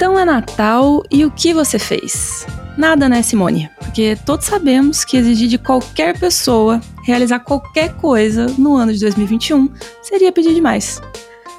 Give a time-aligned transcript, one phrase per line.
[0.00, 2.46] Então é Natal e o que você fez?
[2.78, 3.68] Nada, né, Simone?
[3.78, 9.68] Porque todos sabemos que exigir de qualquer pessoa realizar qualquer coisa no ano de 2021
[10.00, 11.02] seria pedir demais.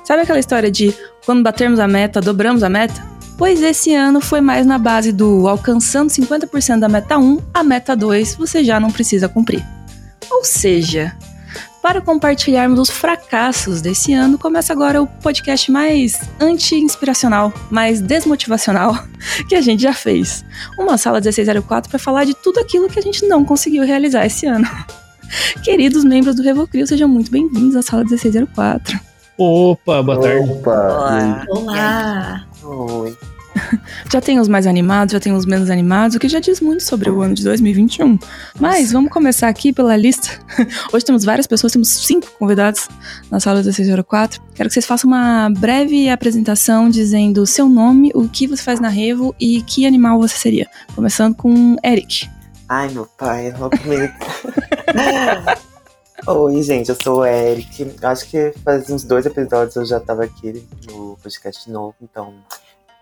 [0.04, 0.92] Sabe aquela história de
[1.24, 3.00] quando batermos a meta, dobramos a meta?
[3.38, 7.96] Pois esse ano foi mais na base do alcançando 50% da meta 1, a meta
[7.96, 9.64] 2 você já não precisa cumprir.
[10.32, 11.16] Ou seja,
[11.82, 18.96] para compartilharmos os fracassos desse ano, começa agora o podcast mais anti-inspiracional, mais desmotivacional
[19.50, 20.46] que a gente já fez.
[20.78, 24.46] Uma sala 1604 para falar de tudo aquilo que a gente não conseguiu realizar esse
[24.46, 24.68] ano.
[25.64, 29.00] Queridos membros do Revocrio, sejam muito bem-vindos à sala 1604.
[29.38, 30.52] Opa, boa tarde.
[30.52, 30.72] Opa!
[30.72, 31.46] Olá!
[31.50, 32.48] Olá!
[32.64, 33.18] Oi.
[34.12, 36.84] Já tem os mais animados, já tem os menos animados, o que já diz muito
[36.84, 38.18] sobre o ano de 2021.
[38.60, 40.30] Mas vamos começar aqui pela lista.
[40.92, 42.88] Hoje temos várias pessoas, temos cinco convidados
[43.30, 44.42] na sala 1604.
[44.54, 48.80] Quero que vocês façam uma breve apresentação dizendo o seu nome, o que você faz
[48.80, 50.68] na Revo e que animal você seria.
[50.96, 52.30] Começando com Eric.
[52.68, 54.14] Ai, meu pai, não comigo.
[56.28, 57.96] Oi, gente, eu sou o Eric.
[58.04, 62.36] Acho que faz uns dois episódios eu já tava aqui no podcast novo, então.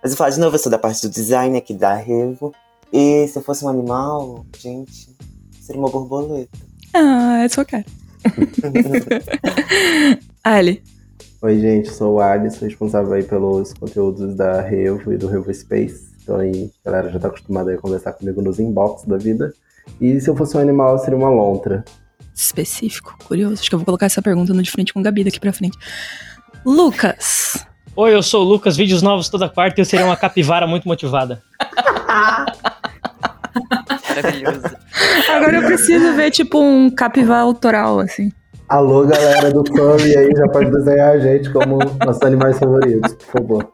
[0.02, 2.54] Mas eu falar de novo, eu sou da parte do design aqui da Revo.
[2.92, 5.16] E se eu fosse um animal, gente,
[5.62, 6.58] seria uma borboleta.
[6.94, 7.86] Ah, é sua cara.
[10.44, 10.82] Ali.
[11.42, 16.10] Oi, gente, sou o Alisson, responsável aí pelos conteúdos da Revo e do Revo Space.
[16.24, 19.54] Então aí, a galera já tá acostumada a conversar comigo nos inbox da vida.
[20.00, 21.84] E se eu fosse um animal, eu seria uma lontra.
[22.34, 23.56] Específico, curioso.
[23.56, 25.52] Acho que eu vou colocar essa pergunta no de frente com o Gabi daqui pra
[25.52, 25.78] frente.
[26.66, 27.66] Lucas.
[28.02, 30.88] Oi, eu sou o Lucas, vídeos novos toda quarta e eu seria uma capivara muito
[30.88, 31.44] motivada.
[34.16, 34.78] Maravilhoso.
[35.30, 38.32] Agora eu preciso ver, tipo, um capivá autoral, assim.
[38.70, 43.34] Alô, galera do Furry aí, já pode desenhar a gente como nossos animais favoritos, por
[43.34, 43.70] favor.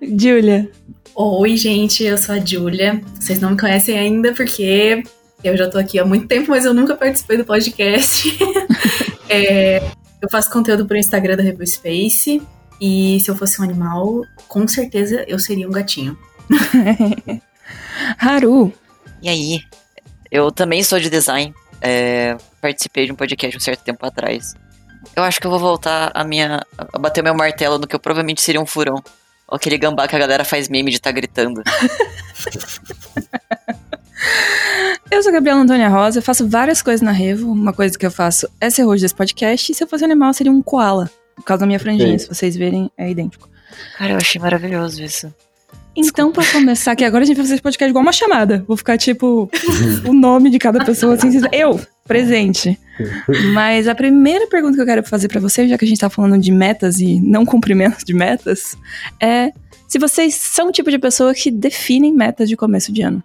[0.00, 0.70] Julia.
[1.16, 3.00] Oi, gente, eu sou a Júlia.
[3.18, 5.02] Vocês não me conhecem ainda porque
[5.42, 8.28] eu já tô aqui há muito tempo, mas eu nunca participei do podcast.
[9.30, 9.82] É,
[10.22, 12.40] eu faço conteúdo pro Instagram da Review Space.
[12.80, 16.16] E se eu fosse um animal, com certeza eu seria um gatinho.
[18.18, 18.72] Haru.
[19.20, 19.60] E aí?
[20.30, 21.54] Eu também sou de design.
[21.80, 24.54] é, participei de um podcast um certo tempo atrás.
[25.14, 26.64] Eu acho que eu vou voltar a minha.
[26.76, 29.02] a bater meu martelo no que eu provavelmente seria um furão.
[29.48, 31.62] Ou aquele gambá que a galera faz meme de tá gritando.
[35.10, 37.50] Eu sou a Gabriela Antônia Rosa, eu faço várias coisas na Revo.
[37.50, 39.72] Uma coisa que eu faço é ser host desse podcast.
[39.72, 41.10] E se eu fosse um animal, seria um koala.
[41.38, 42.18] Por causa da minha franjinha, Sim.
[42.18, 43.48] se vocês verem, é idêntico.
[43.96, 45.32] Cara, eu achei maravilhoso isso.
[45.96, 48.64] Então, pra começar aqui, agora a gente vai fazer esse podcast igual uma chamada.
[48.68, 49.50] Vou ficar, tipo,
[50.06, 52.78] o nome de cada pessoa, assim, eu, presente.
[53.52, 56.08] Mas a primeira pergunta que eu quero fazer pra vocês, já que a gente tá
[56.08, 58.76] falando de metas e não cumprimento de metas,
[59.20, 59.50] é
[59.88, 63.22] se vocês são o tipo de pessoa que definem metas de começo de ano.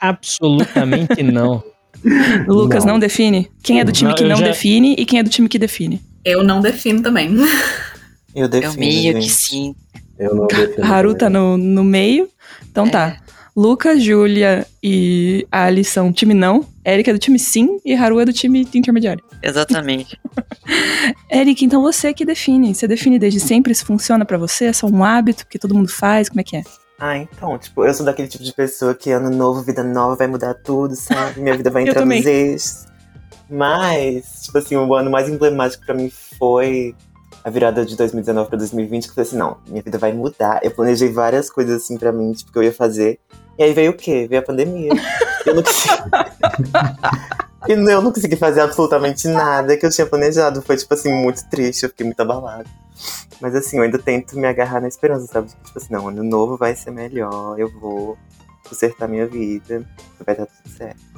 [0.00, 1.62] Absolutamente não.
[2.46, 3.00] Lucas não, Não.
[3.00, 3.50] define?
[3.62, 5.58] Quem é do time Não, que não já- define e quem é do time que
[5.58, 6.00] define?
[6.24, 7.34] Eu não defino também.
[8.34, 9.32] Eu Eu defino, meio que gente.
[9.32, 9.74] sim.
[10.18, 10.84] Eu não defino.
[10.86, 12.28] Haru tá no, no meio.
[12.70, 13.16] Então tá.
[13.56, 16.64] Lucas, Júlia e Ali são time não.
[16.86, 19.22] Eric é do time sim e Haru é do time intermediário.
[19.42, 20.18] Exatamente.
[21.30, 22.72] Eric, então você que define.
[22.74, 23.72] Você define desde sempre?
[23.72, 24.66] Isso funciona pra você?
[24.66, 26.28] É só um hábito que todo mundo faz?
[26.28, 26.62] Como é que é?
[26.98, 30.26] Ah, então, tipo, eu sou daquele tipo de pessoa que ano novo, vida nova, vai
[30.26, 31.40] mudar tudo, sabe?
[31.40, 32.84] Minha vida vai Eu entrar nos eixos.
[33.50, 36.94] Mas, tipo assim, o ano mais emblemático pra mim foi
[37.42, 40.60] a virada de 2019 pra 2020, que eu falei assim, não, minha vida vai mudar.
[40.62, 43.18] Eu planejei várias coisas assim pra mim, tipo, que eu ia fazer.
[43.58, 44.26] E aí veio o quê?
[44.28, 44.92] Veio a pandemia.
[45.44, 45.94] Eu não consegui.
[47.68, 50.62] E eu não consegui fazer absolutamente nada que eu tinha planejado.
[50.62, 52.64] Foi, tipo assim, muito triste, eu fiquei muito abalada.
[53.40, 55.48] Mas assim, eu ainda tento me agarrar na esperança, sabe?
[55.64, 58.16] Tipo assim, não, ano novo vai ser melhor, eu vou
[58.68, 59.84] consertar minha vida,
[60.24, 61.09] vai dar tudo certo.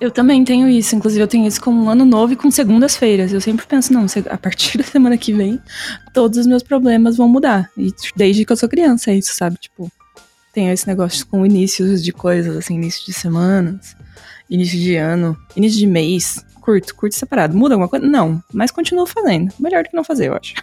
[0.00, 0.94] Eu também tenho isso.
[0.94, 3.32] Inclusive, eu tenho isso com um ano novo e com segundas-feiras.
[3.32, 5.60] Eu sempre penso, não, a partir da semana que vem,
[6.12, 7.70] todos os meus problemas vão mudar.
[7.76, 9.56] E desde que eu sou criança, é isso, sabe?
[9.56, 9.90] Tipo,
[10.52, 13.96] tenho esse negócio com inícios de coisas, assim, início de semanas,
[14.48, 16.44] início de ano, início de mês.
[16.60, 17.56] Curto, curto separado.
[17.56, 18.06] Muda alguma coisa?
[18.06, 19.52] Não, mas continuo fazendo.
[19.58, 20.54] Melhor do que não fazer, eu acho.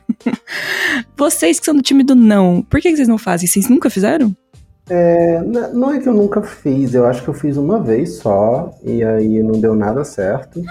[1.18, 3.48] Vocês que são do time do não, por que vocês não fazem?
[3.48, 4.36] Vocês nunca fizeram?
[4.90, 5.42] É,
[5.74, 9.04] não é que eu nunca fiz, eu acho que eu fiz uma vez só, e
[9.04, 10.62] aí não deu nada certo.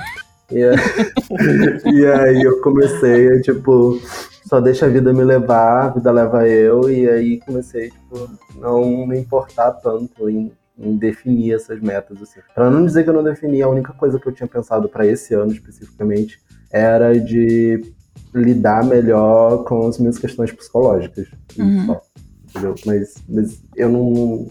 [0.50, 0.76] E aí,
[1.92, 3.98] e aí eu comecei, a, tipo,
[4.46, 9.06] só deixa a vida me levar, a vida leva eu, e aí comecei, tipo, não
[9.06, 12.40] me importar tanto em, em definir essas metas, assim.
[12.54, 15.04] Pra não dizer que eu não defini, a única coisa que eu tinha pensado pra
[15.04, 16.38] esse ano especificamente
[16.70, 17.92] era de
[18.32, 21.28] lidar melhor com as minhas questões psicológicas.
[21.58, 21.86] Uhum.
[21.86, 22.02] só.
[22.54, 22.74] Entendeu?
[22.86, 24.48] Mas, mas eu não.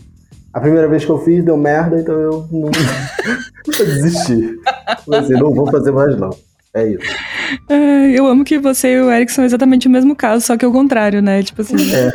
[0.54, 2.70] A primeira vez que eu fiz deu merda, então eu não.
[3.80, 4.60] eu desisti.
[5.08, 6.36] Mas assim, não vou fazer mais não.
[6.76, 7.04] É isso.
[7.70, 10.66] É, eu amo que você e o Eric são exatamente o mesmo caso, só que
[10.66, 11.44] o contrário, né?
[11.44, 11.76] Tipo assim.
[11.94, 12.12] É.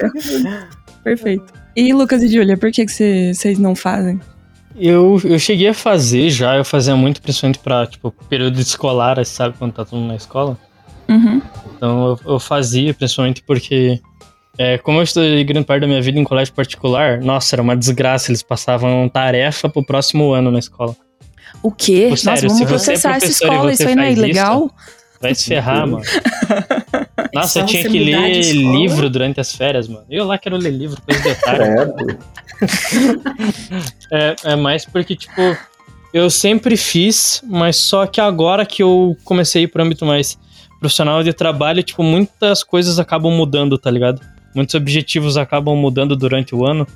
[1.03, 1.53] Perfeito.
[1.77, 4.21] E Lucas e Julia, por que que cê- vocês não fazem?
[4.77, 9.57] Eu, eu cheguei a fazer já, eu fazia muito, principalmente pra, tipo, período escolar, sabe,
[9.59, 10.59] quando tá todo mundo na escola.
[11.09, 11.41] Uhum.
[11.77, 14.01] Então eu, eu fazia, principalmente porque,
[14.59, 17.77] é, como eu estudei grande parte da minha vida em colégio particular, nossa, era uma
[17.77, 20.97] desgraça, eles passavam tarefa pro próximo ano na escola.
[21.63, 22.05] O quê?
[22.05, 24.71] Pô, Nossa, sério, vamos se você é processar essa escola, isso aí não é ilegal?
[25.21, 26.05] Vai se ferrar, mano.
[27.35, 30.07] Nossa, eu tinha que ler livro durante as férias, mano.
[30.09, 32.19] Eu lá quero ler livro, coisa de otário.
[34.11, 35.57] É, é mais porque, tipo,
[36.13, 40.37] eu sempre fiz, mas só que agora que eu comecei pro âmbito mais
[40.81, 44.21] profissional de trabalho, tipo, muitas coisas acabam mudando, tá ligado?
[44.55, 46.87] Muitos objetivos acabam mudando durante o ano.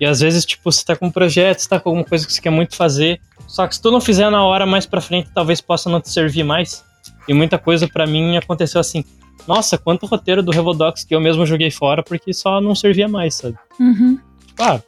[0.00, 2.32] E às vezes, tipo, você tá com um projeto, você tá com alguma coisa que
[2.32, 5.30] você quer muito fazer, só que se tu não fizer na hora mais pra frente,
[5.34, 6.82] talvez possa não te servir mais.
[7.28, 9.04] E muita coisa pra mim aconteceu assim.
[9.46, 13.34] Nossa, quanto roteiro do Revodox que eu mesmo joguei fora porque só não servia mais,
[13.34, 13.56] sabe?
[13.78, 14.18] Uhum.
[14.58, 14.80] Ah,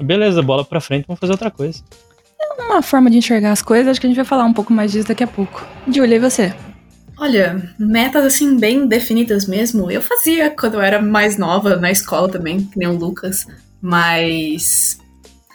[0.00, 1.82] beleza, bola pra frente, vamos fazer outra coisa.
[2.58, 4.92] Uma forma de enxergar as coisas, acho que a gente vai falar um pouco mais
[4.92, 5.64] disso daqui a pouco.
[5.88, 6.54] Julia, e você?
[7.18, 12.28] Olha, metas assim bem definidas mesmo, eu fazia quando eu era mais nova na escola
[12.28, 13.46] também, que nem o Lucas,
[13.80, 14.98] mas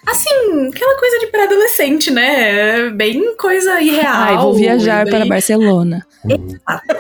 [0.06, 2.90] assim, aquela coisa de pré-adolescente, né?
[2.92, 4.14] Bem coisa irreal.
[4.16, 6.06] Ai, vou viajar bem- para Barcelona.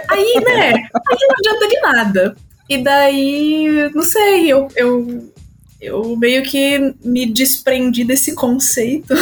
[0.09, 0.73] Aí, né?
[0.73, 2.35] Aí não adianta de nada.
[2.69, 5.31] E daí, não sei, eu, eu,
[5.79, 9.13] eu meio que me desprendi desse conceito.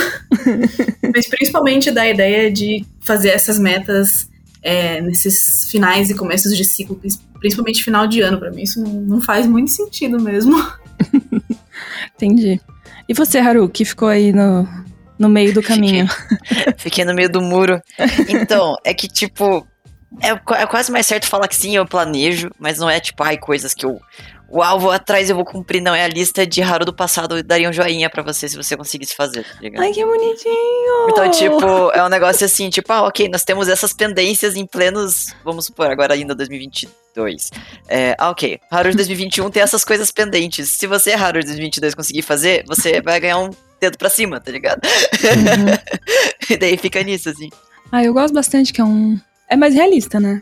[1.14, 4.28] Mas principalmente da ideia de fazer essas metas
[4.66, 7.00] é, nesses finais e começos de ciclo,
[7.40, 8.64] principalmente final de ano, pra mim.
[8.64, 10.56] Isso não, não faz muito sentido mesmo.
[12.18, 12.60] Entendi.
[13.08, 14.68] E você, Haru, que ficou aí no,
[15.20, 16.08] no meio do caminho?
[16.78, 17.80] Fiquei no meio do muro.
[18.28, 19.66] Então, é que, tipo,
[20.20, 23.38] é, é quase mais certo falar que sim, eu planejo, mas não é tipo, ai,
[23.38, 24.02] coisas que eu.
[24.56, 25.82] Uau, vou atrás, eu vou cumprir.
[25.82, 27.38] Não, é a lista de Haru do passado.
[27.38, 29.84] Eu daria um joinha pra você se você conseguisse fazer, tá ligado?
[29.84, 31.10] Ai, que bonitinho!
[31.10, 35.36] Então, tipo, é um negócio assim, tipo, ah, ok, nós temos essas pendências em plenos,
[35.44, 37.50] vamos supor, agora ainda 2022.
[37.90, 40.70] É, ah, ok, Haru de 2021 tem essas coisas pendentes.
[40.70, 43.50] Se você, Haru de 2022, conseguir fazer, você vai ganhar um
[43.82, 44.80] dedo pra cima, tá ligado?
[44.86, 46.06] Uhum.
[46.50, 47.50] e daí fica nisso, assim.
[47.92, 49.20] Ah, eu gosto bastante que é um...
[49.50, 50.42] É mais realista, né?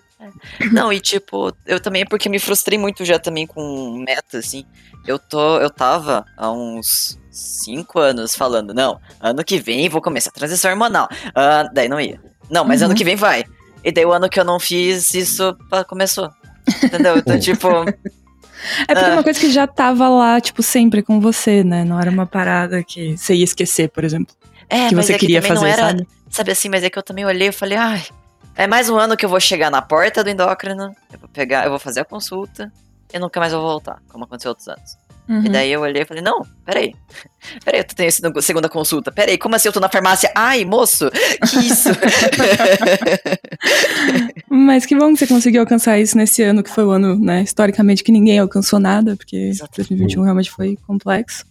[0.71, 4.65] Não, e tipo, eu também, porque me frustrei muito já também com meta, assim.
[5.05, 10.29] Eu tô, eu tava há uns cinco anos falando, não, ano que vem vou começar
[10.29, 11.09] a transição hormonal.
[11.35, 12.21] Ah, daí não ia.
[12.49, 12.87] Não, mas Uhum.
[12.87, 13.43] ano que vem vai.
[13.83, 15.55] E daí o ano que eu não fiz, isso
[15.87, 16.29] começou.
[16.83, 17.17] Entendeu?
[17.17, 19.13] Então, tipo, É porque é Ah.
[19.13, 21.83] uma coisa que já tava lá, tipo, sempre com você, né?
[21.83, 24.33] Não era uma parada que você ia esquecer, por exemplo.
[24.69, 26.07] é, que mas você é queria fazer, não era, sabe?
[26.29, 28.03] sabe assim, mas é que eu também olhei e falei, ai,
[28.55, 31.65] é mais um ano que eu vou chegar na porta do endócrino, eu vou pegar,
[31.65, 32.71] eu vou fazer a consulta
[33.13, 34.97] e nunca mais vou voltar, como aconteceu outros anos.
[35.27, 35.45] Uhum.
[35.45, 36.93] E daí eu olhei e falei, não, peraí.
[37.63, 39.09] Peraí, eu tenho a segunda consulta.
[39.11, 40.29] Peraí, como assim eu tô na farmácia?
[40.35, 41.09] Ai, moço,
[41.49, 41.89] que isso?
[44.49, 47.41] Mas que bom que você conseguiu alcançar isso nesse ano, que foi o ano, né,
[47.41, 49.89] historicamente, que ninguém alcançou nada, porque Exatamente.
[49.89, 51.45] 2021 realmente foi complexo.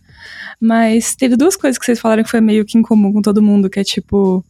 [0.61, 3.43] Mas teve duas coisas que vocês falaram que foi meio que em comum com todo
[3.43, 4.45] mundo, que é tipo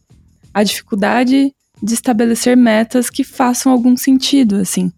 [0.53, 4.89] a dificuldade de estabelecer metas que façam algum sentido, assim.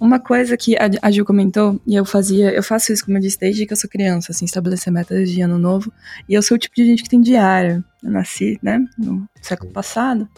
[0.00, 3.40] Uma coisa que a, Gil comentou, e eu fazia, eu faço isso, como eu disse,
[3.40, 5.92] desde que eu sou criança, assim, estabelecer metas de ano novo,
[6.28, 7.84] e eu sou o tipo de gente que tem diário.
[8.04, 10.28] Eu nasci, né, no século passado,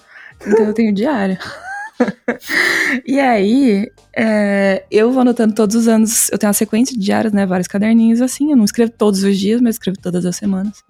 [0.40, 1.37] então eu tenho diário.
[3.07, 6.28] E aí, é, eu vou anotando todos os anos.
[6.30, 7.47] Eu tenho uma sequência de diários, né?
[7.47, 8.50] Vários caderninhos assim.
[8.50, 10.83] Eu não escrevo todos os dias, mas escrevo todas as semanas.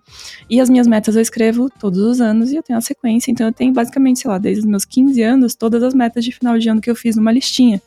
[0.49, 3.31] E as minhas metas eu escrevo todos os anos e eu tenho uma sequência.
[3.31, 6.33] Então eu tenho basicamente, sei lá, desde os meus 15 anos, todas as metas de
[6.33, 7.81] final de ano que eu fiz numa listinha.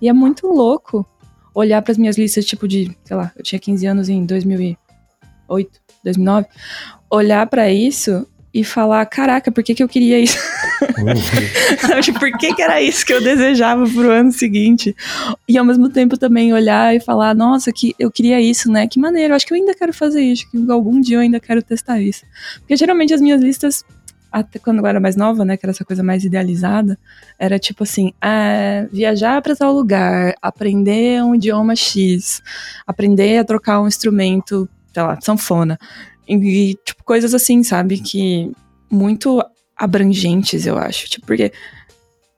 [0.00, 1.06] E é muito louco
[1.54, 5.80] olhar para as minhas listas, tipo de, sei lá, eu tinha 15 anos em 2008,
[6.04, 6.46] 2009.
[7.10, 8.26] Olhar para isso
[8.58, 10.36] e falar: caraca, por que, que eu queria isso?
[11.78, 14.96] Sabe, por que, que era isso que eu desejava pro ano seguinte?
[15.48, 18.88] E ao mesmo tempo também olhar e falar, nossa, que eu queria isso, né?
[18.88, 21.62] Que maneiro, acho que eu ainda quero fazer isso, que algum dia eu ainda quero
[21.62, 22.24] testar isso.
[22.58, 23.84] Porque geralmente as minhas listas,
[24.30, 26.98] até quando eu era mais nova, né, que era essa coisa mais idealizada,
[27.38, 32.42] era tipo assim, ah, viajar para tal lugar, aprender um idioma X,
[32.84, 35.78] aprender a trocar um instrumento, sei lá, sanfona.
[36.28, 37.98] E, tipo, coisas assim, sabe?
[37.98, 38.52] Que
[38.90, 39.42] muito
[39.76, 41.08] abrangentes, eu acho.
[41.08, 41.52] Tipo, porque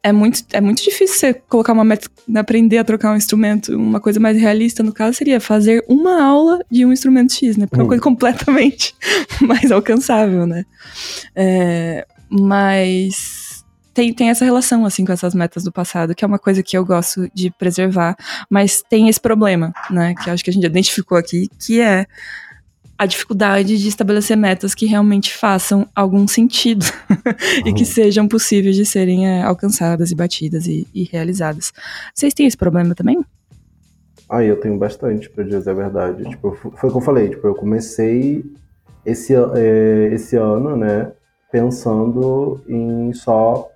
[0.03, 3.77] é muito, é muito difícil você colocar uma meta, aprender a trocar um instrumento.
[3.77, 7.67] Uma coisa mais realista, no caso, seria fazer uma aula de um instrumento X, né?
[7.67, 7.89] Porque é uma Hum.
[7.89, 8.95] coisa completamente
[9.41, 10.65] mais alcançável, né?
[11.35, 16.39] É, mas tem, tem essa relação, assim, com essas metas do passado, que é uma
[16.39, 18.17] coisa que eu gosto de preservar,
[18.49, 20.15] mas tem esse problema, né?
[20.15, 22.07] Que eu acho que a gente identificou aqui, que é
[23.01, 26.85] a dificuldade de estabelecer metas que realmente façam algum sentido
[27.65, 31.73] e que sejam possíveis de serem é, alcançadas e batidas e, e realizadas.
[32.15, 33.25] Vocês têm esse problema também?
[34.29, 36.29] Ah, eu tenho bastante, pra dizer a verdade.
[36.29, 38.45] Tipo, foi o que eu falei, tipo, eu comecei
[39.07, 41.11] esse, é, esse ano, né,
[41.51, 43.67] pensando em só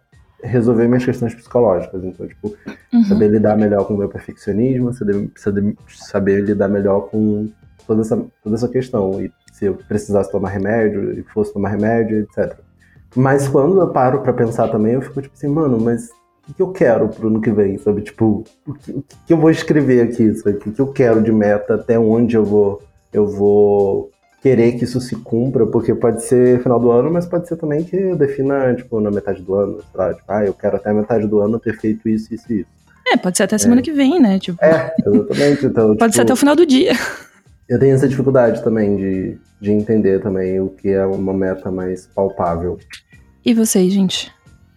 [0.43, 2.05] resolver minhas questões psicológicas.
[2.05, 2.55] Então, tipo,
[2.93, 3.05] Uhum.
[3.05, 7.49] saber lidar melhor com o meu perfeccionismo, saber, saber, saber lidar melhor com
[7.87, 9.21] toda essa, toda essa questão.
[9.21, 12.59] E se eu precisasse tomar remédio, e fosse tomar remédio, etc.
[13.15, 16.11] Mas quando eu paro pra pensar também, eu fico tipo assim, mano, mas
[16.43, 18.03] o que, que eu quero pro ano que vem, sabe?
[18.03, 20.57] Tipo, o que, o que eu vou escrever aqui, sabe?
[20.57, 24.11] O que, que eu quero de meta, até onde eu vou, eu vou
[24.43, 27.83] querer que isso se cumpra, porque pode ser final do ano, mas pode ser também
[27.83, 30.91] que eu defina, tipo, na metade do ano, sei lá, tipo, ah, eu quero até
[30.91, 32.69] a metade do ano ter feito isso, isso e isso.
[33.07, 34.39] É, pode ser até semana que vem, né?
[34.39, 35.67] Tipo, É, exatamente.
[35.67, 36.93] Então, pode ser tipo, até o final do dia.
[37.69, 42.07] Eu tenho essa dificuldade também de, de entender também o que é uma meta mais
[42.07, 42.79] palpável.
[43.45, 44.33] E vocês, gente?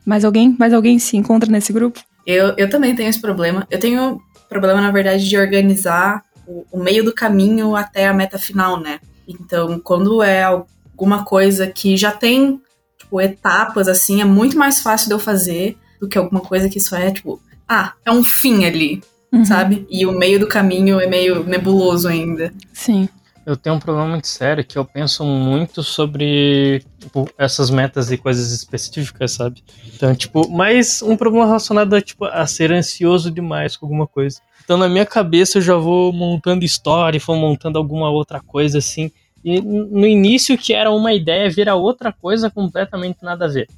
[0.05, 0.55] Mais alguém?
[0.57, 1.99] Mais alguém se encontra nesse grupo?
[2.25, 3.67] Eu, eu também tenho esse problema.
[3.69, 8.37] Eu tenho problema, na verdade, de organizar o, o meio do caminho até a meta
[8.37, 8.99] final, né?
[9.27, 12.61] Então, quando é alguma coisa que já tem,
[12.97, 16.79] tipo, etapas, assim, é muito mais fácil de eu fazer do que alguma coisa que
[16.79, 19.85] só é, tipo, ah, é um fim ali, Uhum, sabe?
[19.89, 22.53] E o meio do caminho é meio nebuloso ainda.
[22.73, 23.09] Sim.
[23.45, 28.17] Eu tenho um problema muito sério que eu penso muito sobre tipo, essas metas e
[28.17, 29.63] coisas específicas, sabe?
[29.95, 34.41] Então, tipo, mais um problema relacionado a, tipo, a ser ansioso demais com alguma coisa.
[34.65, 39.09] Então, na minha cabeça, eu já vou montando história, vou montando alguma outra coisa assim.
[39.45, 43.69] E no início, que era uma ideia, vira outra coisa completamente nada a ver.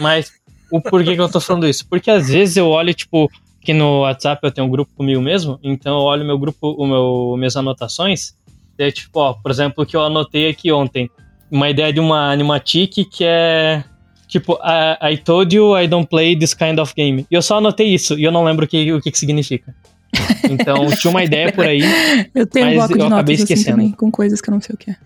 [0.00, 0.32] Mas
[0.70, 1.86] o porquê que eu tô falando isso?
[1.88, 3.30] Porque às vezes eu olho, tipo,
[3.64, 6.86] que no WhatsApp eu tenho um grupo comigo mesmo, então eu olho meu grupo, o
[6.86, 8.34] meu, minhas anotações,
[8.78, 11.10] é tipo, ó, por exemplo, o que eu anotei aqui ontem.
[11.50, 13.84] Uma ideia de uma animatic que é.
[14.26, 17.26] Tipo, I, I told you I don't play this kind of game.
[17.30, 19.74] E eu só anotei isso e eu não lembro o que, o que, que significa.
[20.50, 21.82] Então, tinha uma ideia por aí.
[22.34, 23.76] Eu tenho um Mas bloco de eu acabei notas assim esquecendo.
[23.76, 24.96] também, com coisas que eu não sei o que é.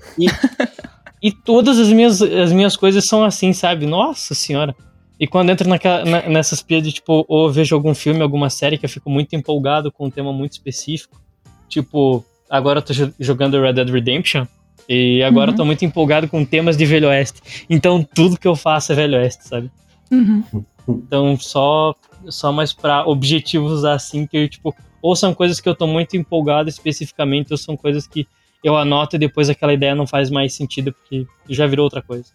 [1.23, 3.87] E todas as minhas, as minhas coisas são assim, sabe?
[3.87, 4.75] Nossa senhora.
[5.19, 8.77] E quando entra naquela, na- nessas pias de, tipo, ou vejo algum filme, alguma série
[8.77, 11.21] que eu fico muito empolgado com um tema muito específico.
[11.69, 14.47] Tipo, agora eu tô jo- jogando Red Dead Redemption.
[14.89, 15.55] E agora Uhum.
[15.55, 17.41] eu tô muito empolgado com temas de Velho Oeste.
[17.69, 19.71] Então tudo que eu faço é Velho Oeste, sabe?
[20.13, 20.45] Uhum.
[20.89, 21.95] Então só,
[22.29, 26.69] só mais pra objetivos assim, que tipo, ou são coisas que eu tô muito empolgado
[26.69, 28.27] especificamente, ou são coisas que
[28.63, 32.27] eu anoto e depois aquela ideia não faz mais sentido porque já virou outra coisa.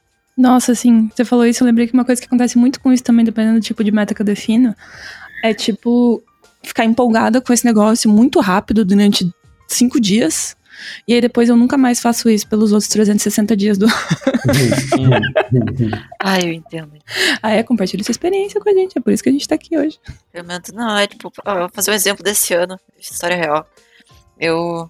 [0.41, 3.03] Nossa, assim, você falou isso, eu lembrei que uma coisa que acontece muito com isso
[3.03, 4.75] também, dependendo do tipo de meta que eu defino,
[5.43, 6.23] é tipo
[6.63, 9.31] ficar empolgada com esse negócio muito rápido durante
[9.67, 10.55] cinco dias.
[11.07, 13.85] E aí depois eu nunca mais faço isso pelos outros 360 dias do.
[16.19, 16.91] Ah, eu entendo.
[17.41, 19.55] Ah, é, compartilha sua experiência com a gente, é por isso que a gente tá
[19.55, 19.99] aqui hoje.
[20.33, 23.67] Eu mento, não, é tipo, ó, vou fazer um exemplo desse ano, história real.
[24.39, 24.89] Eu.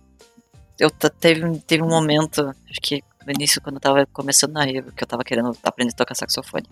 [0.79, 4.63] Eu teve, um- teve um momento, acho que no início, quando eu tava começando na
[4.63, 6.67] Revo, que eu tava querendo aprender a tocar saxofone.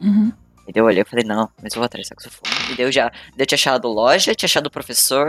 [0.00, 0.32] Uhum.
[0.66, 2.72] E daí eu olhei e falei, não, mas eu vou atrás de saxofone.
[2.72, 5.28] E daí eu já daí eu tinha achado loja, tinha achado professor,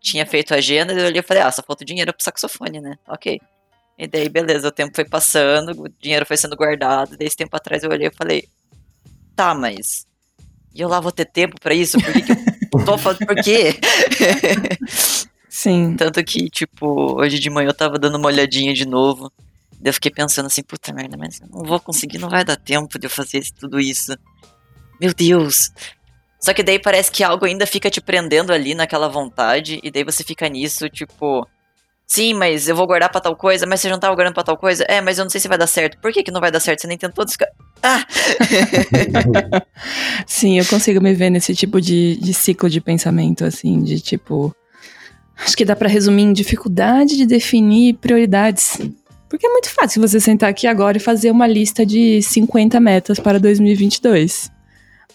[0.00, 2.80] tinha feito agenda, e daí eu olhei e falei, ah, só falta dinheiro pro saxofone,
[2.80, 2.96] né?
[3.08, 3.40] Ok.
[3.98, 7.36] E daí, beleza, o tempo foi passando, o dinheiro foi sendo guardado, e daí esse
[7.36, 8.46] tempo atrás eu olhei e falei,
[9.34, 10.06] tá, mas.
[10.74, 11.98] E eu lá vou ter tempo pra isso?
[11.98, 13.26] Por que, que eu tô fazendo?
[13.26, 13.74] Por quê?
[15.48, 15.96] Sim.
[15.96, 19.32] Tanto que, tipo, hoje de manhã eu tava dando uma olhadinha de novo.
[19.84, 22.98] Eu fiquei pensando assim, puta merda, mas eu não vou conseguir, não vai dar tempo
[22.98, 24.16] de eu fazer tudo isso.
[25.00, 25.70] Meu Deus!
[26.40, 30.04] Só que daí parece que algo ainda fica te prendendo ali naquela vontade, e daí
[30.04, 31.46] você fica nisso, tipo.
[32.06, 34.56] Sim, mas eu vou guardar pra tal coisa, mas você não tava guardando pra tal
[34.56, 34.84] coisa?
[34.88, 35.98] É, mas eu não sei se vai dar certo.
[36.00, 36.82] Por que, que não vai dar certo?
[36.82, 37.48] Você nem tentou desca...
[37.82, 38.06] Ah!
[40.24, 44.54] Sim, eu consigo me ver nesse tipo de, de ciclo de pensamento, assim, de tipo.
[45.36, 48.78] Acho que dá pra resumir em dificuldade de definir prioridades.
[49.28, 53.18] Porque é muito fácil você sentar aqui agora e fazer uma lista de 50 metas
[53.18, 54.50] para 2022.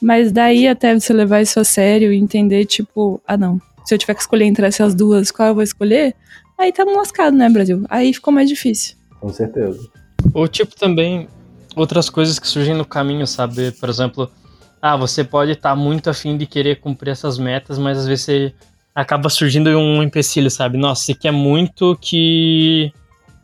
[0.02, 3.98] Mas daí até você levar isso a sério e entender, tipo, ah não, se eu
[3.98, 6.16] tiver que escolher entre essas duas, qual eu vou escolher?
[6.58, 7.84] Aí tá lascado, né, Brasil?
[7.90, 8.96] Aí ficou mais difícil.
[9.20, 9.80] Com certeza.
[10.34, 11.28] Ou tipo também
[11.76, 13.72] outras coisas que surgem no caminho, sabe?
[13.72, 14.30] Por exemplo,
[14.82, 18.26] ah, você pode estar tá muito afim de querer cumprir essas metas, mas às vezes
[18.26, 18.54] você
[18.94, 20.78] acaba surgindo um empecilho, sabe?
[20.78, 22.92] Nossa, você quer muito que,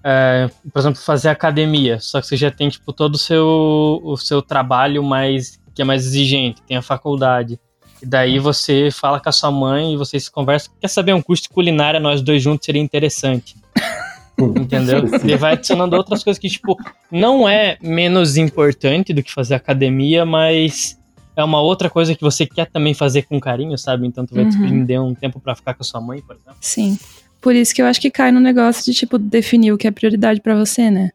[0.04, 4.18] é, por exemplo, fazer academia, só que você já tem tipo todo o seu, o
[4.18, 7.60] seu trabalho mais que é mais exigente, tem a faculdade.
[8.02, 10.74] E daí você fala com a sua mãe e vocês conversam.
[10.82, 13.56] Quer saber um curso de culinária, nós dois juntos seria interessante.
[14.40, 15.04] Entendeu?
[15.22, 16.76] Ele vai adicionando outras coisas que, tipo,
[17.12, 20.98] não é menos importante do que fazer academia, mas
[21.36, 24.08] é uma outra coisa que você quer também fazer com carinho, sabe?
[24.08, 24.50] Então tu vai uhum.
[24.50, 26.58] desprender um tempo para ficar com a sua mãe, por exemplo.
[26.60, 26.98] Sim.
[27.42, 29.92] Por isso que eu acho que cai no negócio de, tipo, definir o que é
[29.92, 31.12] prioridade para você, né?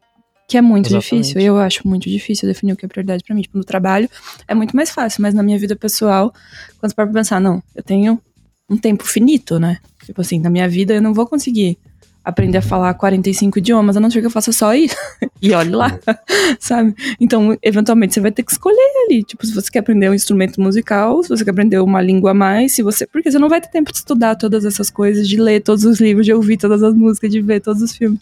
[0.48, 1.26] Que é muito Exatamente.
[1.26, 1.40] difícil.
[1.40, 3.42] Eu acho muito difícil definir o que é prioridade para mim.
[3.42, 4.08] Tipo, no trabalho
[4.46, 6.32] é muito mais fácil, mas na minha vida pessoal,
[6.78, 8.20] quando você para pensar, não, eu tenho
[8.68, 9.78] um tempo finito, né?
[10.04, 11.78] Tipo assim, na minha vida eu não vou conseguir
[12.24, 14.96] aprender a falar 45 idiomas, a não ser que eu faça só isso.
[15.42, 15.98] e olhe lá,
[16.60, 16.94] sabe?
[17.20, 19.24] Então, eventualmente, você vai ter que escolher ali.
[19.24, 22.34] Tipo, se você quer aprender um instrumento musical, se você quer aprender uma língua a
[22.34, 23.06] mais, se você.
[23.06, 26.00] Porque você não vai ter tempo de estudar todas essas coisas, de ler todos os
[26.00, 28.20] livros, de ouvir todas as músicas, de ver todos os filmes.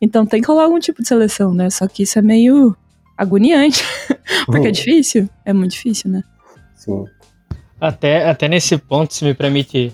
[0.00, 1.70] Então tem que rolar algum tipo de seleção, né?
[1.70, 2.76] Só que isso é meio
[3.16, 3.84] agoniante.
[4.46, 5.28] porque é difícil.
[5.44, 6.22] É muito difícil, né?
[6.74, 7.04] Sim.
[7.80, 9.92] Até, até nesse ponto, se me permite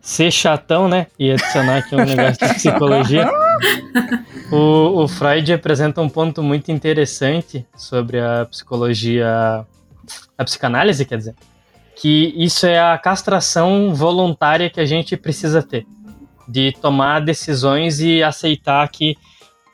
[0.00, 1.06] ser chatão, né?
[1.18, 3.30] E adicionar aqui um negócio de psicologia.
[4.50, 9.64] O, o Freud apresenta um ponto muito interessante sobre a psicologia,
[10.36, 11.36] a psicanálise, quer dizer,
[11.94, 15.86] que isso é a castração voluntária que a gente precisa ter,
[16.48, 19.16] de tomar decisões e aceitar que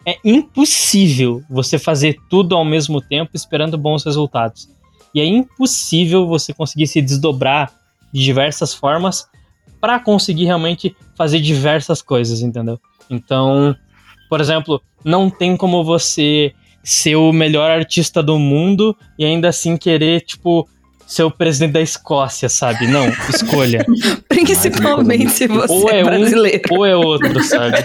[0.05, 4.69] é impossível você fazer tudo ao mesmo tempo esperando bons resultados.
[5.15, 7.73] E é impossível você conseguir se desdobrar
[8.13, 9.27] de diversas formas
[9.81, 12.79] para conseguir realmente fazer diversas coisas, entendeu?
[13.09, 13.75] Então,
[14.29, 19.77] por exemplo, não tem como você ser o melhor artista do mundo e ainda assim
[19.77, 20.69] querer, tipo,
[21.07, 22.87] ser o presidente da Escócia, sabe?
[22.87, 23.85] Não, escolha.
[24.29, 26.63] Principalmente se você ou é, é brasileiro.
[26.71, 27.79] Um, ou é outro, sabe?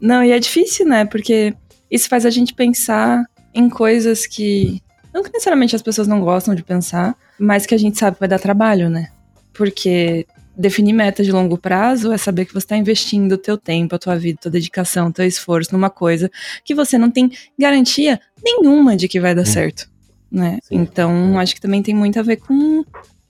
[0.00, 1.04] Não, e é difícil, né?
[1.04, 1.54] Porque
[1.90, 4.82] isso faz a gente pensar em coisas que
[5.16, 8.20] não que necessariamente as pessoas não gostam de pensar, mas que a gente sabe que
[8.20, 9.08] vai dar trabalho, né?
[9.54, 13.94] Porque definir metas de longo prazo é saber que você está investindo o teu tempo,
[13.94, 16.30] a tua vida, a tua dedicação, o teu esforço numa coisa
[16.62, 19.46] que você não tem garantia nenhuma de que vai dar hum.
[19.46, 19.88] certo,
[20.30, 20.58] né?
[20.62, 20.76] Sim.
[20.76, 22.84] Então, acho que também tem muito a ver com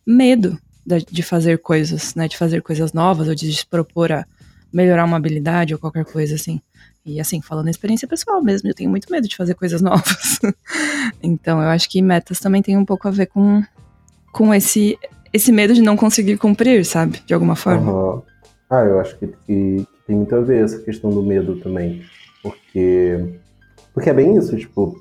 [0.05, 2.27] medo de fazer coisas, né?
[2.27, 4.27] De fazer coisas novas ou de se propor a
[4.72, 6.61] melhorar uma habilidade ou qualquer coisa assim.
[7.07, 10.40] E assim, falando experiência pessoal mesmo, eu tenho muito medo de fazer coisas novas.
[11.23, 13.62] então, eu acho que metas também tem um pouco a ver com
[14.37, 14.99] com esse,
[15.33, 17.23] esse medo de não conseguir cumprir, sabe?
[17.25, 17.90] De alguma forma.
[17.90, 18.23] Uhum.
[18.69, 22.03] Ah, eu acho que, que, que, tem muito a ver essa questão do medo também.
[22.42, 23.38] Porque.
[23.95, 24.95] Porque é bem isso, tipo,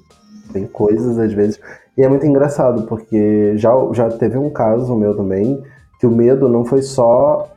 [0.53, 1.59] tem coisas às vezes.
[1.97, 5.61] E é muito engraçado, porque já, já teve um caso meu também,
[5.99, 7.51] que o medo não foi só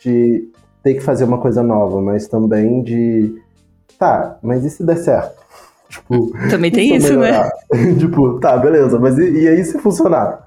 [0.00, 0.48] de
[0.82, 3.40] ter que fazer uma coisa nova, mas também de.
[3.98, 5.42] Tá, mas e se der certo?
[5.88, 7.48] Tipo, também tem isso, né?
[8.00, 10.44] tipo, tá, beleza, mas e, e aí se funcionar?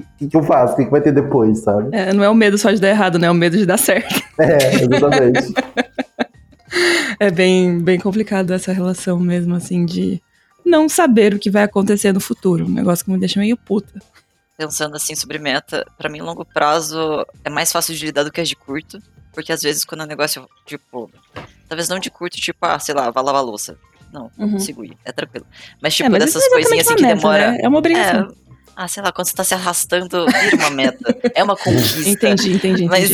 [0.00, 0.74] que, que eu faço?
[0.74, 1.94] O que, que vai ter depois, sabe?
[1.94, 3.26] É, não é o medo só de dar errado, né?
[3.26, 4.22] É o medo de dar certo.
[4.38, 5.54] É, exatamente.
[7.20, 10.22] é bem, bem complicado essa relação mesmo, assim, de
[10.64, 12.64] não saber o que vai acontecer no futuro.
[12.64, 14.00] Um negócio que me deixa meio puta.
[14.56, 18.40] Pensando assim sobre meta, para mim, longo prazo é mais fácil de lidar do que
[18.40, 18.98] as de curto.
[19.32, 21.10] Porque às vezes quando o negócio, tipo,
[21.68, 23.78] talvez não de curto, tipo, ah, sei lá, vai lavar louça.
[24.12, 24.52] Não, uhum.
[24.52, 25.46] consigo ir, é tranquilo.
[25.80, 27.52] Mas, tipo, é, mas dessas é coisinhas assim que meta, demora.
[27.52, 27.58] Né?
[27.62, 28.28] É uma obrigação.
[28.30, 28.42] É,
[28.74, 30.98] ah, sei lá, quando você tá se arrastando, vira uma meta.
[31.34, 32.08] é uma conquista.
[32.08, 32.86] Entendi, entendi, entendi.
[32.86, 33.10] Mas,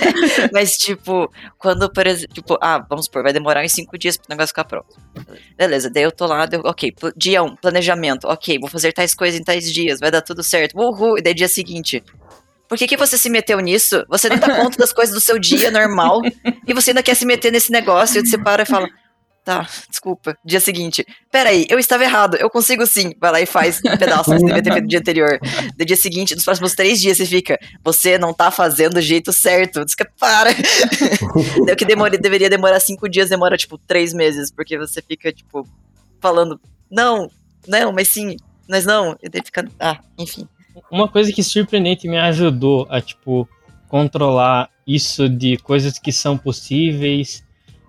[0.52, 4.26] mas tipo, quando, por exemplo, tipo, ah, vamos supor, vai demorar uns cinco dias pro
[4.28, 4.96] negócio ficar pronto.
[5.56, 9.40] Beleza, daí eu tô lá, deu, ok, dia um, planejamento, ok, vou fazer tais coisas
[9.40, 12.02] em tais dias, vai dar tudo certo, uhul, e daí dia seguinte.
[12.72, 14.02] Por que, que você se meteu nisso?
[14.08, 16.22] Você nem dá conta das coisas do seu dia normal
[16.66, 18.88] e você ainda quer se meter nesse negócio e você para e fala,
[19.44, 20.38] Tá, desculpa.
[20.42, 21.04] Dia seguinte.
[21.30, 22.36] Peraí, eu estava errado.
[22.36, 23.12] Eu consigo sim.
[23.20, 25.38] Vai lá e faz um pedaço que você devia ter feito no dia anterior.
[25.78, 27.58] No dia seguinte, nos próximos três dias, você fica.
[27.84, 29.84] Você não tá fazendo do jeito certo.
[29.84, 30.54] Diz que para.
[31.66, 34.50] Deu que demore, deveria demorar cinco dias, demora, tipo, três meses.
[34.50, 35.68] Porque você fica, tipo,
[36.22, 36.58] falando.
[36.90, 37.30] Não,
[37.68, 39.14] não, mas sim, mas não.
[39.22, 39.68] E daí fica.
[39.78, 40.48] Ah, enfim.
[40.90, 43.48] Uma coisa que surpreendente me ajudou a, tipo,
[43.88, 47.44] controlar isso de coisas que são possíveis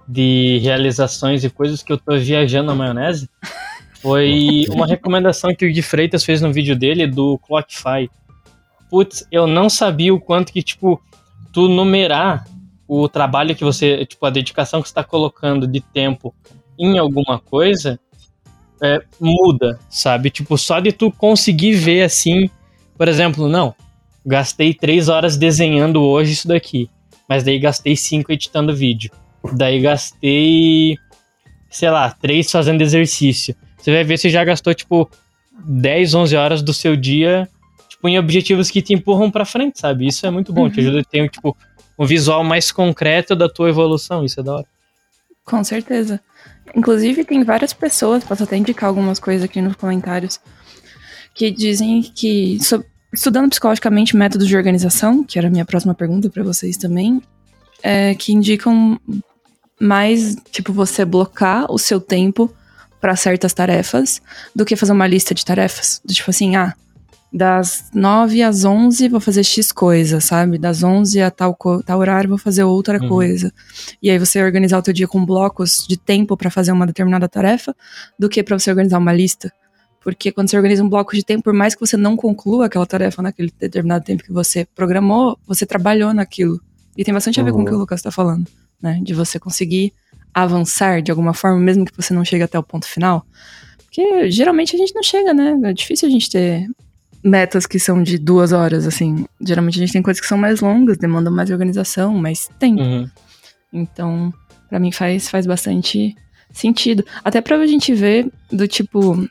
[0.08, 3.30] de realizações e coisas que eu tô viajando na maionese
[4.02, 8.10] foi uma recomendação que o Gui Freitas fez no vídeo dele do Clockify.
[8.90, 11.02] Putz, eu não sabia o quanto que, tipo,
[11.54, 12.46] tu numerar
[12.88, 16.36] o trabalho que você, tipo, a dedicação que você tá colocando de tempo
[16.78, 18.00] em alguma coisa
[18.82, 20.30] é, muda, sabe?
[20.30, 22.50] Tipo, só de tu conseguir ver assim,
[22.98, 23.74] por exemplo, não,
[24.26, 26.90] gastei três horas desenhando hoje isso daqui,
[27.28, 29.12] mas daí gastei cinco editando vídeo,
[29.54, 30.98] daí gastei,
[31.70, 33.56] sei lá, três fazendo exercício.
[33.78, 35.10] Você vai ver se já gastou, tipo,
[35.66, 37.50] 10, 11 horas do seu dia,
[37.90, 40.08] tipo, em objetivos que te empurram pra frente, sabe?
[40.08, 40.88] Isso é muito bom, te Uhum.
[40.88, 41.56] ajuda a ter, tipo,
[42.00, 44.66] um visual mais concreto da tua evolução, isso é da hora.
[45.46, 46.20] Com certeza.
[46.76, 50.40] Inclusive, tem várias pessoas, posso até indicar algumas coisas aqui nos comentários,
[51.34, 56.30] que dizem que, so- estudando psicologicamente métodos de organização, que era a minha próxima pergunta
[56.30, 57.22] para vocês também,
[57.82, 59.00] é, que indicam
[59.80, 62.54] mais, tipo, você blocar o seu tempo
[63.02, 64.22] para certas tarefas
[64.56, 66.02] do que fazer uma lista de tarefas.
[66.08, 66.74] Tipo assim, ah,
[67.32, 70.58] das 9 às 11 vou fazer X coisa, sabe?
[70.58, 73.10] Das 11 a tal, tal horário vou fazer outra Uhum.
[73.10, 73.52] coisa.
[74.02, 77.28] E aí você organizar o teu dia com blocos de tempo para fazer uma determinada
[77.28, 77.76] tarefa,
[78.18, 79.52] do que para você organizar uma lista.
[80.04, 82.86] Porque quando você organiza um bloco de tempo, por mais que você não conclua aquela
[82.86, 86.60] tarefa naquele determinado tempo que você programou, você trabalhou naquilo.
[86.98, 87.80] E tem bastante a ver com o que o Uhum.
[87.80, 88.46] Lucas tá falando,
[88.82, 89.00] né?
[89.02, 89.94] De você conseguir
[90.34, 93.26] avançar de alguma forma, mesmo que você não chegue até o ponto final.
[93.86, 95.58] Porque geralmente a gente não chega, né?
[95.64, 96.68] É difícil a gente ter
[97.24, 99.26] metas que são de duas horas, assim.
[99.40, 102.82] Geralmente a gente tem coisas que são mais longas, demandam mais organização, mais tempo.
[102.82, 103.10] Uhum.
[103.72, 104.34] Então,
[104.68, 106.16] pra mim faz, faz bastante
[106.52, 107.06] sentido.
[107.24, 109.28] Até pra gente ver do tipo.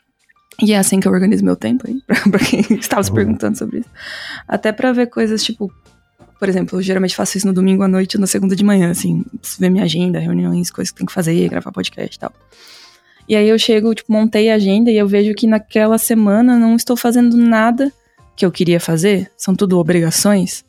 [0.62, 3.16] E é assim que eu organizo meu tempo aí, pra, pra quem estava se Uhum.
[3.16, 3.88] perguntando sobre isso.
[4.46, 5.72] Até pra ver coisas tipo.
[6.38, 8.90] Por exemplo, eu geralmente faço isso no domingo à noite ou na segunda de manhã,
[8.90, 9.24] assim,
[9.60, 12.32] ver minha agenda, reuniões, coisas que tem que fazer, gravar podcast e tal.
[13.28, 16.74] E aí eu chego, tipo, montei a agenda e eu vejo que naquela semana não
[16.74, 17.92] estou fazendo nada
[18.34, 19.30] que eu queria fazer.
[19.36, 20.64] São tudo obrigações,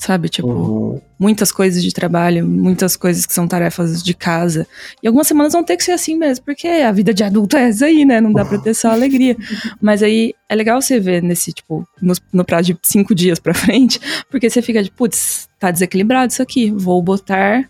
[0.00, 0.30] sabe?
[0.30, 1.00] Tipo, Uhum.
[1.18, 4.66] muitas coisas de trabalho, muitas coisas que são tarefas de casa.
[5.02, 7.68] E algumas semanas vão ter que ser assim mesmo, porque a vida de adulto é
[7.68, 8.18] essa aí, né?
[8.18, 9.36] Não dá pra ter só alegria.
[9.80, 13.52] Mas aí é legal você ver nesse, tipo, no, no prazo de cinco dias pra
[13.52, 16.70] frente, porque você fica de, putz, tá desequilibrado isso aqui.
[16.70, 17.68] Vou botar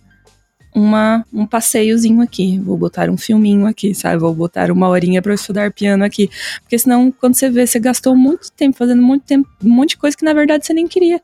[0.73, 4.19] uma, um passeiozinho aqui, vou botar um filminho aqui, sabe?
[4.21, 6.31] Vou botar uma horinha pra eu estudar piano aqui.
[6.63, 9.97] Porque senão, quando você vê, você gastou muito tempo fazendo muito tempo, um monte de
[9.97, 11.21] coisa que na verdade você nem queria.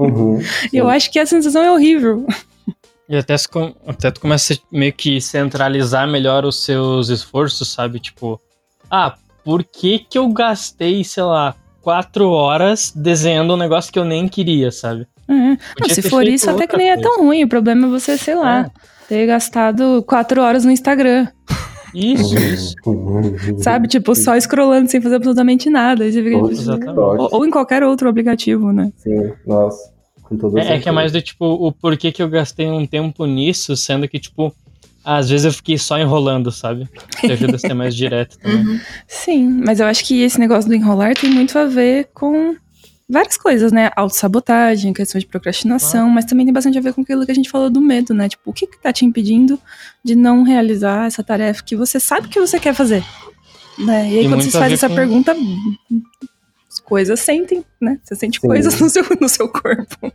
[0.00, 0.40] Uhum.
[0.72, 2.26] Eu acho que a sensação é horrível.
[3.08, 3.48] E até, se
[3.86, 7.98] até tu começa a meio que centralizar melhor os seus esforços, sabe?
[7.98, 8.40] Tipo,
[8.90, 14.04] ah, por que que eu gastei, sei lá, quatro horas desenhando um negócio que eu
[14.04, 15.06] nem queria, sabe?
[15.28, 15.32] É.
[15.32, 17.10] Não, se for isso, até que nem é coisa.
[17.10, 17.44] tão ruim.
[17.44, 18.70] O problema é você, sei lá,
[19.08, 21.28] ter gastado quatro horas no Instagram.
[21.94, 22.74] Isso, isso.
[22.86, 23.58] Uhum.
[23.58, 23.88] Sabe?
[23.88, 26.04] Tipo, só scrollando sem fazer absolutamente nada.
[26.04, 26.98] Aí você fica, Exatamente.
[26.98, 28.92] ou, ou em qualquer outro aplicativo, né?
[28.96, 29.90] Sim, nossa.
[30.22, 32.86] Com todo É, é que é mais do tipo, o porquê que eu gastei um
[32.86, 34.54] tempo nisso, sendo que, tipo,
[35.04, 36.88] às vezes eu fiquei só enrolando, sabe?
[37.20, 38.64] Que ajuda a ser mais direto também.
[38.64, 38.80] Uhum.
[39.08, 42.54] Sim, mas eu acho que esse negócio do enrolar tem muito a ver com
[43.10, 43.90] várias coisas, né?
[43.96, 47.50] Autossabotagem, questão de procrastinação, mas também tem bastante a ver com aquilo que a gente
[47.50, 48.28] falou do medo, né?
[48.28, 49.58] Tipo, o que que tá te impedindo
[50.04, 53.04] de não realizar essa tarefa que você sabe que você quer fazer?
[53.78, 54.10] Né?
[54.10, 55.34] E aí, Tem quando você faz essa com- pergunta,
[56.68, 57.98] as coisas sentem, né?
[58.04, 58.46] Você sente Sim.
[58.46, 60.12] coisas no seu, no seu corpo.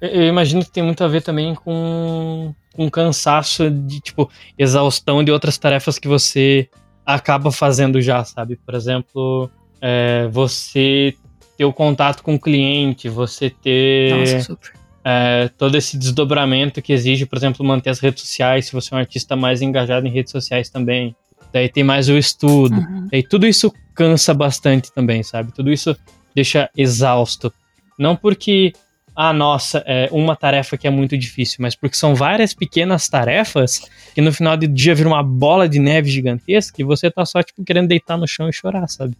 [0.00, 5.24] Eu, eu imagino que tem muito a ver também com, com cansaço de, tipo, exaustão
[5.24, 6.68] de outras tarefas que você
[7.04, 8.56] acaba fazendo já, sabe?
[8.64, 11.14] Por exemplo, é, você
[11.60, 14.58] ter o contato com o cliente, você ter Nossa,
[15.04, 18.96] é, todo esse desdobramento que exige, por exemplo, manter as redes sociais, se você é
[18.96, 21.14] um artista mais engajado em redes sociais também.
[21.52, 22.76] Daí tem mais o estudo.
[22.76, 23.08] Uhum.
[23.12, 25.52] Daí tudo isso cansa bastante também, sabe?
[25.52, 25.94] Tudo isso
[26.34, 27.52] deixa exausto.
[27.98, 28.72] Não porque,
[29.14, 33.82] ah, nossa, é uma tarefa que é muito difícil, mas porque são várias pequenas tarefas
[34.14, 37.42] que no final do dia viram uma bola de neve gigantesca e você tá só,
[37.42, 39.14] tipo, querendo deitar no chão e chorar, sabe?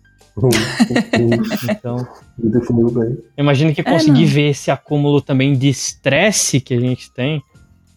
[1.70, 2.06] Então,
[2.38, 3.18] Definiu bem.
[3.36, 4.28] eu imagino que É, conseguir não.
[4.28, 7.42] ver esse acúmulo também de estresse que a gente tem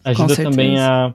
[0.04, 1.14] ajuda também a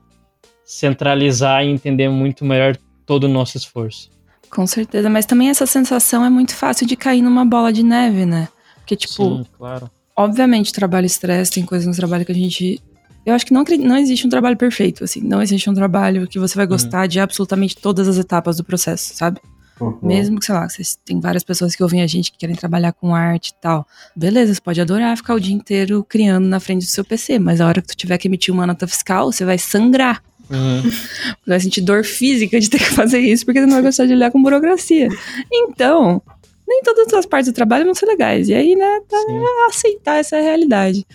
[0.65, 4.09] centralizar e entender muito melhor todo o nosso esforço.
[4.49, 8.25] Com certeza, mas também essa sensação é muito fácil de cair numa bola de neve,
[8.25, 8.47] né?
[8.77, 9.89] Porque, tipo, Sim, claro.
[10.15, 12.81] obviamente, trabalho estresse, tem coisas no trabalho que a gente.
[13.25, 15.21] Eu acho que não, não existe um trabalho perfeito, assim.
[15.21, 19.13] Não existe um trabalho que você vai gostar de absolutamente todas as etapas do processo,
[19.15, 19.39] sabe?
[19.79, 19.97] Uhum.
[20.01, 22.93] Mesmo que, sei lá, vocês, tem várias pessoas que ouvem a gente que querem trabalhar
[22.93, 23.87] com arte e tal.
[24.15, 27.61] Beleza, você pode adorar ficar o dia inteiro criando na frente do seu PC, mas
[27.61, 30.21] a hora que tu tiver que emitir uma nota fiscal, você vai sangrar.
[30.49, 30.81] Uhum.
[30.81, 34.05] Você vai sentir dor física de ter que fazer isso, porque você não vai gostar
[34.05, 35.07] de lidar com burocracia.
[35.51, 36.21] Então,
[36.67, 38.49] nem todas as partes do trabalho vão ser legais.
[38.49, 39.43] E aí, né, Sim.
[39.67, 41.05] aceitar essa realidade.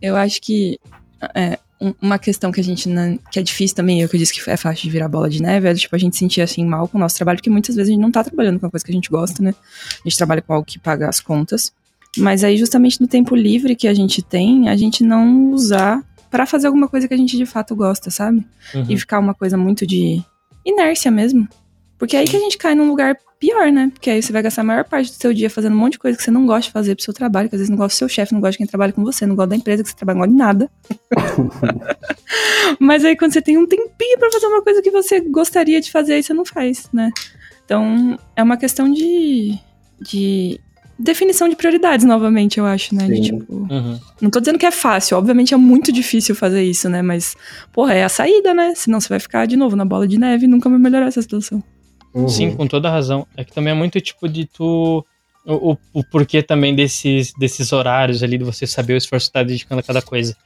[0.00, 0.78] Eu acho que
[1.34, 1.58] é,
[2.00, 4.56] uma questão que a gente não- que é difícil também, eu que disse que é
[4.56, 7.00] fácil de virar bola de neve, é tipo a gente sentir assim mal com o
[7.00, 8.94] nosso trabalho, porque muitas vezes a gente não tá trabalhando com uma coisa que a
[8.94, 9.54] gente gosta, né?
[10.04, 11.72] A gente trabalha com algo que paga as contas.
[12.16, 16.46] Mas aí justamente no tempo livre que a gente tem, a gente não usar pra
[16.46, 18.44] fazer alguma coisa que a gente de fato gosta, sabe?
[18.74, 18.86] Uhum.
[18.88, 20.22] E ficar uma coisa muito de
[20.64, 21.46] inércia mesmo.
[21.98, 23.90] Porque é aí que a gente cai num lugar pior, né?
[23.92, 25.98] Porque aí você vai gastar a maior parte do seu dia fazendo um monte de
[25.98, 27.94] coisa que você não gosta de fazer pro seu trabalho, que às vezes não gosta
[27.94, 29.88] do seu chefe, não gosta de quem trabalha com você, não gosta da empresa que
[29.88, 30.70] você trabalha, não gosta de nada.
[32.80, 35.90] Mas aí quando você tem um tempinho pra fazer uma coisa que você gostaria de
[35.90, 37.10] fazer, aí você não faz, né?
[37.64, 39.58] Então, é uma questão de,
[40.00, 40.60] de
[40.98, 43.06] definição de prioridades, novamente, eu acho, né?
[43.08, 43.98] De, tipo, Uhum.
[44.20, 47.02] não tô dizendo que é fácil, obviamente é muito difícil fazer isso, né?
[47.02, 47.36] Mas,
[47.72, 48.72] porra, é a saída, né?
[48.74, 51.20] Senão você vai ficar de novo na bola de neve e nunca vai melhorar essa
[51.20, 51.62] situação.
[52.16, 52.28] Uhum.
[52.28, 53.26] Sim, com toda razão.
[53.36, 55.04] É que também é muito tipo de tu.
[55.44, 59.32] O, o, o porquê também desses, desses horários ali, de você saber o esforço que
[59.32, 60.36] tá dedicando a cada coisa.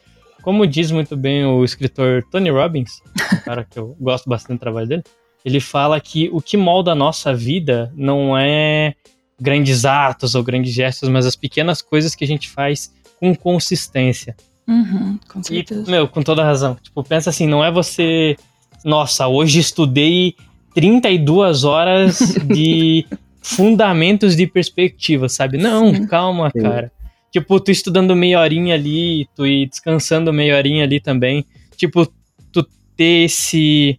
[0.43, 3.01] Como diz muito bem o escritor Tony Robbins,
[3.33, 5.03] um cara que eu gosto bastante do trabalho dele,
[5.45, 8.95] ele fala que o que molda a nossa vida não é
[9.41, 14.37] grandes atos ou grandes gestos, mas as pequenas coisas que a gente faz com consistência.
[14.69, 15.91] Uhum, com E, certeza.
[15.91, 16.75] meu, com toda razão.
[16.83, 18.37] Tipo, pensa assim, não é você.
[18.85, 20.35] Nossa, hoje estudei
[20.75, 23.07] 32 horas de
[23.43, 25.59] fundamentos de perspectiva, sabe?
[25.59, 26.07] Não, Sim.
[26.07, 26.63] calma, Sim.
[26.63, 26.93] cara.
[27.31, 31.45] Tipo, tu estudando meia horinha ali, tu ir descansando meia horinha ali também.
[31.77, 32.07] Tipo,
[32.53, 33.99] tu ter esse.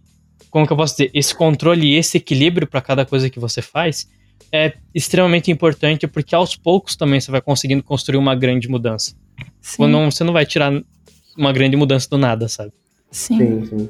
[0.50, 1.10] Como que eu posso dizer?
[1.14, 4.06] Esse controle e esse equilíbrio para cada coisa que você faz
[4.52, 9.14] é extremamente importante, porque aos poucos também você vai conseguindo construir uma grande mudança.
[9.62, 10.70] Sim, Quando não- você não vai tirar
[11.38, 12.70] uma grande mudança do nada, sabe?
[13.10, 13.38] sim.
[13.38, 13.88] Sim, sim.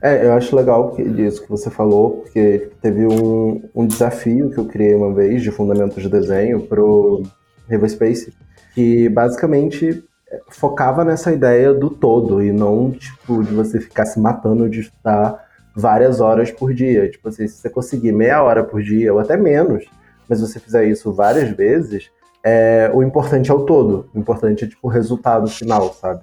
[0.00, 4.50] É, eu acho legal que, disso que você falou, porque tipo, teve um, um desafio
[4.50, 7.22] que eu criei uma vez de fundamentos de desenho pro
[7.68, 8.32] River Space,
[8.74, 14.20] que basicamente é, focava nessa ideia do todo e não, tipo, de você ficar se
[14.20, 17.10] matando de estudar várias horas por dia.
[17.10, 19.84] Tipo assim, se você conseguir meia hora por dia, ou até menos,
[20.28, 22.08] mas você fizer isso várias vezes,
[22.44, 24.08] é, o importante é o todo.
[24.14, 26.20] O importante é, tipo, o resultado final, sabe?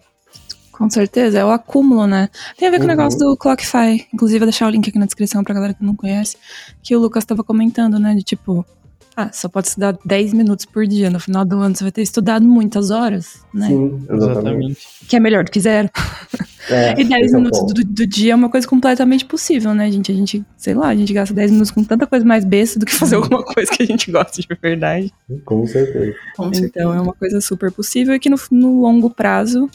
[0.78, 2.30] Com certeza, é o acúmulo, né?
[2.58, 2.96] Tem a ver com o Uhum.
[2.96, 4.06] negócio do Clockify.
[4.14, 6.36] Inclusive, vou deixar o link aqui na descrição pra galera que não conhece.
[6.84, 8.14] Que o Lucas tava comentando, né?
[8.14, 8.66] De tipo,
[9.16, 11.10] ah, só pode estudar 10 minutos por dia.
[11.10, 13.68] No final do ano você vai ter estudado muitas horas, né?
[13.68, 14.78] Sim, exatamente.
[15.08, 15.90] Que é melhor do que zero.
[16.68, 17.74] É, E 10 esse é o minutos ponto.
[17.76, 20.12] do, do dia é uma coisa completamente possível, né, gente?
[20.12, 22.88] A gente, sei lá, a gente gasta 10 minutos com tanta coisa mais besta do
[22.88, 25.14] que fazer alguma coisa que a gente gosta de verdade.
[25.46, 26.16] Com certeza.
[26.56, 29.70] Então é uma coisa super possível e que no, no longo prazo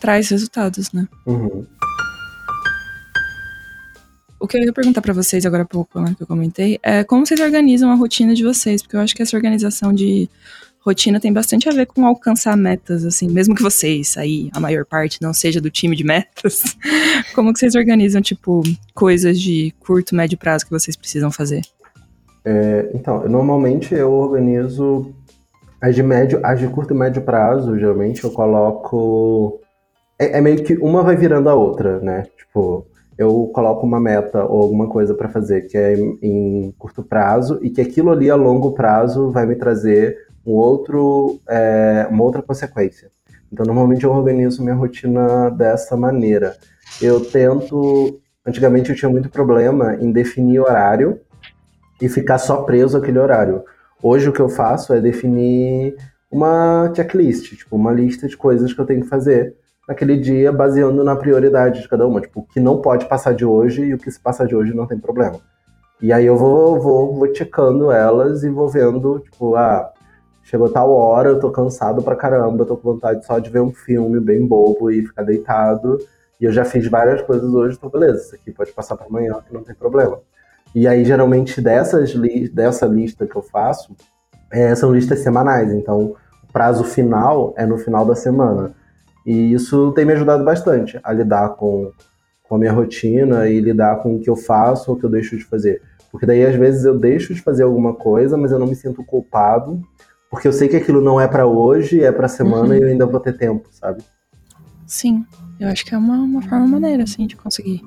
[0.00, 1.06] traz resultados, né?
[1.26, 1.64] Uhum.
[4.38, 7.02] O que eu ia perguntar pra vocês agora há pouco, né, que eu comentei, é
[7.02, 10.28] como vocês organizam a rotina de vocês, porque eu acho que essa organização de
[10.80, 14.84] rotina tem bastante a ver com alcançar metas, assim, mesmo que vocês aí, a maior
[14.84, 16.62] parte, não seja do time de metas,
[17.34, 18.62] como que vocês organizam, tipo,
[18.94, 21.62] coisas de curto, médio prazo que vocês precisam fazer?
[22.44, 25.12] É, então, eu- normalmente eu organizo
[25.80, 29.60] as de médio, as de curto e médio prazo, geralmente eu coloco.
[30.18, 32.26] É, é meio que uma vai virando a outra, né?
[32.36, 32.86] Tipo,
[33.18, 37.58] eu coloco uma meta ou alguma coisa pra fazer que é em, em curto prazo
[37.62, 42.42] e que aquilo ali a longo prazo vai me trazer um outro, é, uma outra
[42.42, 43.10] consequência.
[43.52, 46.56] Então, normalmente eu organizo minha rotina dessa maneira.
[47.00, 48.20] Eu tento.
[48.44, 51.20] Antigamente eu tinha muito problema em definir horário
[52.00, 53.64] e ficar só preso àquele horário.
[54.02, 55.96] Hoje o que eu faço é definir
[56.30, 61.04] uma checklist, tipo, uma lista de coisas que eu tenho que fazer naquele dia, baseando
[61.04, 62.20] na prioridade de cada uma.
[62.20, 64.74] Tipo, o que não pode passar de hoje e o que se passar de hoje
[64.74, 65.38] não tem problema.
[66.00, 69.90] E aí eu vou, vou, vou checando elas e vou vendo, tipo, ah,
[70.42, 73.60] chegou tal hora, eu tô cansado pra caramba, eu tô com vontade só de ver
[73.60, 75.98] um filme bem bobo e ficar deitado.
[76.40, 79.40] E eu já fiz várias coisas hoje, então beleza, isso aqui pode passar pra amanhã,
[79.46, 80.20] que não tem problema.
[80.74, 83.96] E aí, geralmente, dessas li dessa lista que eu faço,
[84.50, 85.72] é, são listas semanais.
[85.72, 86.14] Então,
[86.46, 88.74] o prazo final é no final da semana.
[89.26, 91.90] E isso tem me ajudado bastante a lidar com,
[92.44, 95.10] com a minha rotina e lidar com o que eu faço ou o que eu
[95.10, 95.82] deixo de fazer.
[96.12, 99.04] Porque daí, às vezes, eu deixo de fazer alguma coisa, mas eu não me sinto
[99.04, 99.82] culpado,
[100.30, 102.74] porque eu sei que aquilo não é para hoje, é pra semana Uhum.
[102.74, 104.02] e eu ainda vou ter tempo, sabe?
[104.86, 105.24] Sim,
[105.58, 107.82] eu acho que é uma, uma forma maneira, assim, de conseguir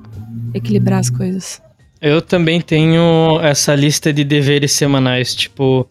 [0.54, 1.62] equilibrar as coisas.
[2.02, 5.88] Eu também tenho essa lista de deveres semanais, tipo,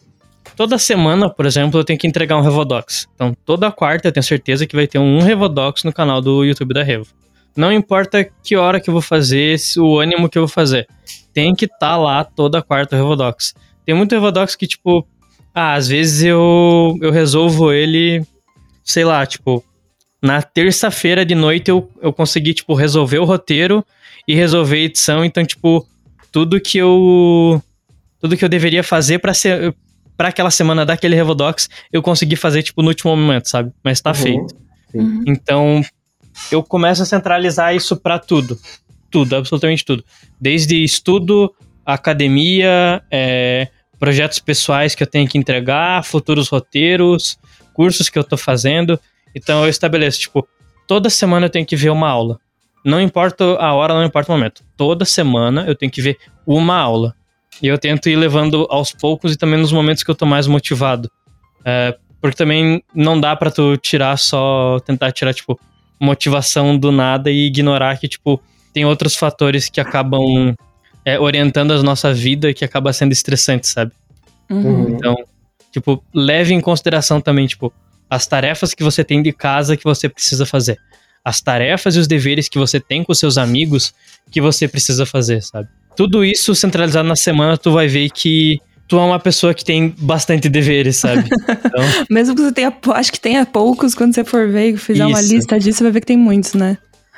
[0.59, 3.07] toda semana, por exemplo, eu tenho que entregar um Revodox.
[3.15, 6.73] Então, toda quarta eu tenho certeza que vai ter um Revodox no canal do YouTube
[6.73, 7.07] da Revo.
[7.55, 10.85] Não importa que hora que eu vou fazer, o ânimo que eu vou fazer.
[11.33, 13.55] Tem que estar lá toda quarta o Revodox.
[13.85, 15.07] Tem muito Revodox que, tipo,
[15.55, 18.21] ah, às vezes eu, eu resolvo ele,
[18.83, 19.63] sei lá, tipo,
[20.21, 23.81] Na terça-feira de noite eu, eu consegui, tipo, resolver o roteiro
[24.27, 25.23] e resolver a edição.
[25.23, 25.87] Então, tipo,
[26.33, 27.63] tudo que eu.
[28.19, 29.73] Tudo que eu deveria fazer para ser.
[30.19, 33.71] Para aquela semana daquele Revodox, eu consegui fazer, tipo, no último momento, sabe?
[33.81, 34.15] Mas tá Uhum.
[34.15, 34.55] feito.
[34.93, 35.23] Uhum.
[35.25, 35.81] Então,
[36.51, 38.59] eu começo a centralizar isso pra tudo.
[39.09, 40.03] Tudo, absolutamente tudo.
[40.39, 41.55] Desde estudo,
[41.85, 47.39] academia, é, projetos pessoais que eu tenho que entregar, futuros roteiros,
[47.73, 48.99] cursos que eu tô fazendo.
[49.33, 50.45] Então eu estabeleço, tipo,
[50.85, 52.37] toda semana eu tenho que ver uma aula.
[52.83, 54.65] Não importa a hora, não importa o momento.
[54.75, 57.15] Toda semana eu tenho que ver uma aula.
[57.61, 60.47] E eu tento ir levando aos poucos e também nos momentos que eu tô mais
[60.47, 61.11] motivado.
[61.65, 65.59] É, porque também não dá pra tu tirar só, tentar tirar, tipo,
[65.99, 68.41] motivação do nada e ignorar que, tipo,
[68.73, 70.55] tem outros fatores que acabam
[71.03, 73.91] é, orientando a nossa vida que acaba sendo estressante, sabe?
[74.49, 74.89] Uhum.
[74.89, 75.15] Então,
[75.71, 77.73] tipo, leve em consideração também, tipo,
[78.09, 80.79] as tarefas que você tem de casa que você precisa fazer.
[81.23, 83.93] As tarefas e os deveres que você tem com seus amigos
[84.31, 85.67] que você precisa fazer, sabe?
[85.95, 89.93] Tudo isso centralizado na semana, tu vai ver que tu é uma pessoa que tem
[89.99, 91.29] bastante deveres, sabe?
[91.43, 95.05] Então, Mesmo que você tenha, acho que tenha poucos, quando você for ver e fizer
[95.05, 95.33] uma Isso.
[95.33, 96.77] lista disso, você vai ver que tem muitos, né?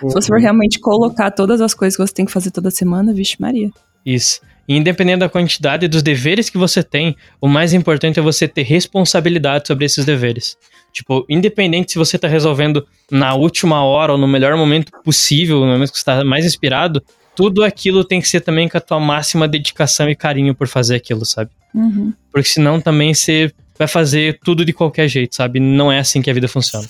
[0.09, 3.13] Se você for realmente colocar todas as coisas que você tem que fazer toda semana,
[3.13, 3.69] vixe Maria.
[4.05, 4.41] Isso.
[4.67, 8.63] E independente da quantidade dos deveres que você tem, o mais importante é você ter
[8.63, 10.57] responsabilidade sobre esses deveres.
[10.91, 15.67] Tipo, independente se você tá resolvendo na última hora ou no melhor momento possível, no
[15.67, 17.01] momento que você tá mais inspirado,
[17.41, 20.95] tudo aquilo tem que ser também com a tua máxima dedicação e carinho por fazer
[20.95, 21.49] aquilo, sabe?
[21.73, 22.13] Uhum.
[22.31, 25.59] Porque senão também você vai fazer tudo de qualquer jeito, sabe?
[25.59, 26.87] Não é assim que a vida funciona.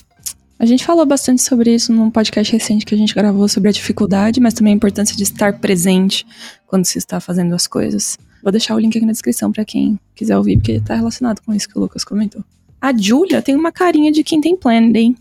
[0.60, 3.72] A gente falou bastante sobre isso num podcast recente que a gente gravou sobre a
[3.72, 6.26] dificuldade, mas também a importância de estar presente
[6.68, 8.18] quando se está fazendo as coisas.
[8.44, 11.54] Vou deixar o link aqui na descrição pra quem quiser ouvir, porque tá relacionado com
[11.54, 12.44] isso que o Lucas comentou.
[12.82, 15.16] A Júlia tem uma carinha de quem tem plano, hein?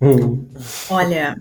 [0.00, 0.44] Hum.
[0.90, 1.38] Olha,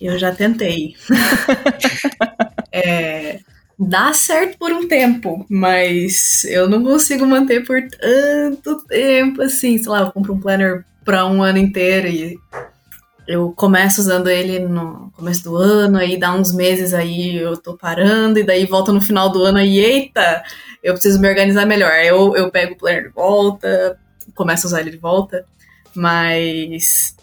[0.00, 0.94] eu já tentei.
[2.72, 3.40] É,
[3.76, 9.76] dá certo por um tempo, mas eu não consigo manter por tanto tempo assim.
[9.76, 12.38] Sei lá, eu compro um planner pra um ano inteiro e
[13.26, 17.76] eu começo usando ele no começo do ano, aí dá uns meses aí eu tô
[17.76, 20.42] parando, e daí volta no final do ano aí, eita,
[20.82, 21.92] eu preciso me organizar melhor.
[22.04, 23.98] Eu, eu pego o planner de volta,
[24.34, 25.44] começo a usar ele de volta,
[25.94, 27.16] mas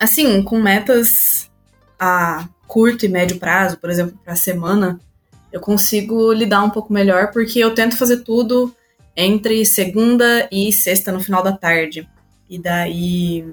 [0.00, 1.50] assim, com metas
[1.98, 4.98] a curto e médio prazo, por exemplo, para semana,
[5.52, 8.74] eu consigo lidar um pouco melhor porque eu tento fazer tudo
[9.16, 12.08] entre segunda e sexta no final da tarde.
[12.50, 13.44] E daí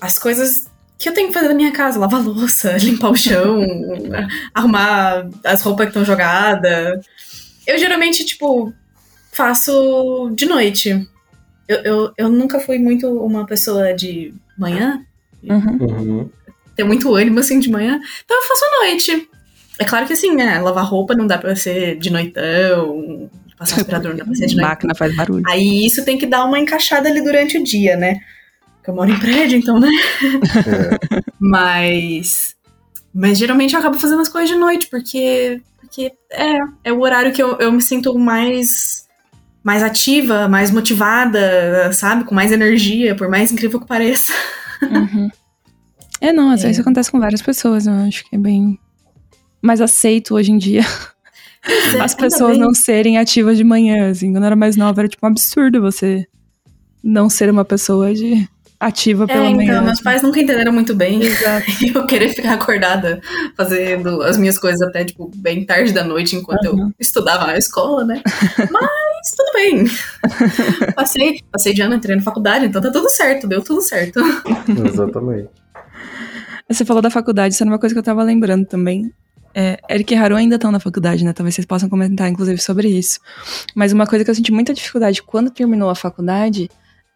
[0.00, 0.66] as coisas
[0.98, 3.60] que eu tenho que fazer da minha casa, lavar a louça, limpar o chão,
[4.52, 7.06] arrumar as roupas que estão jogadas.
[7.66, 8.72] Eu geralmente, tipo,
[9.32, 11.08] faço de noite.
[11.68, 15.04] Eu, eu, eu nunca fui muito uma pessoa de manhã,
[15.48, 15.78] Uhum.
[15.80, 16.30] Uhum.
[16.74, 18.00] Ter muito ânimo assim de manhã.
[18.24, 19.28] Então eu faço à noite.
[19.78, 20.58] É claro que assim, né?
[20.60, 24.54] Lavar roupa não dá pra ser de noitão, passar aspirador não dá pra ser de
[24.56, 24.70] noitão.
[24.70, 25.44] Máquina faz barulho.
[25.48, 28.20] Aí isso tem que dar uma encaixada ali durante o dia, né?
[28.76, 29.88] Porque eu moro em prédio, então, né?
[30.66, 31.22] É.
[31.40, 32.54] Mas.
[33.12, 35.60] Mas geralmente eu acabo fazendo as coisas de noite, porque.
[35.80, 39.04] Porque é, é o horário que eu, eu me sinto mais.
[39.62, 42.24] Mais ativa, mais motivada, sabe?
[42.24, 44.30] Com mais energia, por mais incrível que pareça.
[44.82, 45.30] Uhum.
[46.20, 46.66] É, não, às É.
[46.68, 48.78] vezes acontece com várias pessoas, eu acho que é bem
[49.60, 50.82] mais aceito hoje em dia
[51.98, 54.30] as Ainda pessoas não serem ativas de manhã, assim.
[54.32, 56.26] Quando eu era mais nova, era tipo um absurdo você
[57.02, 58.46] não ser uma pessoa de
[58.78, 59.80] ativa É, pela então, manhã.
[59.80, 60.02] meus assim.
[60.02, 61.22] pais nunca entenderam muito bem.
[61.22, 61.64] Exato.
[61.82, 63.18] E eu querer ficar acordada
[63.56, 66.92] fazendo as minhas coisas até, tipo, bem tarde da noite, enquanto eu Uhum.
[67.00, 68.22] estudava na escola, né?
[68.70, 69.84] Mas tudo bem.
[70.94, 74.20] Passei, passei de ano, entrei na faculdade, então tá tudo certo, deu tudo certo.
[74.86, 75.48] Exatamente.
[76.68, 79.12] Você falou da faculdade, isso era uma coisa que eu tava lembrando também.
[79.54, 81.32] É, Eric e Haru ainda estão na faculdade, né?
[81.32, 83.20] Talvez vocês possam comentar, inclusive, sobre isso.
[83.74, 86.68] Mas uma coisa que eu senti muita dificuldade quando terminou a faculdade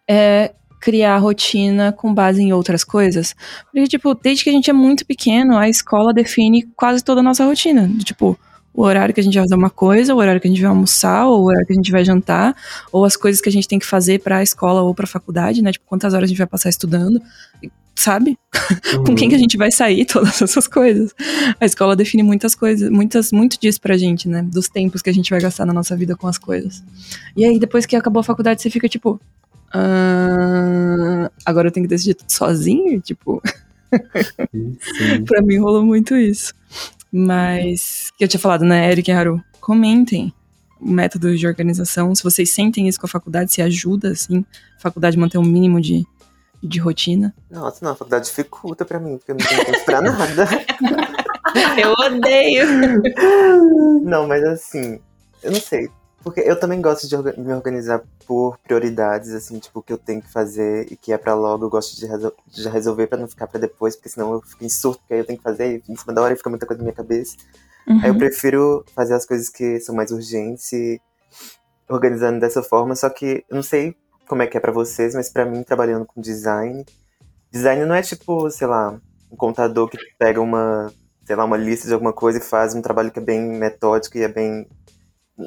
[0.09, 3.35] é criar rotina com base em outras coisas.
[3.65, 7.25] Porque, tipo, desde que a gente é muito pequeno, a escola define quase toda a
[7.25, 7.91] nossa rotina.
[8.05, 8.39] Tipo,
[8.73, 10.71] o horário que a gente vai fazer uma coisa, o horário que a gente vai
[10.71, 12.55] almoçar, ou o horário que a gente vai jantar,
[12.93, 15.73] ou as coisas que a gente tem que fazer pra escola ou pra faculdade, né?
[15.73, 17.21] Tipo, quantas horas a gente vai passar estudando,
[17.99, 18.39] sabe?
[19.07, 21.15] com quem que a gente vai sair, todas essas coisas.
[21.61, 24.43] A escola define muitas coisas, muitas, muito disso pra gente, né?
[24.43, 26.83] Dos tempos que a gente vai gastar na nossa vida com as coisas.
[27.37, 29.21] E aí, depois que acabou a faculdade, você fica tipo.
[29.75, 33.01] "Ah, agora eu tenho que decidir tudo sozinho?
[33.03, 33.43] Tipo,
[34.53, 34.77] Uhum.
[35.25, 36.53] Pra mim rolou muito isso.
[37.11, 39.43] Mas, que eu tinha falado, né, Eric e Haru?
[39.61, 40.33] Comentem
[40.81, 42.15] o método de organização.
[42.15, 44.45] Se vocês sentem isso com a faculdade, se ajuda, assim,
[44.77, 46.05] a faculdade manter um mínimo de,
[46.63, 47.35] de rotina?
[47.51, 50.49] Nossa, não, a faculdade dificulta pra mim, porque eu não tenho tempo pra nada.
[51.81, 52.67] Eu odeio.
[54.03, 55.01] Não, mas assim,
[55.43, 55.89] eu não sei.
[56.23, 60.21] Porque eu também gosto de me organizar por prioridades, assim, tipo, o que eu tenho
[60.21, 61.65] que fazer e que é pra logo.
[61.65, 64.43] Eu gosto de, resol- de já resolver pra não ficar pra depois, porque senão eu
[64.43, 66.37] fico em surto, porque aí eu tenho que fazer e em cima da hora e
[66.37, 67.37] fica muita coisa na minha cabeça.
[67.89, 68.19] Aí eu Uhum.
[68.19, 71.01] prefiro fazer as coisas que são mais urgentes e
[71.89, 73.97] organizando dessa forma, só que eu não sei
[74.29, 76.85] como é que é pra vocês, mas pra mim, trabalhando com design,
[77.51, 79.01] design não é tipo, sei lá,
[79.31, 80.93] um contador que pega uma,
[81.25, 84.17] sei lá, uma lista de alguma coisa e faz um trabalho que é bem metódico
[84.19, 84.67] e é bem.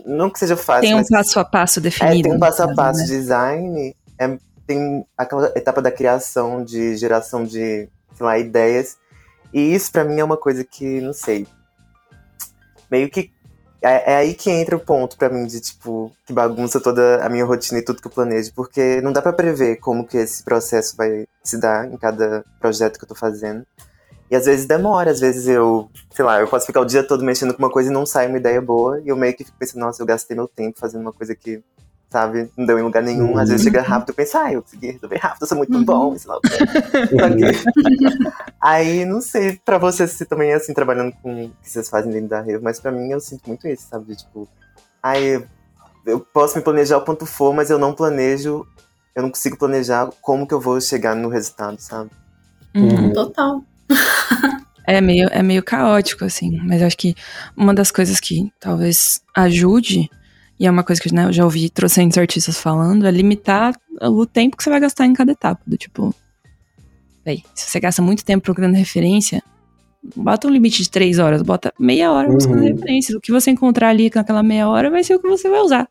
[0.06, 2.24] Não que seja fácil, Tem um passo a passo é, definido.
[2.30, 3.00] tem um passo a passo.
[3.02, 3.06] né?
[3.06, 8.98] Design é, tem aquela etapa da criação, de geração de, sei lá, ideias.
[9.54, 11.46] E isso pra mim é uma coisa que, não sei.
[12.90, 13.32] Meio que.
[13.82, 17.30] É, é aí que entra o ponto pra mim de, tipo, que bagunça toda a
[17.30, 18.54] minha rotina e tudo que eu planejo.
[18.54, 22.98] Porque não dá pra prever como que esse processo vai se dar em cada projeto
[23.00, 23.66] que eu tô fazendo.
[24.30, 27.22] E às vezes demora, às vezes eu, sei lá, eu posso ficar o dia todo
[27.22, 29.02] mexendo com uma coisa e não sai uma ideia boa.
[29.02, 31.62] E eu meio que fico pensando, nossa, eu gastei meu tempo fazendo uma coisa que,
[32.12, 33.38] sabe, não deu em lugar nenhum.
[33.38, 35.86] Às vezes chega rápido e penso, ah, eu consegui resolver rápido, eu sou muito Uhum.
[35.86, 36.58] bom, sei lá o quê.
[37.20, 41.70] Só que- Aí, não sei, pra vocês se também é assim, trabalhando com o que
[41.70, 44.06] vocês fazem dentro da Revo, mas pra mim eu sinto muito isso, sabe?
[44.06, 44.48] De, tipo,
[45.02, 45.44] ai,
[46.06, 48.66] eu, posso me planejar o quanto for, mas eu não planejo,
[49.16, 52.10] eu não consigo planejar como que eu vou chegar no resultado, sabe?
[52.76, 53.14] Uhum.
[53.14, 53.64] Total.
[54.88, 56.58] É meio, é meio caótico, assim.
[56.66, 57.16] Mas eu acho que
[57.56, 60.10] uma das coisas que talvez ajude,
[60.62, 64.28] e é uma coisa que né, eu já ouvi trocentos artistas falando, é limitar o
[64.28, 65.60] tempo que você vai gastar em cada etapa.
[65.66, 66.14] Do tipo,
[67.26, 69.42] véi, se você gasta muito tempo procurando referência,
[70.16, 72.76] bota um limite de três horas, bota meia hora buscando Uhum.
[72.76, 73.16] referências.
[73.18, 75.88] O que você encontrar ali naquela meia hora vai ser o que você vai usar.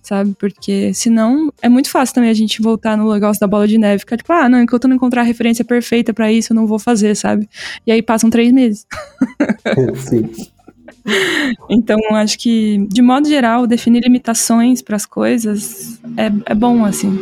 [0.00, 0.34] Sabe?
[0.38, 3.98] Porque senão é muito fácil também a gente voltar no negócio da bola de neve,
[3.98, 6.66] ficar tipo, ah, não, enquanto eu não encontrar a referência perfeita pra isso, eu não
[6.66, 7.46] vou fazer, sabe?
[7.86, 8.86] E aí passam três meses.
[10.08, 10.30] Sim.
[11.68, 17.18] Então, acho que, de modo geral, definir limitações para as coisas é, é bom, assim.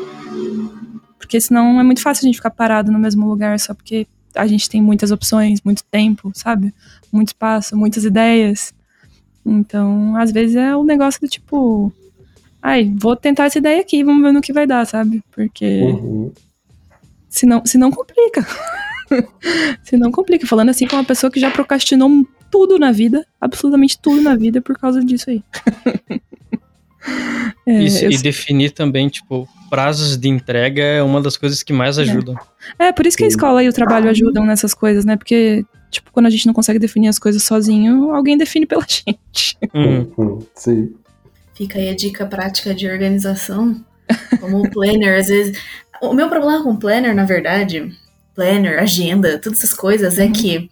[1.18, 4.46] Porque senão é muito fácil a gente ficar parado no mesmo lugar só porque a
[4.46, 6.72] gente tem muitas opções, muito tempo, sabe?
[7.10, 8.72] Muito espaço, muitas ideias.
[9.44, 11.92] Então, às vezes é o negócio do tipo.
[12.62, 15.22] Ai, vou tentar essa ideia aqui, vamos ver no que vai dar, sabe?
[15.30, 16.32] Porque Uhum.
[17.28, 18.46] senão, senão complica.
[19.82, 20.46] senão complica.
[20.46, 22.08] Falando assim com uma pessoa que já procrastinou
[22.50, 25.42] tudo na vida, absolutamente tudo na vida por causa disso aí.
[27.64, 31.72] É, Isso, eu- e definir também, tipo, prazos de entrega é uma das coisas que
[31.72, 32.36] mais ajudam.
[32.78, 35.16] é, por isso que a escola e o trabalho ajudam nessas coisas, né?
[35.16, 39.56] Porque, tipo, quando a gente não consegue definir as coisas sozinho, alguém define pela gente.
[39.74, 40.12] Uhum.
[40.16, 40.38] Uhum.
[40.54, 40.94] Sim.
[41.54, 43.80] Fica aí a dica prática de organização.
[44.40, 45.58] Como o planner, às vezes.
[46.02, 47.90] O meu problema com planner, na verdade,
[48.34, 50.68] planner, agenda, todas essas coisas, é que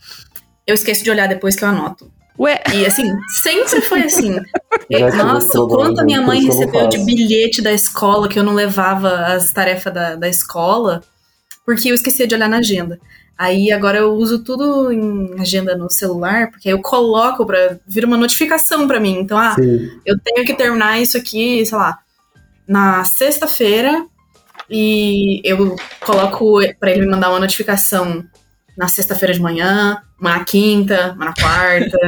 [0.67, 2.11] eu esqueço de olhar depois que eu anoto.
[2.39, 4.41] Ué, E assim, sempre foi assim.
[4.91, 8.55] Tive Nossa, o quanto a minha mãe recebeu de bilhete da escola que eu não
[8.55, 11.03] levava as tarefas da, da escola,
[11.65, 12.99] porque eu esquecia de olhar na agenda.
[13.39, 17.79] Aí agora eu uso tudo em agenda no celular, porque aí eu coloco pra.
[17.87, 19.19] vira uma notificação pra mim.
[19.19, 19.89] Então, ah, Sim.
[20.05, 21.99] eu tenho que terminar isso aqui, sei lá,
[22.67, 24.07] na sexta-feira
[24.71, 28.25] e eu coloco pra ele me mandar uma notificação
[28.77, 31.99] na sexta-feira de manhã, uma na quinta, uma na quarta.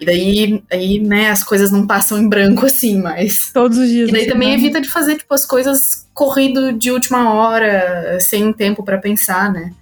[0.00, 3.50] e daí, aí, né, as coisas não passam em branco assim, mas.
[3.52, 4.08] todos os dias.
[4.08, 4.64] E daí da também semana.
[4.64, 9.72] evita de fazer, tipo, as coisas corrido de última hora, sem tempo pra pensar, né?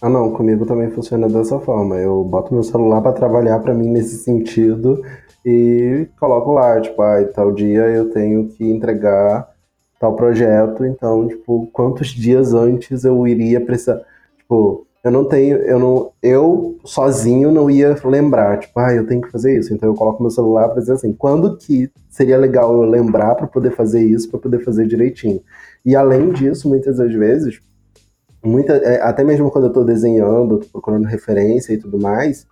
[0.00, 1.96] Ah, não, comigo também funciona dessa forma.
[1.96, 5.02] Eu boto meu celular pra trabalhar pra mim nesse sentido
[5.44, 9.48] e coloco lá, tipo, ah, tal dia eu tenho que entregar
[9.98, 14.00] tal projeto, então, tipo, quantos dias antes eu iria precisar.
[14.38, 19.20] Tipo, eu não tenho, eu não, eu sozinho não ia lembrar, tipo, ah, eu tenho
[19.22, 19.72] que fazer isso.
[19.72, 23.46] Então eu coloco meu celular pra dizer assim, quando que seria legal eu lembrar pra
[23.46, 25.40] poder fazer isso, pra poder fazer direitinho.
[25.84, 27.60] E além disso, muitas das vezes,
[28.44, 32.46] muita, é, até mesmo quando eu tô desenhando, tô procurando referência e tudo mais,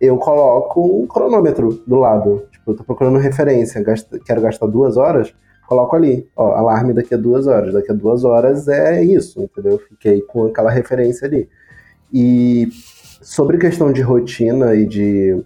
[0.00, 2.42] eu coloco um cronômetro do lado.
[2.50, 5.32] Tipo, eu tô procurando referência, gasto- quero gastar duas horas,
[5.68, 7.72] coloco ali, ó, alarme daqui a duas horas.
[7.72, 9.78] Daqui a duas horas é isso, entendeu?
[9.78, 11.48] Fiquei com aquela referência ali.
[12.12, 12.68] E
[13.22, 15.42] sobre questão de rotina e de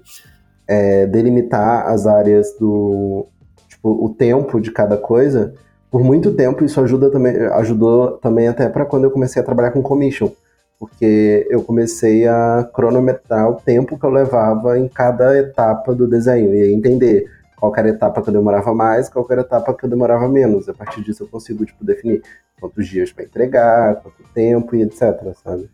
[0.67, 3.27] é, delimitar as áreas do.
[3.69, 5.55] Tipo, o tempo de cada coisa,
[5.91, 9.71] por muito tempo isso ajuda também, ajudou também até para quando eu comecei a trabalhar
[9.71, 10.31] com commission.
[10.79, 16.55] Porque eu comecei a cronometrar o tempo que eu levava em cada etapa do desenho
[16.55, 19.85] e entender qual era a etapa que eu demorava mais, qual era a etapa que
[19.85, 20.69] eu demorava menos.
[20.69, 22.23] A partir disso eu consigo, tipo, definir
[22.61, 25.71] quantos dias para entregar, quanto tempo e etc, sabe?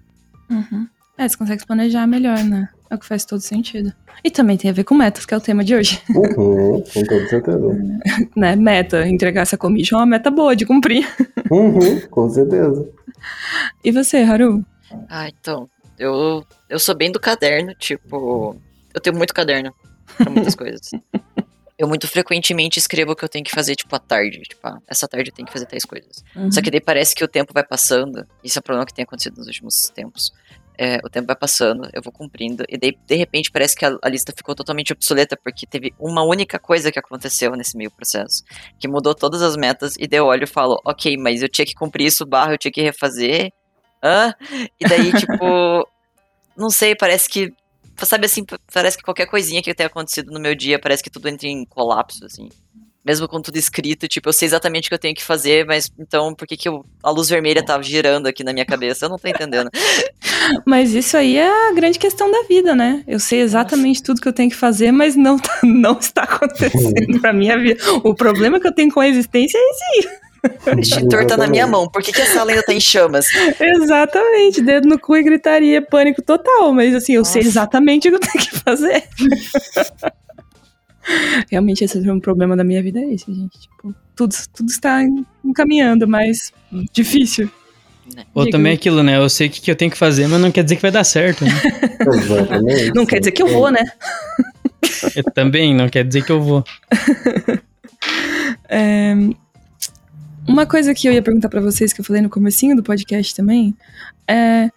[0.52, 0.86] Uhum.
[1.18, 2.68] É, você consegue se planejar melhor, né?
[2.90, 3.92] É o que faz todo sentido.
[4.24, 6.00] E também tem a ver com metas, que é o tema de hoje.
[6.10, 7.68] Uhum, com toda certeza.
[8.36, 8.56] né?
[8.56, 11.06] Meta, entregar essa commission é uma meta boa de cumprir.
[11.50, 12.88] Uhum, com certeza.
[13.84, 14.64] E você, Haru?
[15.06, 18.56] Ah, então, eu, eu sou bem do caderno, tipo,
[18.94, 19.70] eu tenho muito caderno
[20.16, 20.90] pra muitas coisas.
[21.78, 24.40] Eu muito frequentemente escrevo o que eu tenho que fazer, tipo, à tarde.
[24.40, 26.24] Tipo, ah, essa tarde eu tenho que fazer tais coisas.
[26.34, 26.50] Uhum.
[26.50, 28.26] Só que daí parece que o tempo vai passando.
[28.42, 30.32] Isso é um problema que tem acontecido nos últimos tempos.
[30.84, 33.96] É, o tempo vai passando, eu vou cumprindo, e daí, de repente, parece que a,
[34.02, 38.42] a, lista ficou totalmente obsoleta, porque teve uma única coisa que aconteceu nesse meio processo,
[38.80, 41.64] que mudou todas as metas, e daí eu olho e falo, ok, mas eu tinha
[41.64, 43.52] que cumprir isso, barra, eu tinha que refazer,
[44.02, 44.34] hã?
[44.80, 45.88] E daí, tipo,
[46.56, 47.52] não sei, parece que,
[47.98, 51.28] sabe assim, parece que qualquer coisinha que tenha acontecido no meu dia, parece que tudo
[51.28, 52.48] entra em colapso, assim
[53.04, 55.90] mesmo com tudo escrito, tipo, eu sei exatamente o que eu tenho que fazer, mas
[55.98, 59.06] então por que, que eu, a luz vermelha tá girando aqui na minha cabeça?
[59.06, 59.70] Eu não tô entendendo.
[60.66, 63.04] Mas isso aí é a grande questão da vida, né?
[63.06, 64.04] Eu sei exatamente Nossa.
[64.06, 67.80] tudo que eu tenho que fazer, mas não, tá, não está acontecendo pra minha vida.
[68.02, 70.22] O problema que eu tenho com a existência é esse aí.
[70.78, 71.88] Extintor tá na minha mão.
[71.88, 73.26] Por que, que a sala ainda tá em chamas?
[73.60, 76.72] Exatamente, dedo no cu e gritaria, pânico total.
[76.72, 77.34] Mas assim, eu Nossa.
[77.34, 79.04] sei exatamente o que eu tenho que fazer.
[81.50, 83.60] Realmente esse é um problema da minha vida é esse, gente.
[83.60, 85.02] Tipo, tudo, tudo está
[85.44, 86.52] encaminhando, mas
[86.92, 87.50] difícil.
[88.34, 88.58] Ou Diga.
[88.58, 89.16] também aquilo, né?
[89.16, 91.04] Eu sei o que eu tenho que fazer, mas não quer dizer que vai dar
[91.04, 91.44] certo.
[91.44, 91.52] Né?
[92.94, 93.82] não quer dizer que eu vou, né?
[95.14, 96.64] Eu também, não quer dizer que eu vou.
[98.68, 99.14] É,
[100.46, 103.34] uma coisa que eu ia perguntar para vocês, que eu falei no comecinho do podcast
[103.34, 103.76] também,
[104.28, 104.70] é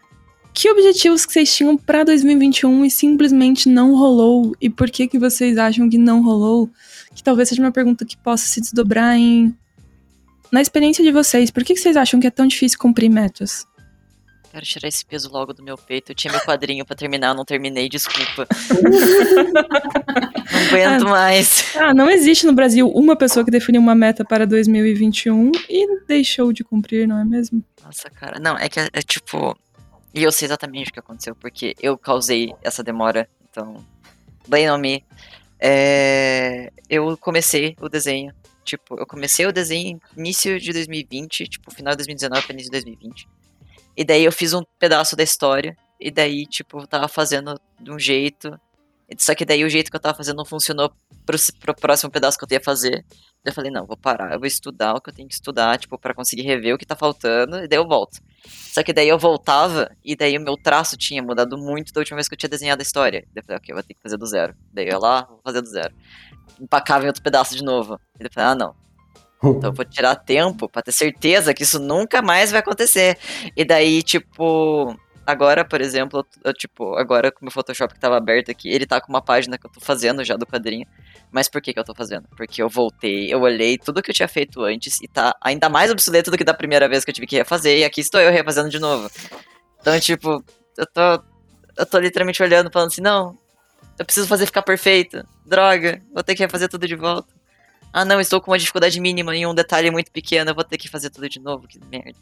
[0.56, 4.56] que objetivos que vocês tinham para 2021 e simplesmente não rolou?
[4.62, 6.70] E por que que vocês acham que não rolou?
[7.14, 9.53] Que talvez seja uma pergunta que possa se desdobrar em
[10.49, 11.51] na experiência de vocês.
[11.51, 13.68] Por que que vocês acham que é tão difícil cumprir metas?
[14.49, 16.14] Quero tirar esse peso logo do meu peito.
[16.14, 18.47] Eu tinha meu quadrinho para terminar, não terminei, desculpa.
[20.53, 21.76] não aguento ah, mais.
[21.76, 26.53] Ah, não existe no Brasil uma pessoa que definiu uma meta para 2021 e deixou
[26.53, 27.62] de cumprir, não é mesmo?
[27.84, 28.39] Nossa, cara.
[28.39, 29.58] Não, é que é, é tipo,
[30.16, 33.30] e eu sei exatamente o que aconteceu, porque eu causei essa demora.
[33.49, 33.86] Então,
[34.47, 35.05] blame on me.
[35.59, 38.34] É, eu comecei o desenho.
[38.63, 42.78] Tipo, eu comecei o desenho início de 2020, tipo, final de 2019 para início de
[42.78, 43.28] 2020.
[43.97, 45.78] E daí eu fiz um pedaço da história.
[45.99, 48.57] E daí, tipo, tava fazendo de um jeito.
[49.18, 50.91] Só que daí o jeito que eu tava fazendo não funcionou
[51.26, 53.06] pro, pro próximo pedaço que eu ia fazer.
[53.43, 55.99] Eu falei, não, vou parar, eu vou estudar o que eu tenho que estudar, tipo,
[55.99, 58.18] para conseguir rever o que tá faltando, e daí eu volto.
[58.47, 62.16] Só que daí eu voltava, e daí o meu traço tinha mudado muito da última
[62.16, 63.22] vez que eu tinha desenhado a história.
[63.34, 64.56] Daí eu falei, ok, eu vou ter que fazer do zero.
[64.74, 65.93] Daí eu ia lá, vou fazer do zero.
[66.60, 67.99] Empacava em outro pedaço de novo.
[68.16, 68.76] E daí eu falei, ah, não.
[69.43, 73.18] Então eu vou tirar tempo para ter certeza que isso nunca mais vai acontecer.
[73.56, 74.95] E daí, tipo,
[75.26, 78.86] Agora, por exemplo, eu, tipo, agora com o meu Photoshop que tava aberto aqui, ele
[78.86, 80.86] tá com uma página que eu tô fazendo já do quadrinho.
[81.32, 82.28] Mas por que que eu tô fazendo?
[82.38, 85.89] Porque eu voltei, eu olhei tudo que eu tinha feito antes e tá ainda mais
[85.89, 88.32] obsoleto do que da primeira vez que eu tive que refazer, e aqui estou eu
[88.32, 89.09] refazendo de novo.
[89.82, 90.43] Então, tipo,
[90.78, 91.23] eu tô.
[91.78, 93.38] Eu tô literalmente olhando, falando assim, não,
[93.99, 95.26] eu preciso fazer ficar perfeito.
[95.45, 97.34] Droga, vou ter que refazer tudo de volta.
[97.91, 100.78] Ah, não, estou com uma dificuldade mínima em um detalhe muito pequeno, eu vou ter
[100.78, 102.17] que fazer tudo de novo, que merda.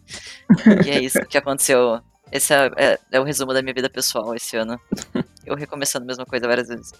[0.85, 2.01] e é isso que aconteceu
[2.33, 4.79] esse é, é, é, o resumo da minha vida pessoal esse ano.
[5.45, 6.91] Eu recomeçando a mesma coisa várias vezes.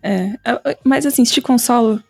[0.00, 2.00] É, é mas assim, se te consolo,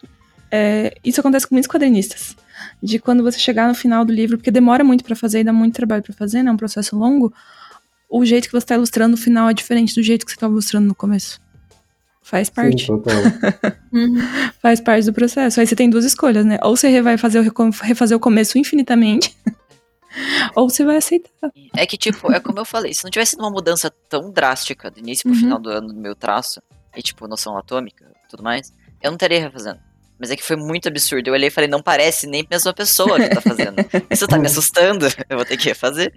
[0.51, 2.37] é, isso acontece com muitos quadrinistas.
[2.83, 5.53] De quando você chegar no final do livro, porque demora muito para fazer e dá
[5.53, 6.51] muito trabalho para fazer, né?
[6.51, 7.33] É um processo longo.
[8.11, 10.53] O jeito que você tá ilustrando no final é diferente do jeito que você tava
[10.53, 11.41] ilustrando no começo.
[12.23, 12.87] Faz parte.
[12.87, 12.93] Sim,
[13.93, 14.17] uhum.
[14.61, 15.61] Faz parte do processo.
[15.61, 16.59] Aí você tem duas escolhas, né?
[16.63, 19.37] Ou você vai fazer o, refazer o começo infinitamente,
[20.55, 21.51] Ou você vai aceitar.
[21.77, 24.99] É que, tipo, é como eu falei, se não tivesse uma mudança tão drástica do
[24.99, 25.41] início pro uhum.
[25.41, 26.61] final do ano do meu traço,
[26.97, 29.81] e tipo, noção atômica e tudo mais, eu não estaria refazendo.
[30.19, 31.29] Mas é que foi muito absurdo.
[31.29, 33.75] Eu olhei e falei, não parece nem a mesma pessoa que tá fazendo.
[34.11, 36.13] Isso tá me assustando, eu vou ter que refazer.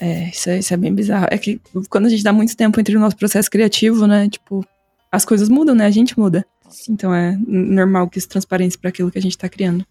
[0.00, 1.28] É, isso é, isso é bem bizarro.
[1.30, 4.66] É que quando a gente dá muito tempo entre o nosso processo criativo, né, tipo,
[5.12, 6.44] as coisas mudam, né, a gente muda.
[6.88, 9.86] Então é normal que isso transparência para aquilo que a gente tá criando.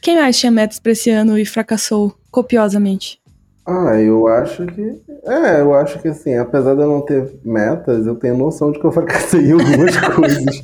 [0.00, 3.20] Quem mais tinha metas pra esse ano e fracassou copiosamente?
[3.66, 5.02] Ah, eu acho que.
[5.24, 8.78] É, eu acho que assim, apesar de eu não ter metas, eu tenho noção de
[8.78, 10.62] que eu fracassei em algumas coisas.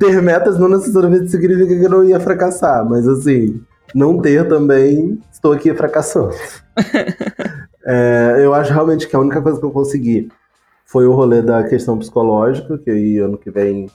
[0.00, 3.62] ter metas não necessariamente significa que eu não ia fracassar, mas assim,
[3.94, 6.34] não ter também, estou aqui fracassando.
[7.86, 10.28] é, eu acho realmente que a única coisa que eu consegui
[10.84, 13.88] foi o rolê da questão psicológica, que aí ano que vem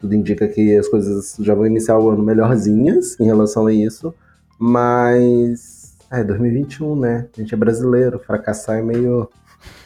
[0.00, 4.14] tudo indica que as coisas já vão iniciar o ano melhorzinhas em relação a isso.
[4.58, 5.96] Mas.
[6.10, 7.26] É, 2021, né?
[7.36, 9.28] A gente é brasileiro, fracassar é meio.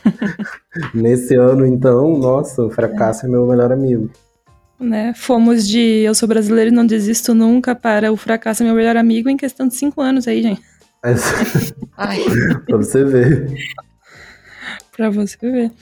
[0.92, 4.11] Nesse ano, então, nossa, o fracasso é, é meu melhor amigo.
[4.78, 5.12] Né?
[5.14, 8.96] Fomos de eu sou brasileiro e não desisto nunca para o fracasso é meu melhor
[8.96, 10.62] amigo em questão de cinco anos aí, gente.
[11.02, 11.14] É,
[12.66, 13.52] pra você ver.
[14.92, 15.72] pra você ver.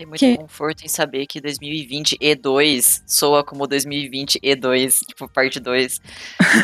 [0.00, 0.38] Tem muito que...
[0.38, 6.00] conforto em saber que 2020 E2 soa como 2020 E2, tipo, parte 2.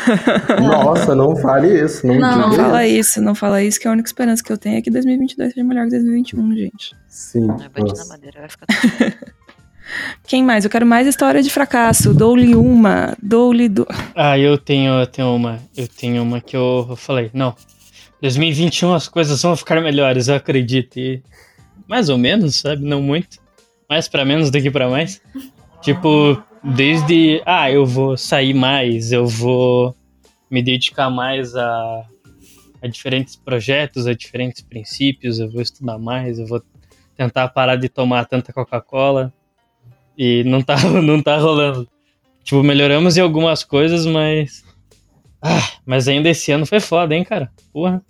[0.59, 2.07] Nossa, não fale isso.
[2.07, 3.21] Não, não, não fala isso.
[3.21, 5.83] não fala isso, que a única esperança que eu tenho é que 2022 seja melhor
[5.83, 6.95] que 2021, gente.
[7.07, 7.45] Sim.
[7.45, 8.65] Vai na madeira, vai ficar
[10.25, 10.65] Quem mais?
[10.65, 12.15] Eu quero mais história de fracasso.
[12.15, 13.15] Dou-lhe uma.
[13.21, 13.69] Dou-lhe.
[13.69, 13.85] Do...
[14.15, 15.59] Ah, eu tenho, eu tenho uma.
[15.77, 17.55] Eu tenho uma que eu, eu falei, não.
[18.19, 20.97] 2021 as coisas vão ficar melhores, eu acredito.
[20.97, 21.21] E
[21.87, 22.83] mais ou menos, sabe?
[22.83, 23.37] Não muito.
[23.89, 25.21] Mais para menos do que para mais.
[25.81, 29.95] Tipo, desde, ah, eu vou sair mais, eu vou
[30.49, 32.05] me dedicar mais a,
[32.81, 36.61] a diferentes projetos, a diferentes princípios, eu vou estudar mais, eu vou
[37.15, 39.33] tentar parar de tomar tanta Coca-Cola.
[40.17, 41.87] E não tá, não tá rolando.
[42.43, 44.63] Tipo, melhoramos em algumas coisas, mas.
[45.41, 47.51] Ah, mas ainda esse ano foi foda, hein, cara?
[47.71, 48.01] Porra.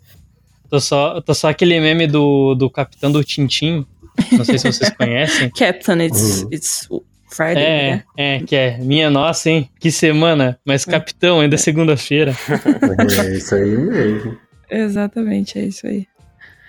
[0.70, 3.86] Tô só, tô só aquele meme do, do Capitão do Tintim.
[4.32, 5.49] Não sei se vocês conhecem.
[5.51, 6.49] Captain, it's, uhum.
[6.51, 6.89] it's
[7.30, 7.63] Friday.
[7.63, 8.03] É, né?
[8.18, 8.78] é, que é.
[8.78, 9.70] Minha nossa, hein?
[9.80, 10.59] Que semana.
[10.65, 10.91] Mas é.
[10.91, 12.36] Capitão, ainda é segunda-feira.
[13.20, 14.38] É isso aí mesmo.
[14.70, 16.05] Exatamente, é isso aí.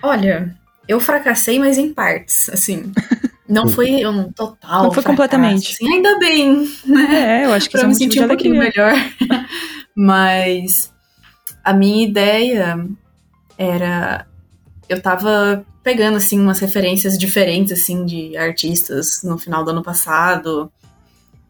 [0.02, 0.54] Olha,
[0.86, 2.92] eu fracassei, mas em partes, assim.
[3.48, 4.84] Não foi um total.
[4.84, 5.72] Não foi fracasso, completamente.
[5.72, 7.42] Assim, ainda bem, né?
[7.42, 8.92] É, eu acho que pra me sentir um pouquinho melhor.
[9.96, 10.92] mas
[11.64, 12.86] a minha ideia
[13.58, 14.26] era
[14.88, 20.72] eu tava pegando assim umas referências diferentes assim de artistas no final do ano passado,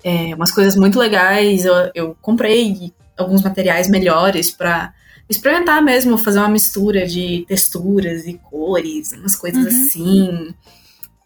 [0.03, 1.65] é, umas coisas muito legais.
[1.65, 4.93] Eu, eu comprei alguns materiais melhores para
[5.29, 9.69] experimentar mesmo, fazer uma mistura de texturas e cores, umas coisas uhum.
[9.69, 10.55] assim.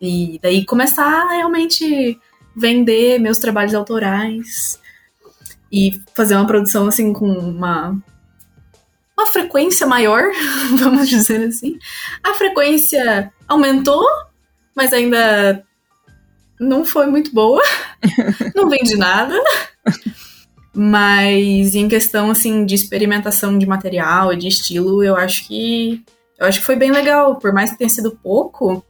[0.00, 2.18] E daí começar a realmente
[2.56, 4.78] vender meus trabalhos autorais
[5.70, 7.96] e fazer uma produção assim com uma
[9.22, 10.24] uma frequência maior,
[10.78, 11.78] vamos dizer assim.
[12.22, 14.04] A frequência aumentou,
[14.74, 15.64] mas ainda
[16.58, 17.62] não foi muito boa.
[18.54, 19.38] não vende nada.
[20.74, 26.02] Mas em questão assim de experimentação de material e de estilo, eu acho que
[26.38, 28.84] eu acho que foi bem legal, por mais que tenha sido pouco.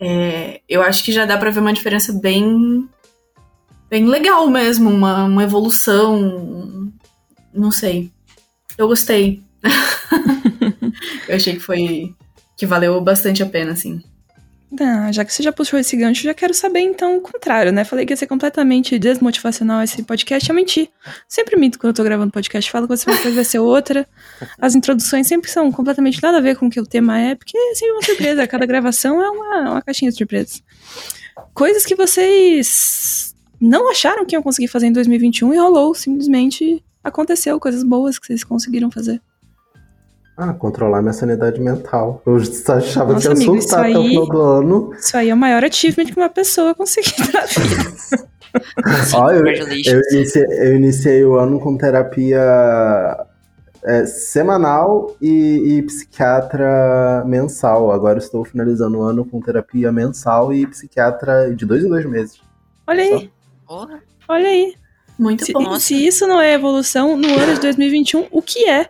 [0.00, 2.88] É, eu acho que já dá para ver uma diferença bem
[3.90, 6.90] bem legal mesmo, uma, uma evolução,
[7.52, 8.10] não sei.
[8.76, 9.42] Eu gostei.
[11.28, 12.14] eu achei que foi.
[12.56, 14.02] que valeu bastante a pena, assim.
[14.80, 17.84] Ah, já que você já puxou esse gancho, já quero saber então o contrário, né?
[17.84, 20.90] Falei que ia ser completamente desmotivacional esse podcast, eu menti.
[21.28, 24.08] Sempre minto quando eu tô gravando podcast, falo que você vai ser outra.
[24.58, 27.56] As introduções sempre são completamente nada a ver com o que o tema é, porque
[27.56, 28.46] é sempre uma surpresa.
[28.46, 30.62] Cada gravação é uma, uma caixinha de surpresas.
[31.52, 37.58] Coisas que vocês não acharam que iam conseguir fazer em 2021 e rolou, simplesmente aconteceu,
[37.60, 39.20] coisas boas que vocês conseguiram fazer.
[40.36, 42.22] Ah, controlar minha sanidade mental.
[42.24, 44.94] Eu achava Nossa, que ia amigo, surtar até o final do ano.
[44.98, 48.32] Isso aí é o maior achievement que uma pessoa conseguir na vida.
[49.14, 52.40] Ó, eu, eu, iniciei, eu, iniciei, o ano com terapia
[53.84, 57.90] é, semanal e, e, psiquiatra mensal.
[57.90, 62.40] Agora estou finalizando o ano com terapia mensal e psiquiatra de dois em dois meses.
[62.86, 63.30] Olha aí.
[64.28, 64.81] Olha aí.
[65.22, 65.78] Muito se, bom.
[65.78, 68.88] Se isso não é evolução no ano de 2021, o que é?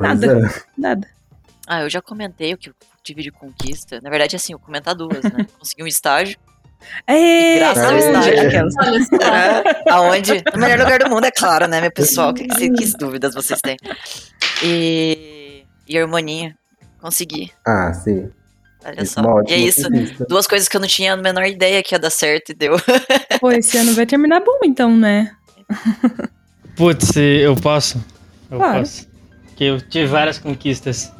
[0.00, 0.26] nada.
[0.26, 0.62] É.
[0.76, 1.08] Nada.
[1.68, 4.00] Ah, eu já comentei o que eu tive de conquista.
[4.02, 5.46] Na verdade, assim, eu comentar duas, né?
[5.58, 6.36] Consegui um estágio.
[7.06, 8.34] É, graças ao estágio.
[9.22, 10.42] É, aonde?
[10.52, 12.34] No melhor lugar do mundo, é claro, né, meu pessoal?
[12.34, 13.76] Que, que, que dúvidas vocês têm?
[14.64, 16.56] E, e a harmonia.
[17.00, 17.52] Consegui.
[17.64, 18.28] Ah, sim.
[18.84, 19.22] Olha só.
[19.46, 19.84] E é isso.
[19.84, 20.26] Conquista.
[20.28, 22.74] Duas coisas que eu não tinha a menor ideia que ia dar certo e deu.
[23.40, 25.36] Pô, esse ano vai terminar bom, então, né?
[26.76, 28.02] Putz, eu posso.
[28.50, 28.80] Eu claro.
[28.80, 29.12] posso
[29.62, 31.12] que eu tive várias conquistas.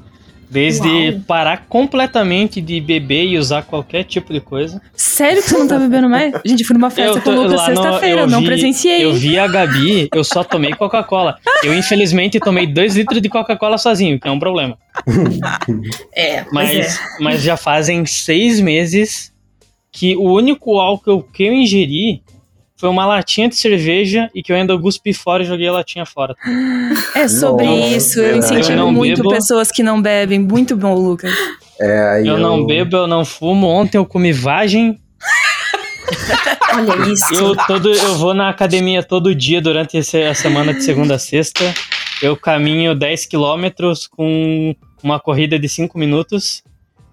[0.51, 1.21] Desde Uau.
[1.27, 4.83] parar completamente de beber e usar qualquer tipo de coisa.
[4.95, 6.35] Sério que você não tá bebendo mais?
[6.45, 9.03] Gente, fui numa festa tô, com o Lucas sexta-feira, não presenciei.
[9.03, 11.39] Eu vi a Gabi, eu só tomei Coca-Cola.
[11.65, 14.77] Eu, infelizmente, tomei dois litros de Coca-Cola sozinho, que é um problema.
[16.15, 16.99] É, mas, é.
[17.21, 19.33] mas já fazem seis meses
[19.91, 22.23] que o único álcool que eu ingeri
[22.83, 26.05] foi uma latinha de cerveja e que eu ainda cuspi fora e joguei a latinha
[26.05, 26.35] fora.
[27.15, 29.29] É sobre Nossa, isso, eu incentivo eu muito bebo.
[29.29, 30.41] pessoas que não bebem.
[30.41, 31.33] Muito bom, Lucas.
[31.79, 33.69] É, eu, eu, não bebo, eu não fumo.
[33.69, 34.99] Ontem eu comi vagem.
[36.75, 37.33] Olha isso.
[37.35, 41.63] Eu, todo, eu vou na academia todo dia durante a semana de segunda a sexta.
[42.21, 44.75] Eu caminho 10 quilômetros com
[45.05, 46.65] uma corrida de 5 minutos.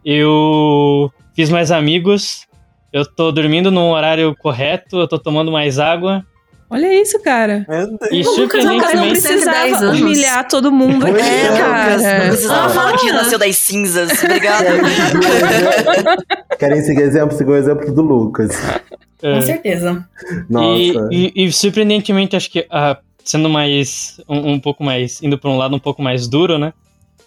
[0.03, 2.47] Eu fiz mais amigos.
[2.91, 4.99] Eu tô dormindo no horário correto.
[4.99, 6.25] Eu tô tomando mais água.
[6.71, 7.65] Olha isso, cara.
[7.67, 9.21] E é cara Não Tem surpreendentemente.
[9.21, 12.27] 10 precisava humilhar todo mundo aqui, é, Lucas, não cara.
[12.27, 14.11] precisava falar que nasceu das cinzas.
[14.23, 14.65] Obrigado.
[16.59, 18.51] Querem seguir, o exemplo- seguir o exemplo do Lucas.
[19.23, 20.05] é, Com certeza.
[20.49, 21.09] Nossa.
[21.11, 25.49] E, e- e, surpreendentemente, acho que ah, sendo mais um, um pouco mais indo para
[25.49, 26.73] um lado um pouco mais duro, né?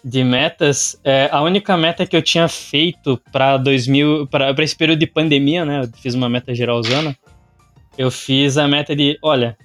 [0.03, 4.99] De metas, é, a única meta que eu tinha feito para 2000, para esse período
[4.99, 5.81] de pandemia, né?
[5.83, 7.15] Eu fiz uma meta geralzana.
[7.97, 9.55] Eu fiz a meta de, olha,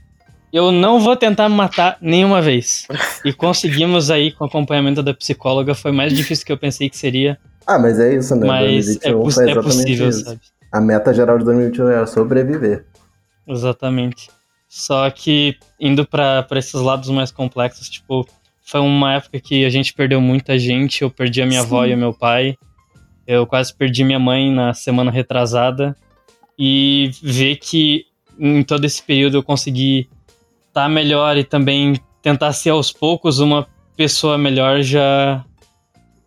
[0.52, 2.86] eu não vou tentar me matar nenhuma vez.
[3.24, 6.96] E conseguimos aí com o acompanhamento da psicóloga, foi mais difícil que eu pensei que
[6.96, 7.36] seria,
[7.66, 8.46] Ah, mas é isso, né?
[8.46, 10.24] mas é, 2021 poss- é possível, isso.
[10.24, 10.40] sabe?
[10.70, 12.84] A meta geral de 2021 era sobreviver.
[13.46, 14.28] Exatamente.
[14.68, 18.28] Só que indo pra esses lados mais complexos, tipo,
[18.68, 21.00] foi uma época que a gente perdeu muita gente.
[21.02, 21.90] Eu perdi a minha avó Sim.
[21.90, 22.54] e o meu pai.
[23.26, 25.96] Eu quase perdi minha mãe na semana retrasada.
[26.58, 28.04] E ver que
[28.38, 30.08] em todo esse período eu consegui
[30.68, 33.66] estar melhor e também tentar ser aos poucos uma
[33.96, 35.44] pessoa melhor já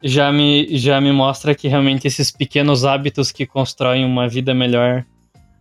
[0.04, 5.06] já me, já me mostra que realmente esses pequenos hábitos que constroem uma vida melhor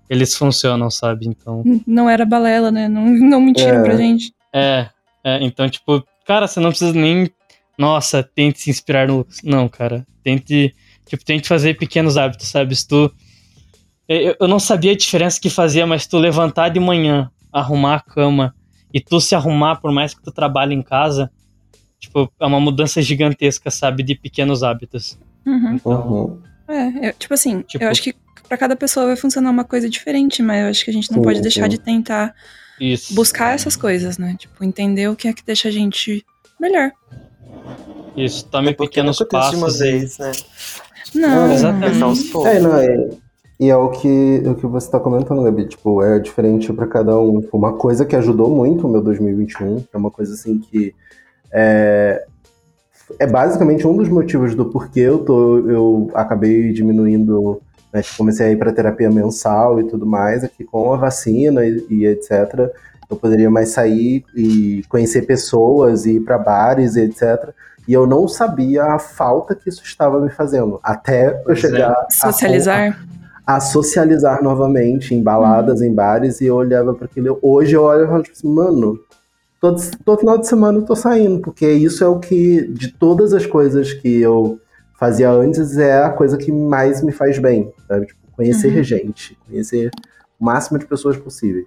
[0.09, 1.29] eles funcionam, sabe?
[1.29, 2.89] Então, Não era balela, né?
[2.89, 3.83] Não, não mentiram É.
[3.83, 4.33] pra gente.
[4.53, 4.89] é,
[5.23, 7.29] é, então, tipo, cara, você não precisa nem.
[7.77, 9.39] Nossa, tente se inspirar no Lucas.
[9.43, 10.07] Não, cara.
[10.23, 10.73] Tente.
[11.07, 12.77] Tipo, tente fazer pequenos hábitos, sabe?
[12.77, 13.13] Se tu.
[14.09, 18.01] Eu, eu não sabia a diferença que fazia, mas tu levantar de manhã, arrumar a
[18.01, 18.55] cama
[18.95, 21.31] e tu se arrumar, por mais que tu trabalhe em casa,
[21.99, 24.03] tipo, é uma mudança gigantesca, sabe?
[24.05, 25.19] De pequenos hábitos.
[25.47, 25.75] Uhum.
[25.75, 26.43] Então, Uhum.
[26.69, 28.15] É, eu- tipo assim, Tipo- eu acho que
[28.49, 31.19] pra cada pessoa vai funcionar uma coisa diferente, mas eu acho que a gente não
[31.19, 31.69] Sim, pode deixar sim.
[31.71, 32.35] de tentar
[32.81, 33.15] isso.
[33.15, 34.35] buscar essas coisas, né?
[34.39, 36.25] Tipo, entender o que é que deixa a gente
[36.59, 36.91] melhor.
[38.17, 39.81] Isso, tome É porque pequenos não acontece de uma passos.
[39.81, 40.33] e- vez, né?
[41.15, 42.03] Não, Exatamente.
[42.03, 42.51] Aos poucos.
[42.51, 43.09] É, não, é,
[43.59, 47.19] e é o que, o que você tá comentando, Gabi, tipo, é diferente pra cada
[47.19, 47.41] um.
[47.41, 50.95] Tipo, Uma coisa que ajudou muito o meu 2021, é uma coisa assim que
[51.53, 52.25] é,
[53.19, 57.61] é basicamente um dos motivos do porquê eu tô, eu acabei diminuindo,
[57.93, 61.65] né, tipo, comecei a ir pra terapia mensal e tudo mais, aqui com a vacina
[61.65, 62.71] e, e etc.
[63.11, 67.51] Eu poderia mais sair e conhecer pessoas e ir pra bares e etc.
[67.89, 70.79] E eu não sabia a falta que isso estava me fazendo.
[70.83, 71.61] Até eu Pois é.
[71.63, 73.05] chegar a- socializar.
[73.45, 77.37] a socializar novamente em baladas, em bares, e eu olhava para aquilo.
[77.43, 78.97] Hoje eu olho e falo, tipo assim, mano,
[79.61, 83.33] todo, todo final de semana eu tô saindo, porque isso é o que, de todas
[83.33, 84.61] as coisas que eu
[84.97, 88.07] fazia antes, é a coisa que mais me faz bem, sabe?
[88.07, 88.85] Tipo, conhecer Uhum.
[88.85, 89.91] gente, conhecer
[90.39, 91.67] o máximo de pessoas possíveis.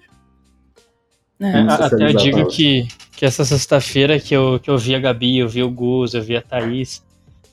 [1.39, 1.59] É.
[1.59, 5.49] Até eu digo que, que essa sexta-feira que eu, que eu vi a Gabi, eu
[5.49, 7.03] vi o Gus, eu vi a Thaís,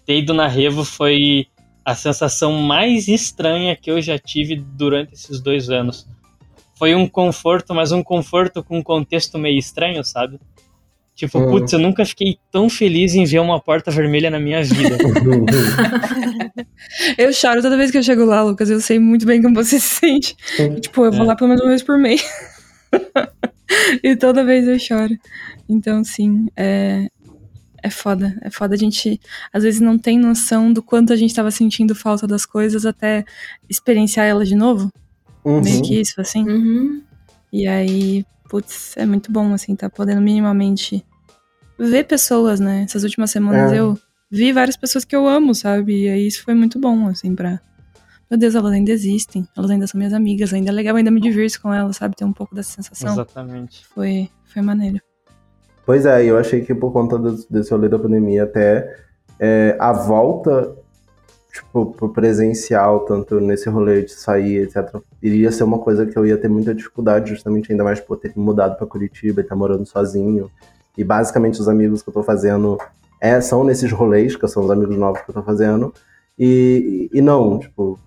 [0.07, 1.47] ter ido na Revo foi
[1.85, 6.07] a sensação mais estranha que eu já tive durante esses dois anos.
[6.77, 10.39] Foi um conforto, mas um conforto com um contexto meio estranho, sabe?
[11.21, 11.51] Tipo, Hum.
[11.51, 14.97] putz, eu nunca fiquei tão feliz em ver uma porta vermelha na minha vida.
[17.19, 18.71] Eu choro toda vez que eu chego lá, Lucas.
[18.71, 20.35] Eu sei muito bem como você se sente.
[20.81, 21.27] Tipo, eu vou É.
[21.27, 22.23] lá pelo menos uma vez por mês.
[24.03, 25.15] e toda vez eu choro.
[25.69, 27.07] Então, sim, é,
[27.83, 28.37] é foda.
[28.43, 29.21] É foda a gente,
[29.53, 33.25] às vezes, não tem noção do quanto a gente tava sentindo falta das coisas até
[33.69, 34.91] experienciar elas de novo.
[35.45, 35.61] Uhum.
[35.61, 36.49] Meio que isso, assim.
[36.49, 37.03] Uhum.
[37.53, 41.05] E aí, putz, é muito bom, assim, tá podendo minimamente
[41.89, 42.83] ver pessoas, né?
[42.83, 43.79] Essas últimas semanas É.
[43.79, 43.99] eu
[44.31, 46.05] vi várias pessoas que eu amo, sabe?
[46.05, 47.61] E aí isso foi muito bom, assim, pra.
[48.31, 51.21] Meu Deus, elas ainda existem, elas ainda são minhas amigas, ainda é legal, ainda me
[51.21, 52.15] divirto com elas, sabe?
[52.15, 53.13] Ter um pouco dessa sensação.
[53.13, 53.85] Exatamente.
[53.89, 55.01] Foi, foi maneiro.
[55.85, 58.97] Pois é, eu achei que por conta desse, desse rolê da pandemia, até
[59.41, 60.77] é, a volta
[61.53, 66.25] tipo, pro presencial, tanto nesse rolê de sair, etc., iria ser uma coisa que eu
[66.25, 69.85] ia ter muita dificuldade, justamente ainda mais por ter mudado pra Curitiba e estar morando
[69.87, 70.49] sozinho.
[71.01, 72.77] E basicamente os amigos que eu tô fazendo
[73.19, 75.95] é, são nesses rolês, que são os amigos novos que eu tô fazendo.
[76.39, 77.99] E, e, não, tipo,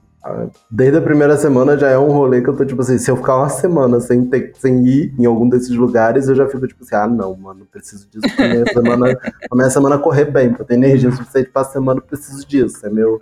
[0.69, 3.17] desde a primeira semana já é um rolê que eu tô, tipo assim, se eu
[3.17, 6.83] ficar uma semana sem, ter, sem ir em algum desses lugares, eu já fico, tipo
[6.83, 10.63] assim, ah, não, mano, preciso disso pra minha semana, pra minha semana correr bem, pra
[10.63, 12.85] ter energia suficiente pra semana, eu preciso disso.
[12.85, 13.17] É meu,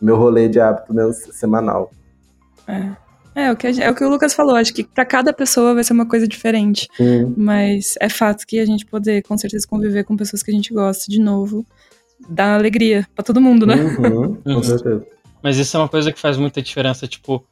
[0.00, 1.90] meu rolê de hábito mens- semanal.
[2.66, 2.90] É.
[3.36, 5.74] É, o que, gente- é o que o Lucas falou, acho que pra cada pessoa
[5.74, 6.88] vai ser uma coisa diferente.
[6.98, 10.54] Hum, Mas é fato que a gente poder, com certeza, conviver com pessoas que a
[10.54, 11.64] gente gosta de novo,
[12.30, 13.74] dá alegria pra todo mundo, né?
[13.74, 14.62] uhum, com Uhum.
[14.62, 15.06] certeza.
[15.42, 17.44] Mas isso é uma coisa que faz muita diferença, tipo,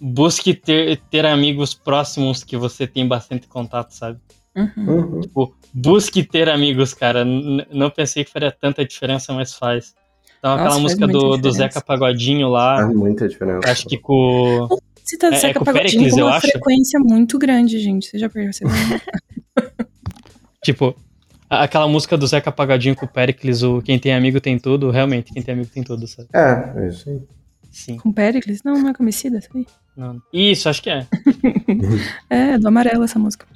[0.00, 4.18] busque ter, ter amigos próximos que você tem bastante contato, sabe?
[4.54, 4.70] Uhum.
[4.86, 5.20] Uhum.
[5.20, 7.24] Tipo, busque ter amigos, cara.
[7.24, 9.94] N- não pensei que faria tanta diferença, mas faz.
[10.38, 11.50] Então, Nossa, aquela música do, do.
[11.50, 13.70] Zeca Pagodinho lá, Faz muita diferença.
[13.70, 14.68] acho que com.
[15.08, 16.48] Você tá É- é Zeca com o Pagodinho com uma acho.
[16.50, 18.08] frequência muito grande, gente.
[18.08, 18.74] Você já percebeu?
[20.62, 20.94] Tipo,
[21.48, 24.90] a- aquela música do Zeca Pagodinho com o Pericles, o Quem tem amigo tem tudo.
[24.90, 26.28] Realmente, quem tem amigo tem tudo, sabe?
[26.34, 27.22] É, é isso aí.
[27.70, 27.96] Sim.
[27.96, 28.62] com Pericles?
[28.62, 29.66] Não, não é comicida, isso aí.
[29.96, 30.20] Não.
[30.32, 31.06] Isso, acho que é.
[32.28, 33.46] É, do amarelo essa música.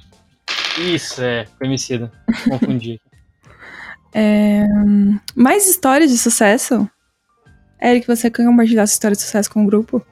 [0.79, 1.45] Isso, é.
[1.59, 2.11] Conhecida.
[2.49, 2.99] Confundi.
[4.15, 6.87] É, hum, mais histórias de sucesso?
[7.81, 10.05] Eric, você quer compartilhar sua história de sucesso com o grupo?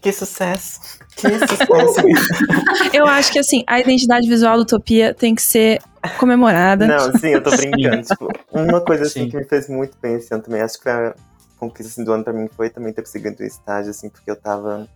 [0.00, 0.80] Que sucesso!
[1.16, 2.00] Que sucesso!
[2.94, 5.80] Eu acho que, assim, a identidade visual do Utopia tem que ser
[6.18, 6.86] comemorada.
[6.86, 8.02] Não, sim, eu tô brincando.
[8.02, 9.30] tipo, uma coisa assim Sim.
[9.30, 11.14] que me fez muito bem esse ano também, acho que foi a
[11.58, 14.36] conquista assim, do ano pra mim foi também ter conseguido um estágio, assim, porque eu
[14.36, 14.88] tava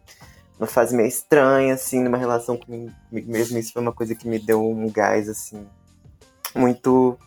[0.59, 3.59] numa fase meio estranha, assim, numa relação comigo comigo mesmo.
[3.59, 5.67] Isso foi uma coisa que me deu um gás, assim,
[6.55, 7.19] muito,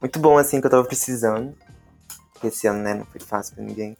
[0.00, 1.54] muito bom, assim, que eu tava precisando.
[2.32, 3.96] Porque esse ano, né, não foi fácil pra ninguém.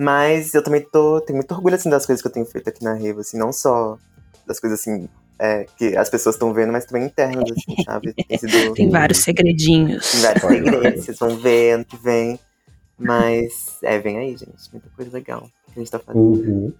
[0.00, 2.84] Mas eu também tô, tenho muito orgulho, assim, das coisas que eu tenho feito aqui
[2.84, 3.98] na Revo, assim, não só
[4.46, 5.08] das coisas, assim,
[5.40, 8.14] é, que as pessoas estão vendo, mas também internas, assim, sabe?
[8.14, 8.74] Tem sido...
[8.74, 10.12] Tem vários segredinhos.
[10.12, 10.64] Tem vários Olha.
[10.64, 12.38] segredos, vocês vão ver ano que vem.
[12.96, 14.72] Mas, é, vem aí, gente.
[14.72, 16.22] Muita coisa legal que a gente tá fazendo.
[16.22, 16.72] Uhum.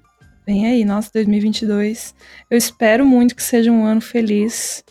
[0.47, 2.15] Vem aí, nossa, 2022.
[2.49, 4.85] Eu espero muito que seja um ano feliz.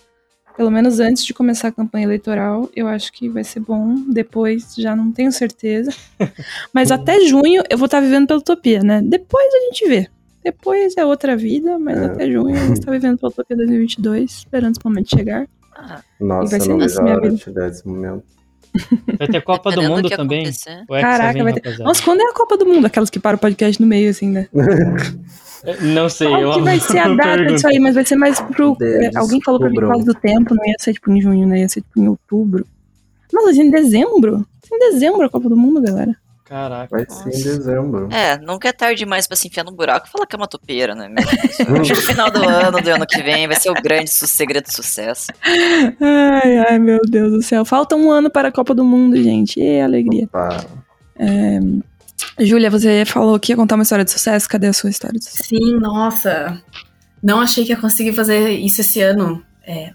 [0.58, 3.95] Pelo menos antes de começar a campanha eleitoral, eu acho que vai ser bom.
[4.10, 5.91] Depois, já não tenho certeza.
[6.74, 9.01] Mas até junho eu vou estar vivendo pela utopia, né?
[9.03, 10.08] Depois a gente vê.
[10.43, 12.05] Depois é outra vida, mas É.
[12.05, 15.45] até junho eu vou estar vivendo pela utopia 2022, esperando esse momento chegar.
[16.20, 18.24] Nossa, vai eu ser não vejo a hora de chegar esse momento.
[19.17, 20.41] Vai ter Copa do Mundo também.
[20.41, 20.84] acontecer.
[20.88, 21.59] O Caraca, vem, vai ter.
[21.59, 21.84] rapaziada.
[21.84, 22.86] Nossa, quando é a Copa do Mundo?
[22.86, 24.47] Aquelas que param o podcast no meio, assim, né?
[25.82, 27.53] Não sei, Qual eu que vai ser a data pergunto.
[27.55, 27.80] disso aí?
[27.80, 28.75] Mas vai ser mais pro.
[28.78, 31.47] De- Alguém falou pra mim por causa do tempo, não ia ser tipo em junho,
[31.47, 31.61] né?
[31.61, 32.65] Ia ser tipo em outubro.
[33.34, 34.45] Nossa, em dezembro?
[34.71, 36.15] Em dezembro a Copa do Mundo, galera.
[36.48, 36.88] Caraca.
[36.89, 38.08] Vai ser em dezembro.
[38.12, 40.48] É, nunca é tarde demais pra se enfiar no buraco e falar que é uma
[40.48, 41.14] topeira, né?
[41.18, 44.64] Acho que no final do ano, do ano que vem, vai ser o grande segredo
[44.64, 45.28] de sucesso.
[45.43, 47.66] Ai, ai, meu Deus do céu.
[47.66, 49.60] Falta um ano para a Copa do Mundo, gente.
[49.60, 50.24] E alegria.
[50.24, 50.66] Opa.
[52.39, 54.48] Júlia, você falou que ia contar uma história de sucesso.
[54.48, 55.50] Cadê a sua história de sucesso?
[55.50, 56.62] Sim, nossa.
[57.22, 59.43] Não achei que ia conseguir fazer isso esse ano.
[59.66, 59.91] É,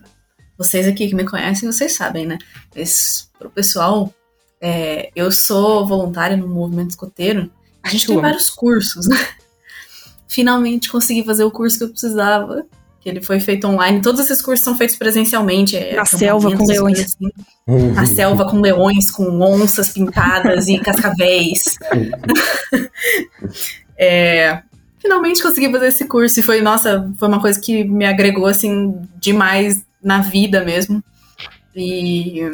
[0.59, 2.37] vocês aqui que me conhecem, vocês sabem, né?
[2.77, 4.13] Mas pro pessoal,
[4.63, 7.51] é, eu sou voluntária no movimento escoteiro.
[7.83, 9.09] A gente tem vários cursos.
[9.09, 9.17] né?
[10.29, 12.65] Finalmente consegui fazer o curso que eu precisava.
[13.01, 14.01] Que ele foi feito online.
[14.01, 15.77] Todos esses cursos são feitos presencialmente.
[15.77, 17.01] é, Na selva com acampamentos, leões.
[17.01, 17.93] assim.
[17.93, 21.65] Na selva com leões, com onças pintadas e cascavéis.
[23.97, 24.63] É,
[24.99, 29.01] finalmente consegui fazer esse curso e foi, nossa, foi uma coisa que me agregou, assim,
[29.21, 31.03] demais na vida mesmo.
[31.77, 32.51] E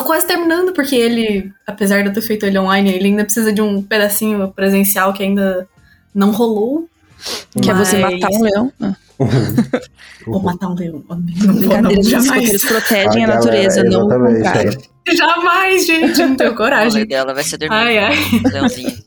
[0.00, 3.52] tô quase terminando, porque ele, apesar de eu ter feito ele online, ele ainda precisa
[3.52, 5.68] de um pedacinho presencial que ainda
[6.14, 6.88] não rolou.
[7.60, 8.72] Que é você Mas- matar um leão.
[8.80, 8.94] Ah,
[10.26, 11.04] Vou matar um leão.
[11.08, 11.16] Não
[11.54, 12.48] Brincadeira, jamais.
[12.48, 14.78] Eles protegem a, A galera, natureza, não o contrário.
[15.14, 17.06] Jamais, gente, não tenho A coragem.
[17.06, 18.16] dela vai ser dormir Ai, ai.
[18.30, 18.98] com o leãozinho.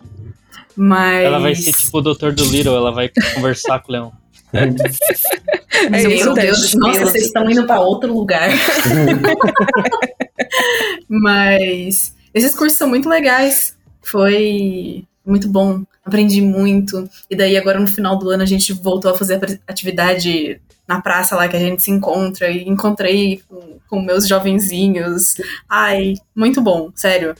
[0.76, 1.26] Mas.
[1.26, 2.32] Ela vai ser tipo o Dr.
[2.32, 4.14] do Little, ela vai conversar com o leão.
[5.92, 6.78] É isso, Meu Deus, teste.
[6.78, 8.50] nossa, vocês estão indo pra outro lugar.
[11.10, 13.76] Mas esses cursos são muito legais.
[14.02, 15.84] Foi muito bom.
[16.06, 17.10] Aprendi muito.
[17.30, 21.36] E daí agora no final do ano a gente voltou a fazer atividade na praça
[21.36, 25.36] lá que a gente se encontra e encontrei com, com meus jovenzinhos.
[25.70, 27.36] Ai, muito bom, sério.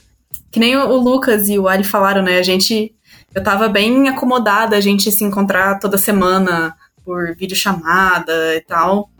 [0.50, 2.38] Que nem o, o Lucas e o Ali falaram, né?
[2.38, 2.94] A gente
[3.34, 9.10] eu tava bem acomodada a gente se encontrar toda semana por videochamada e tal.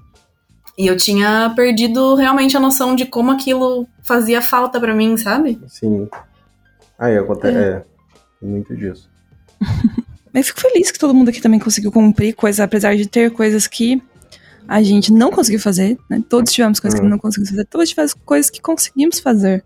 [0.77, 5.61] E eu tinha perdido realmente a noção de como aquilo fazia falta pra mim, sabe?
[5.69, 6.09] Sim.
[6.99, 7.57] Aí acontece.
[7.57, 7.85] É.
[8.41, 9.09] tem muito disso.
[10.33, 13.69] Mas fico feliz que todo mundo aqui também conseguiu cumprir coisas, apesar de ter coisas
[13.69, 14.03] que
[14.67, 16.21] a gente não conseguiu fazer, né?
[16.29, 17.11] Todos tivemos coisas que Hum.
[17.11, 19.63] não conseguimos fazer, todos tivemos coisas que conseguimos fazer.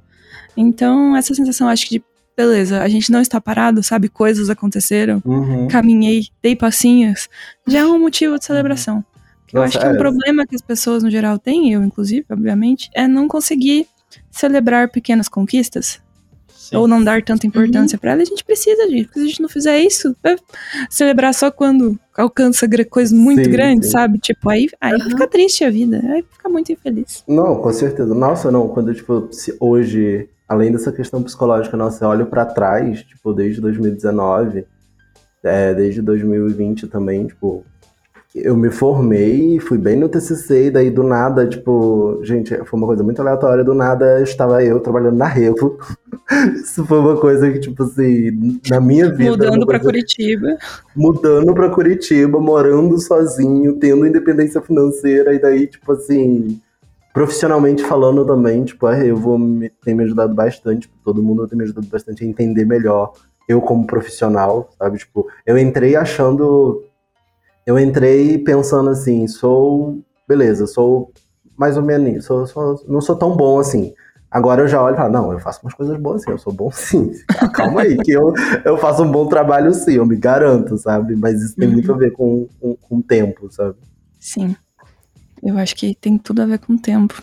[0.55, 2.05] Então, essa sensação, acho que de,
[2.39, 4.09] beleza, a gente não está parado, sabe?
[4.09, 5.67] Coisas aconteceram, Uhum.
[5.67, 7.29] caminhei, dei passinhos,
[7.67, 9.05] já é um motivo de celebração.
[9.53, 9.99] Eu Nossa, acho que um é.
[9.99, 13.89] problema que as pessoas no geral têm, eu inclusive, obviamente, é não conseguir
[14.31, 16.01] celebrar pequenas conquistas
[16.69, 16.77] Sim.
[16.77, 19.05] ou não dar tanta importância pra ela, a gente precisa disso.
[19.07, 20.37] Porque se a gente não fizer isso, vai
[20.91, 23.93] celebrar só quando alcança coisas muito Sim, grandes, sim.
[23.93, 24.19] sabe?
[24.19, 25.11] Tipo, aí, aí Aham.
[25.11, 27.25] fica triste a vida, aí fica muito infeliz.
[27.27, 28.15] Não, com certeza.
[28.15, 33.03] Nossa, não, quando, tipo, se hoje, além dessa questão psicológica, nossa, eu olho pra trás,
[33.03, 34.67] tipo, desde 2019,
[35.43, 37.65] é, desde 2020 também, tipo,
[38.43, 42.87] eu me formei, fui bem no TCC, e daí do nada, tipo, gente, foi uma
[42.87, 45.79] coisa muito aleatória, do nada estava eu trabalhando na Revo.
[46.57, 49.31] Isso foi uma coisa que, tipo assim, na minha vida.
[49.31, 49.93] Mudando pra coisa...
[49.93, 50.57] Curitiba.
[50.95, 56.61] Mudando pra Curitiba, morando sozinho, tendo independência financeira, e daí, tipo assim,
[57.13, 61.57] profissionalmente falando também, tipo, a Revo me, tem me ajudado bastante, tipo, todo mundo tem
[61.57, 63.13] me ajudado bastante a entender melhor
[63.49, 64.99] eu como profissional, sabe?
[64.99, 66.85] Tipo, eu entrei achando
[67.69, 70.03] eu entrei pensando assim, sou.
[70.27, 71.13] Beleza, sou
[71.55, 72.25] mais ou menos.
[72.25, 73.93] Sou, sou, não sou tão bom assim.
[74.31, 76.51] Agora eu já olho e falo, não, eu faço umas coisas boas sim, eu sou
[76.51, 77.13] bom sim.
[77.53, 78.33] Calma aí, que eu,
[78.65, 81.15] eu faço um bom trabalho sim, eu me garanto, sabe?
[81.15, 83.77] Mas isso tem muito a ver com, com, com o tempo, sabe?
[84.19, 84.57] Sim.
[85.43, 87.23] Eu acho que tem tudo a ver com o tempo.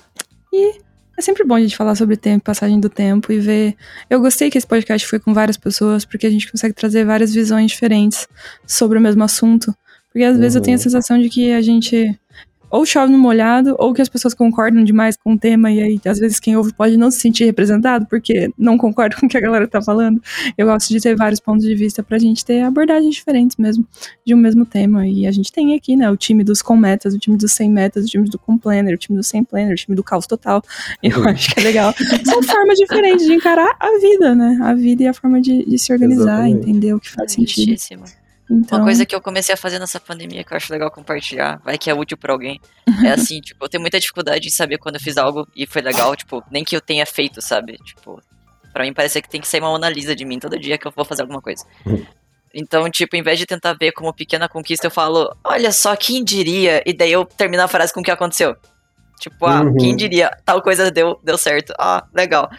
[0.54, 0.80] E
[1.18, 3.76] é sempre bom a gente falar sobre tempo, passagem do tempo e ver.
[4.12, 7.34] Eu gostei que esse podcast foi com várias pessoas, porque a gente consegue trazer várias
[7.34, 8.28] visões diferentes
[8.68, 9.74] sobre o mesmo assunto.
[10.16, 10.40] Porque às uhum.
[10.40, 10.84] vezes eu tenho a uhum.
[10.84, 12.18] sensação de que a gente
[12.72, 16.02] ou chove no molhado, ou que as pessoas concordam demais com o tema, e aí
[16.06, 19.38] às vezes quem ouve pode não se sentir representado, porque não concorda com o que
[19.38, 20.22] a galera tá falando.
[20.58, 23.86] Eu gosto de ter vários pontos de vista pra gente ter abordagens diferentes mesmo,
[24.26, 25.06] de um mesmo tema.
[25.06, 27.70] E a gente tem aqui, né, o time dos com metas, o time dos sem
[27.70, 30.26] metas, o time do com planner, o time do sem planner, o time do caos
[30.26, 30.64] total.
[31.04, 31.28] Eu uhum.
[31.28, 31.94] acho que é legal.
[32.24, 34.60] São formas diferentes de encarar a vida, né?
[34.62, 36.70] A vida e a forma de, de se organizar, Exatamente.
[36.70, 37.76] entender o que faz sentido.
[38.50, 38.80] Então...
[38.80, 41.78] Uma coisa que eu comecei a fazer nessa pandemia que eu acho legal compartilhar, vai
[41.78, 42.60] que é útil para alguém,
[43.04, 45.82] é assim, tipo, eu tenho muita dificuldade em saber quando eu fiz algo e foi
[45.82, 47.78] legal, tipo, nem que eu tenha feito, sabe?
[47.84, 48.22] Tipo,
[48.72, 50.94] para mim parece que tem que sair uma analisa de mim todo dia que eu
[50.96, 51.66] vou fazer alguma coisa.
[52.58, 56.24] Então, tipo, em vez de tentar ver como pequena conquista, eu falo, olha só, quem
[56.24, 56.82] diria?
[56.86, 58.56] E daí eu termino a frase com o que aconteceu.
[59.20, 59.76] Tipo, ah, uhum.
[59.76, 60.32] quem diria?
[60.46, 61.74] Tal coisa deu, deu certo.
[61.78, 62.50] Ah, legal.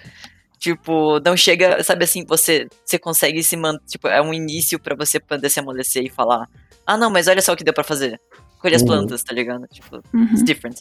[0.58, 3.84] Tipo, não chega, sabe assim, você, você consegue se manter.
[3.86, 6.48] Tipo, é um início para você poder se amolecer e falar:
[6.86, 8.20] Ah, não, mas olha só o que deu para fazer.
[8.60, 8.88] Colher as uhum.
[8.88, 9.66] plantas, tá ligado?
[9.68, 10.24] Tipo, uhum.
[10.24, 10.80] it's different.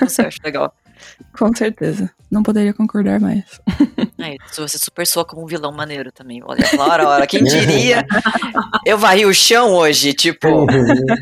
[0.00, 0.74] Você acha legal.
[1.38, 2.10] Com certeza.
[2.30, 3.60] Não poderia concordar mais.
[4.16, 6.40] É, você super soa como um vilão maneiro também.
[6.42, 7.26] Olha, hora, hora.
[7.26, 8.06] Quem diria?
[8.86, 10.66] Eu varri o chão hoje, tipo, uhum.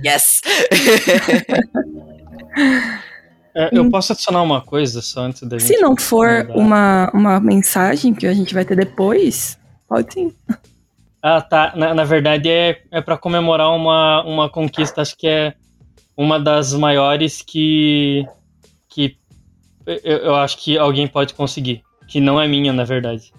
[0.06, 0.40] yes.
[3.54, 3.90] É, eu hum.
[3.90, 5.68] posso adicionar uma coisa só antes da gente.
[5.68, 10.32] Se não for uma, uma mensagem que a gente vai ter depois, pode sim.
[11.22, 11.72] Ah, tá.
[11.76, 15.54] Na, na verdade é, é para comemorar uma, uma conquista, acho que é
[16.16, 18.26] uma das maiores que,
[18.88, 19.16] que
[19.86, 21.82] eu, eu acho que alguém pode conseguir.
[22.08, 23.32] Que não é minha, na verdade.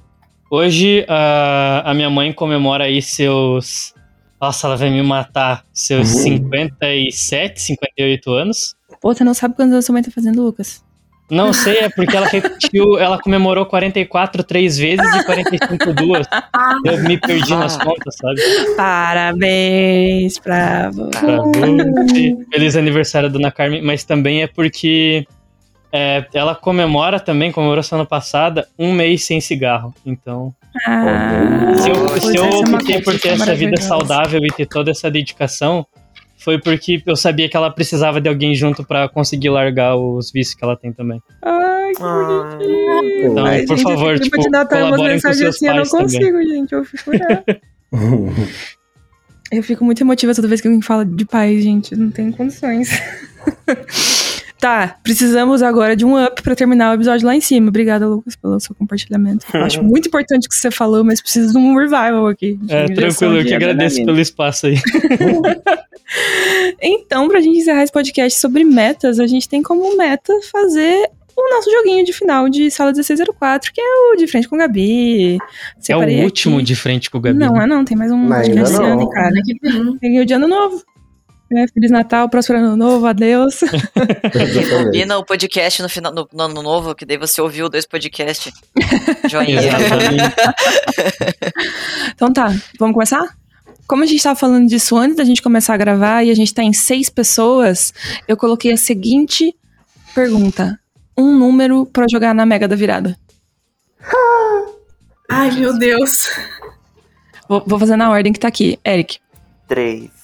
[0.49, 3.93] Hoje a, a minha mãe comemora aí seus.
[4.39, 5.65] Nossa, ela vai me matar.
[5.73, 6.21] Seus uhum.
[6.21, 8.75] 57, 58 anos.
[9.03, 10.81] Pô, você não sabe quantos anos sua mãe tá fazendo, Lucas?
[11.29, 16.25] Não sei, é porque ela repetiu, ela comemorou 44 três vezes e 45 duas.
[16.85, 18.39] Eu me perdi nas contas, sabe?
[18.77, 22.37] Parabéns pra você.
[22.49, 25.27] Feliz aniversário, dona Carmen, mas também é porque
[25.91, 29.93] é, ela comemora também, comemorou semana passada, um mês sem cigarro.
[30.05, 30.55] Então.
[30.87, 35.11] Ah, se eu, se eu optei por ter essa vida saudável e ter toda essa
[35.11, 35.85] dedicação,
[36.43, 40.55] foi porque eu sabia que ela precisava de alguém junto para conseguir largar os vícios
[40.55, 41.21] que ela tem também.
[41.41, 43.31] Ai, que bonitinho.
[43.31, 45.89] Então, Ai, por gente, favor, tipo, de Natal, colaborem com seus assim, pais Eu não
[45.89, 46.47] consigo, também.
[46.47, 47.11] gente, eu fico
[49.51, 52.89] Eu fico muito emotiva toda vez que alguém fala de pai, gente, não tem condições.
[54.63, 57.67] Tá, precisamos agora de um up para terminar o episódio lá em cima.
[57.67, 59.45] Obrigada, Lucas, pelo seu compartilhamento.
[59.53, 62.57] Eu acho muito importante o que você falou, mas precisa de um revival aqui.
[62.69, 64.77] É, tranquilo, eu que agradeço pelo espaço aí.
[66.81, 71.55] então, pra gente encerrar esse podcast sobre metas, a gente tem como meta fazer o
[71.55, 75.39] nosso joguinho de final de sala 1604, que é o de frente com o Gabi.
[75.77, 76.65] Separei é o último aqui.
[76.65, 77.37] de frente com o Gabi.
[77.37, 79.33] Não, é não, tem mais um podcast esse ano, cara.
[79.99, 80.81] Tem o de ano novo.
[81.55, 83.59] É, Feliz Natal, próspero ano novo, adeus.
[84.71, 88.51] Combina o podcast no, final, no, no, ano novo, que daí você ouviu dois podcasts.
[89.29, 89.61] Joinha.
[92.15, 92.47] então tá,
[92.79, 93.37] vamos começar?
[93.85, 96.47] Como a gente estava falando disso antes da gente começar a gravar e a gente
[96.47, 97.93] está em seis pessoas,
[98.27, 99.55] eu coloquei a seguinte
[100.15, 100.79] pergunta:
[101.15, 103.15] um número para jogar na Mega da Virada.
[105.29, 106.31] Ai, meu Deus.
[107.47, 108.79] Vou, vou fazer na ordem que tá aqui.
[108.83, 109.19] Eric.
[109.67, 110.22] Três.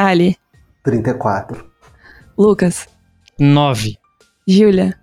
[0.00, 0.36] Ali.
[0.82, 1.70] 34.
[2.38, 2.88] Lucas.
[3.38, 3.98] 9.
[4.48, 4.98] Júlia.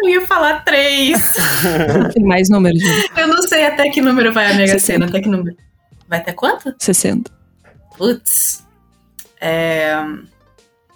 [0.00, 1.34] Eu ia falar 3.
[2.14, 3.04] Tem mais números, Júlia.
[3.16, 5.06] Eu não sei até que número vai a Mega Sena.
[5.06, 5.56] Até que número?
[6.08, 6.72] Vai até quanto?
[6.78, 7.30] 60.
[7.96, 8.64] Putz.
[9.40, 9.96] É...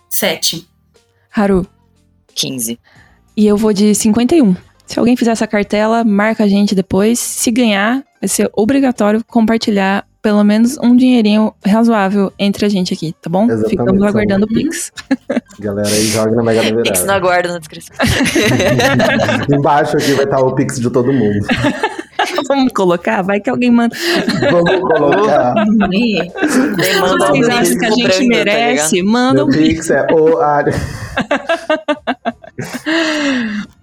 [0.09, 0.69] 7.
[1.35, 1.67] Haru.
[2.37, 2.79] 15.
[3.37, 4.55] E eu vou de 51.
[4.87, 7.19] Se alguém fizer essa cartela, marca a gente depois.
[7.19, 13.13] Se ganhar, vai ser obrigatório compartilhar pelo menos um dinheirinho razoável entre a gente aqui,
[13.21, 13.45] tá bom?
[13.47, 14.93] Exatamente, Ficamos aguardando o Pix.
[15.59, 17.21] Galera aí joga na Mega da Pix na Virada.
[17.21, 17.97] guarda na descrição.
[19.53, 21.45] Embaixo aqui vai estar o Pix de todo mundo.
[22.49, 23.97] Vamos colocar, vai que alguém manda.
[24.51, 25.55] Vamos colocar.
[27.01, 29.69] Manda vocês acham que a Pix gente cobrando, tá merece, manda Meu um Pix.
[29.69, 30.39] Pix é o.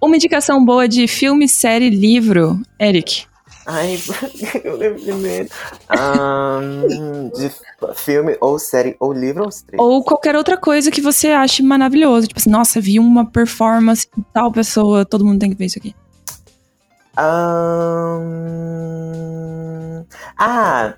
[0.00, 3.29] Uma indicação boa de filme, série, livro, Eric.
[3.72, 4.00] Ai,
[4.64, 5.48] eu lembro primeiro.
[5.88, 7.62] Ahn, de f-
[7.94, 9.80] filme, ou série, ou livro, ou três.
[9.80, 12.26] Ou qualquer outra coisa que você ache maravilhoso.
[12.26, 15.78] Tipo assim, nossa, vi uma performance de tal pessoa, todo mundo tem que ver isso
[15.78, 15.94] aqui.
[17.16, 18.34] Ahn,
[20.36, 20.94] Ah,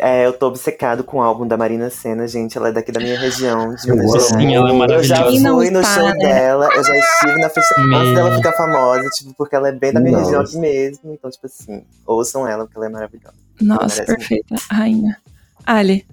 [0.00, 2.56] é, eu tô obcecado com o álbum da Marina Senna, gente.
[2.56, 4.10] Ela é daqui da minha região, de Minas.
[4.10, 4.24] Gerais.
[4.24, 5.30] Sim, ela é Eu já maravilhosa.
[5.30, 6.14] Quem não fui no show né?
[6.18, 7.98] dela, eu já estive na festa Meu.
[7.98, 10.52] antes dela ficar famosa, tipo, porque ela é bem da minha região Nossa.
[10.52, 11.12] aqui mesmo.
[11.12, 13.34] Então, tipo assim, ouçam ela, porque ela é maravilhosa.
[13.60, 14.54] Nossa, perfeita.
[14.70, 15.16] Rainha.
[15.64, 16.06] Ali.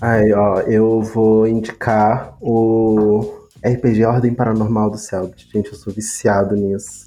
[0.00, 5.48] Aí, ó, eu vou indicar o RPG Ordem Paranormal do Selbit.
[5.52, 7.01] Gente, eu sou viciado nisso.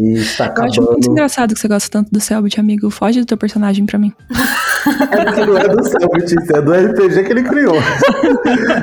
[0.00, 1.10] E está Eu acho muito acabando.
[1.10, 2.90] engraçado que você gosta tanto do Selbit, amigo.
[2.90, 4.12] Foge do teu personagem pra mim.
[5.10, 7.74] É porque não é do Selbit, é do RPG que ele criou.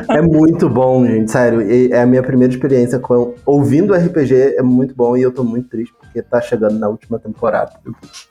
[0.10, 1.62] é muito bom, gente, sério.
[1.92, 5.68] É a minha primeira experiência com ouvindo RPG, é muito bom e eu tô muito
[5.70, 7.74] triste porque tá chegando na última temporada.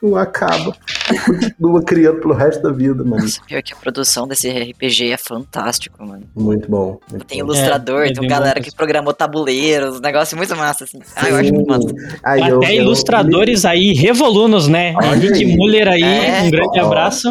[0.01, 0.75] Não acaba.
[1.25, 3.21] Continua criando pelo resto da vida, mano.
[3.21, 6.23] Nossa, pior que a produção desse RPG é fantástico, mano.
[6.35, 6.99] Muito bom.
[7.11, 7.45] muito Tem bom.
[7.45, 10.99] ilustrador, É, tem galera que programou tabuleiros, um negócio muito massa, assim.
[11.15, 11.87] Ah, eu acho muito massa.
[12.23, 14.93] Aí eu- Até eu- ilustradores aí, revolunos, né?
[14.97, 15.55] Olha Henrique aí.
[15.55, 16.41] Muller aí, É.
[16.43, 16.85] um grande Ó.
[16.87, 17.29] abraço.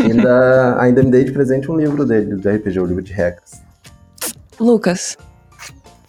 [0.00, 3.60] Ainda, ainda me dei de presente um livro dele, do RPG, o livro de regras.
[4.60, 5.16] Lucas.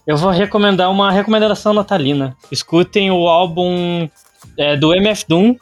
[0.10, 2.36] Eu vou recomendar uma recomendação natalina.
[2.52, 4.10] Escutem o álbum
[4.58, 5.56] é, do MF Doom.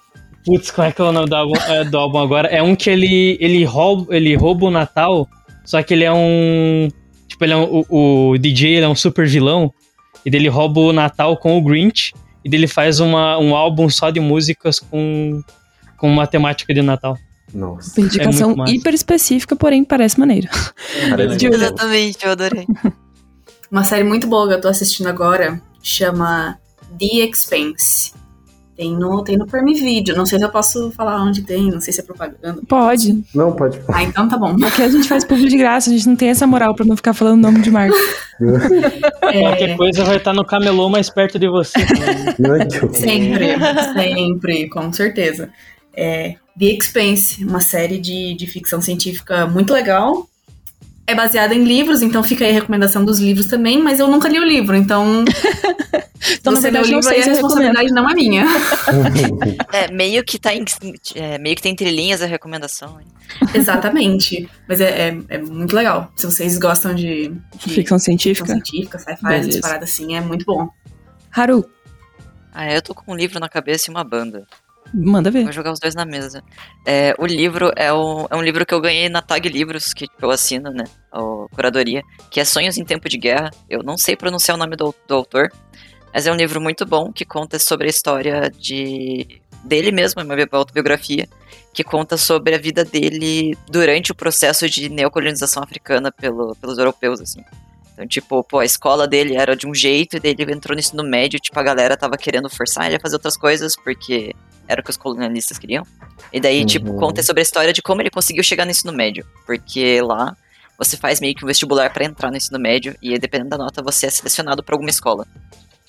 [0.45, 2.48] Putz, como é que é o nome do álbum, é, do álbum agora?
[2.48, 5.28] É um que ele, ele, rouba, ele rouba o Natal,
[5.66, 6.88] só que ele é um.
[7.28, 9.70] Tipo, ele é um, o, o DJ ele é um super vilão.
[10.26, 12.14] E dele rouba o Natal com o Grinch.
[12.41, 15.43] E dele faz uma, um álbum só de músicas com,
[15.98, 17.18] com uma temática de Natal.
[17.54, 18.00] Nossa.
[18.00, 18.74] Indicação muito massa.
[18.74, 20.48] hiper específica, porém parece maneiro.
[21.54, 22.66] Exatamente, eu adorei.
[23.72, 26.57] Uma série muito boa que eu tô assistindo agora chama
[26.97, 28.13] The Expense.
[28.76, 30.15] Tem no, tem no Prime Video.
[30.15, 32.61] Não sei se eu posso falar onde tem, não sei se é propaganda.
[32.68, 33.24] Pode.
[33.34, 33.82] Não, pode.
[33.88, 34.55] Ah, então tá bom.
[34.63, 36.95] Aqui a gente faz público de graça, a gente não tem essa moral pra não
[36.95, 37.95] ficar falando nome de marca.
[38.39, 41.80] Qualquer É, coisa vai estar no camelô mais perto de você.
[42.93, 43.55] Sempre,
[43.95, 45.49] sempre, com certeza.
[45.95, 50.28] É, The Expense, uma série de, de ficção científica muito legal.
[51.10, 54.28] É baseada em livros, então fica aí a recomendação dos livros também, mas eu nunca
[54.28, 55.24] li o livro, então.
[56.39, 58.45] Então, você lê o livro, aí a eu responsabilidade não é minha.
[59.72, 60.66] É, meio que tá em,
[61.16, 62.99] é, meio que tem entre linhas a recomendação.
[62.99, 63.05] hein?
[63.53, 64.49] Exatamente.
[64.68, 66.12] Mas é, é, é muito legal.
[66.16, 68.47] Se vocês gostam de, de Ficção ficção científica.
[68.47, 70.68] científica, sci-fi, essas paradas assim, é muito bom.
[71.32, 71.64] Haru,
[72.51, 74.45] Ah, eu tô com um livro na cabeça e uma banda.
[74.93, 75.43] Manda ver.
[75.43, 76.43] Vou jogar os dois na mesa.
[76.85, 80.07] É, o livro é, o, é um livro que eu ganhei na Tag Livros, que
[80.21, 80.85] eu assino, né?
[81.11, 81.19] A
[81.53, 83.51] curadoria, que é Sonhos em Tempo de Guerra.
[83.69, 85.51] Eu não sei pronunciar o nome do, do autor,
[86.13, 90.23] mas é um livro muito bom que conta sobre a história de dele mesmo, é
[90.23, 91.27] uma bi- autobiografia,
[91.73, 97.19] que conta sobre a vida dele durante o processo de neocolonização africana pelo, pelos europeus,
[97.19, 97.41] assim.
[97.93, 100.80] Então, tipo, pô, a escola dele era de um jeito, e daí ele entrou no
[100.80, 104.34] ensino médio, tipo, a galera tava querendo forçar ele a fazer outras coisas, porque
[104.68, 105.85] era o que os colonialistas queriam.
[106.31, 106.98] E daí, tipo, Uhum.
[106.98, 109.26] conta sobre a história de como ele conseguiu chegar no ensino médio.
[109.45, 110.35] Porque lá
[110.77, 113.81] você faz meio que um vestibular pra entrar no ensino médio, e dependendo da nota,
[113.81, 115.26] você é selecionado pra alguma escola.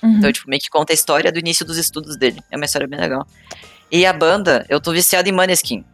[0.02, 0.18] Uhum.
[0.18, 2.40] Então, tipo, meio que conta a história do início dos estudos dele.
[2.50, 3.26] É uma história bem legal.
[3.90, 5.84] E a banda, eu tô viciado em Maneskin.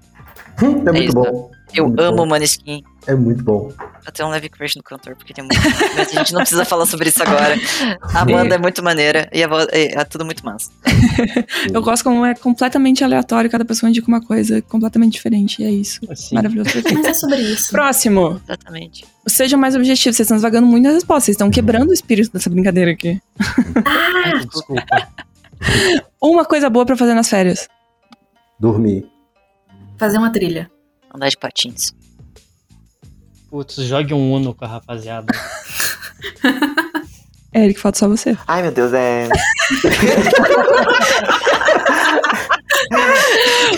[0.61, 1.13] É muito isso.
[1.15, 1.51] bom.
[1.73, 2.27] Eu Muito amo bom.
[2.27, 2.85] Maneskin.
[3.07, 3.71] É muito bom.
[4.07, 5.61] Eu tenho um leve crush no cantor, porque tem muito.
[5.97, 7.55] Mas a gente não precisa falar sobre isso agora.
[8.15, 10.71] A banda é muito maneira e a voz, é, é tudo muito massa.
[11.73, 15.63] Eu gosto como é completamente aleatório, cada pessoa indica uma coisa completamente diferente.
[15.63, 16.01] E é isso.
[16.11, 16.35] Assim.
[16.35, 16.95] Maravilhoso, perfeito.
[16.99, 17.71] Mas é sobre isso.
[17.71, 18.41] Próximo.
[18.45, 19.05] Exatamente.
[19.27, 21.25] Sejam mais objetivos, vocês estão esvagando muito nas respostas.
[21.25, 23.21] Vocês estão quebrando o espírito dessa brincadeira aqui.
[23.85, 24.85] Ai, Desculpa.
[26.21, 27.69] Uma coisa boa pra fazer nas férias.
[28.59, 29.07] Dormir.
[29.99, 30.71] Fazer uma trilha.
[31.15, 31.93] Andar de patins.
[33.55, 35.33] Putz, jogue um Uno com a rapaziada.
[37.55, 38.37] Eric, falta só você.
[38.49, 39.29] Ai, meu Deus, é.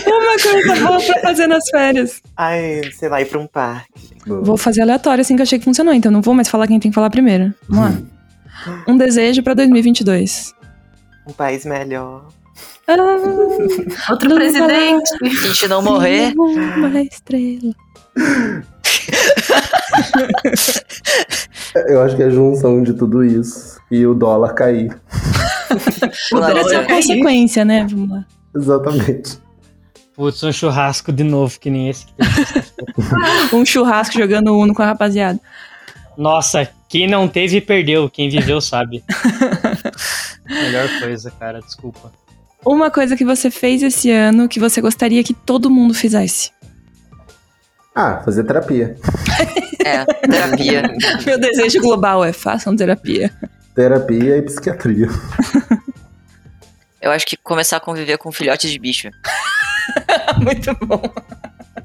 [0.07, 2.23] Uma coisa boa pra fazer nas férias.
[2.35, 3.93] Ai, lá, ir pra um parque.
[4.27, 6.81] Vou fazer aleatório assim que eu achei que funcionou, então não vou mais falar quem
[6.81, 7.53] tem que falar primeiro.
[7.69, 8.01] Vamos lá.
[8.89, 10.55] Um desejo pra 2022.
[11.27, 12.25] Um país melhor.
[12.89, 12.97] Ah,
[14.11, 15.11] Outro presidente.
[15.11, 17.75] Se a gente não morrer, Uma estrela.
[21.89, 24.97] Eu acho que é a junção de tudo isso e o dólar cair.
[25.71, 26.87] O Essa é a dólar.
[26.87, 27.87] consequência, né?
[27.91, 28.25] Vamos lá.
[28.55, 29.39] Exatamente.
[30.15, 32.13] Putz, um churrasco de novo, que nem esse que.
[33.55, 35.39] Um churrasco jogando Uno com a rapaziada.
[36.17, 38.09] Nossa, quem não teve, perdeu.
[38.09, 39.05] Quem viveu, sabe.
[40.49, 42.11] Melhor coisa, cara, desculpa.
[42.65, 46.51] Uma coisa que você fez esse ano que você gostaria que todo mundo fizesse.
[47.95, 48.97] Ah, fazer terapia.
[49.87, 50.83] É, terapia.
[51.25, 53.31] Meu desejo global é façam terapia.
[53.75, 55.09] Terapia e psiquiatria.
[57.01, 59.09] Eu acho que começar a conviver com filhotes de bicho.
[60.43, 61.03] Muito bom.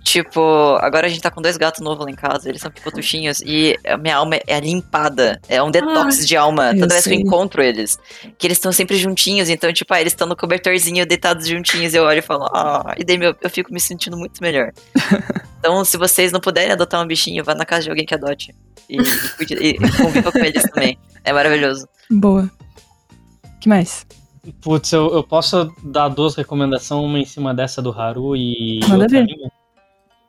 [0.03, 3.39] Tipo, agora a gente tá com dois gatos novos lá em casa, eles são picotuchinhos
[3.45, 5.39] e a minha alma é limpada.
[5.47, 6.71] É um detox de alma.
[6.73, 7.97] eu Toda vez que eu encontro eles.
[8.37, 12.03] Que eles estão sempre juntinhos, então, tipo, ah, eles estão no cobertorzinho, deitados juntinhos, eu
[12.03, 14.71] olho e falo, ah, e daí meu, eu fico me sentindo muito melhor.
[15.59, 18.53] então, se vocês não puderem adotar um bichinho, vá na casa de alguém que adote.
[18.89, 20.97] E, e, cuide- e conviva com eles também.
[21.23, 21.87] É maravilhoso.
[22.09, 22.49] Boa.
[23.61, 24.05] que mais?
[24.61, 29.03] Putz, eu, eu posso dar duas recomendações, uma em cima dessa do Haru e Manda
[29.03, 29.25] outra ver.
[29.25, 29.51] minha?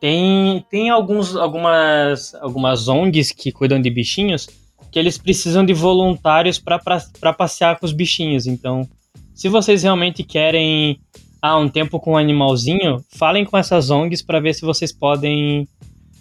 [0.03, 4.49] Tem, tem alguns, algumas, algumas ONGs que cuidam de bichinhos
[4.91, 8.49] que eles precisam de voluntários para passear com os bichinhos.
[8.49, 8.83] Então,
[9.33, 10.99] se vocês realmente querem
[11.41, 15.69] ah, um tempo com um animalzinho, falem com essas ONGs para ver se vocês podem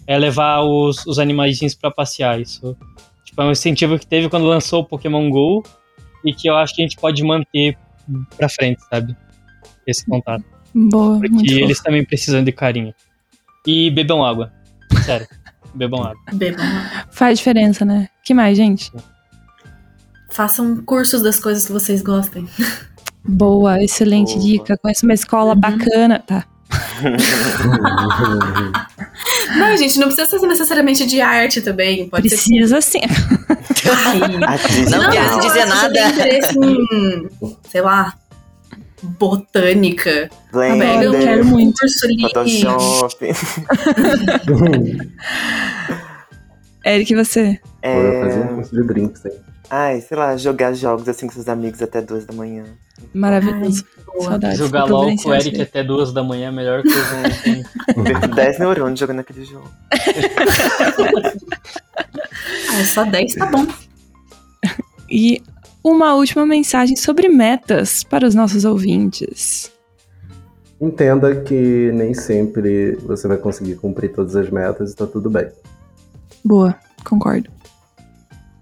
[0.06, 2.40] é, levar os, os animaizinhos para passear.
[2.40, 2.78] Isso
[3.26, 5.64] tipo, é um incentivo que teve quando lançou o Pokémon GO
[6.24, 7.76] e que eu acho que a gente pode manter
[8.38, 9.18] pra frente, sabe?
[9.88, 10.46] Esse contato.
[10.76, 12.94] Boa, Porque eles também precisam de carinho.
[13.66, 14.52] E bebam água.
[15.06, 15.28] Sério.
[15.74, 16.22] bebam água.
[16.34, 16.66] Bebam.
[17.12, 18.10] Faz diferença, né?
[18.24, 18.92] que mais, gente?
[20.30, 22.48] Façam cursos das coisas que vocês gostem.
[23.26, 24.46] Boa, excelente Boa.
[24.46, 24.78] dica.
[24.82, 25.60] Conheço uma escola Uhum.
[25.60, 26.20] bacana.
[26.20, 26.46] Tá.
[29.58, 32.08] Não, gente, não precisa ser necessariamente de arte também.
[32.08, 32.36] Pode ser.
[32.38, 33.02] Precisa sim.
[34.48, 36.00] A Disney Não não, quero dizer nada.
[36.64, 37.28] em,
[37.70, 38.14] sei lá,
[39.02, 40.30] botânica.
[40.50, 40.68] Agora
[41.04, 41.78] eu Blender, quero muito.
[42.22, 43.26] Photoshop.
[46.86, 47.60] Eric, você?
[47.84, 48.48] Eu ia fazer um É...
[48.56, 49.32] curso de drinks, hein?
[49.70, 52.66] Ai, sei lá, jogar jogos assim com seus amigos até duas da manhã.
[53.14, 53.86] Maravilhoso.
[54.22, 54.58] Saudades.
[54.58, 55.62] Jogar Vou LOL com o Eric aí.
[55.62, 58.04] até duas da manhã é a melhor coisa.
[58.04, 59.70] Perco 10 neurônios jogando aquele jogo.
[62.74, 63.68] Ah, só 10 tá bom.
[65.10, 65.44] E
[65.84, 69.72] uma última mensagem sobre metas para os nossos ouvintes.
[70.80, 75.48] Entenda que nem sempre você vai conseguir cumprir todas as metas e tá tudo bem.
[76.44, 77.50] Boa, concordo.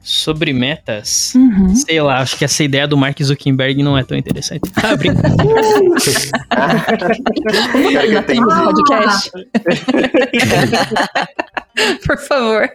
[0.01, 1.75] Sobre metas, Uhum.
[1.75, 4.61] sei lá, acho que essa ideia do Mark Zuckerberg não é tão interessante.
[4.81, 5.61] Ah, brincadeira.
[6.49, 9.31] Cara, tem- do podcast.
[12.05, 12.69] Por favor.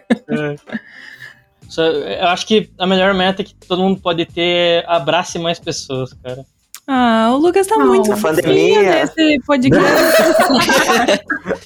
[1.75, 5.59] Só- eu acho que a melhor meta que todo mundo pode ter é abrace mais
[5.59, 6.45] pessoas, cara.
[6.87, 9.05] Ah, o Lucas tá Não, muito fofinho pandemia.
[9.05, 9.95] nesse podcast.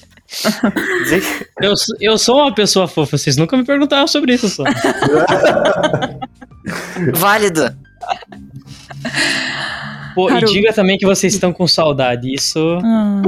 [1.60, 4.62] Eu, eu sou uma pessoa fofa, vocês nunca me perguntaram sobre isso só.
[7.14, 7.76] Válido.
[10.14, 10.48] Pô, Haru.
[10.48, 12.32] e diga também que vocês estão com saudade.
[12.32, 13.22] Isso Ah,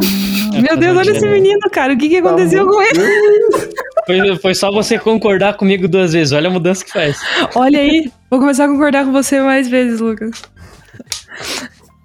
[0.54, 1.92] É meu Deus, olha esse menino, cara.
[1.94, 3.00] O que, que aconteceu com ele?
[4.06, 6.32] foi, foi só você concordar comigo duas vezes.
[6.32, 7.18] Olha a mudança que faz.
[7.54, 8.10] Olha aí.
[8.30, 10.42] Vou começar a concordar com você mais vezes, Lucas.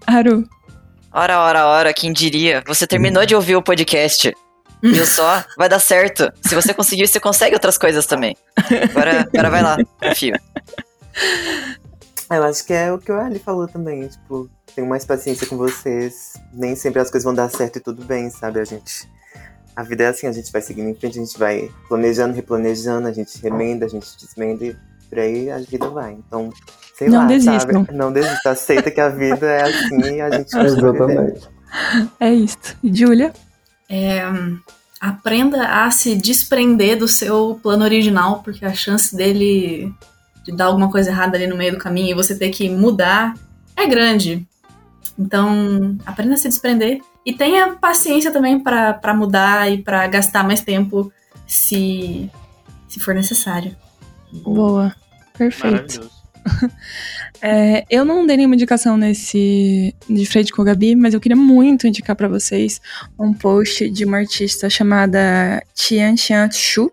[0.06, 0.44] Haru.
[1.12, 2.64] Ora, ora, ora, quem diria?
[2.68, 4.32] Você terminou de ouvir o podcast.
[4.84, 5.44] Viu só?
[5.58, 6.32] Vai dar certo.
[6.46, 8.36] Se você conseguir, você consegue outras coisas também.
[8.92, 10.36] Agora, agora vai lá, confio.
[12.30, 14.08] Eu acho que é o que o Ali falou também.
[14.08, 14.48] Tipo,
[14.78, 16.34] tenho mais paciência com vocês.
[16.54, 18.60] Nem sempre as coisas vão dar certo e tudo bem, sabe?
[18.60, 19.10] A gente.
[19.76, 23.08] A vida é assim, a gente vai seguindo em frente, a gente vai planejando, replanejando,
[23.08, 24.76] a gente remenda, a gente desmenda e
[25.10, 26.14] por aí a vida vai.
[26.14, 26.52] Então,
[26.96, 27.86] sei Não lá, desistam.
[27.86, 27.98] sabe?
[27.98, 28.52] Não desista.
[28.52, 30.54] Aceita que a vida é assim e a gente.
[30.58, 31.50] Exatamente.
[32.20, 32.58] É isso.
[32.84, 33.34] Júlia?
[33.90, 34.22] É,
[35.02, 39.92] aprenda a se desprender do seu plano original, porque a chance dele
[40.44, 43.34] de dar alguma coisa errada ali no meio do caminho e você ter que mudar
[43.76, 44.48] é grande.
[45.18, 50.44] Então, aprenda a se desprender e tenha paciência também pra pra mudar e pra gastar
[50.44, 51.12] mais tempo
[51.48, 52.30] se
[52.88, 53.76] se for necessário.
[54.44, 54.94] Boa.
[55.38, 56.10] Perfeito.
[57.42, 61.36] É, eu não dei nenhuma indicação nesse de frente com a Gabi, mas eu queria
[61.36, 62.82] muito indicar pra vocês
[63.20, 66.92] um post de uma artista chamada Tian Xian Shu.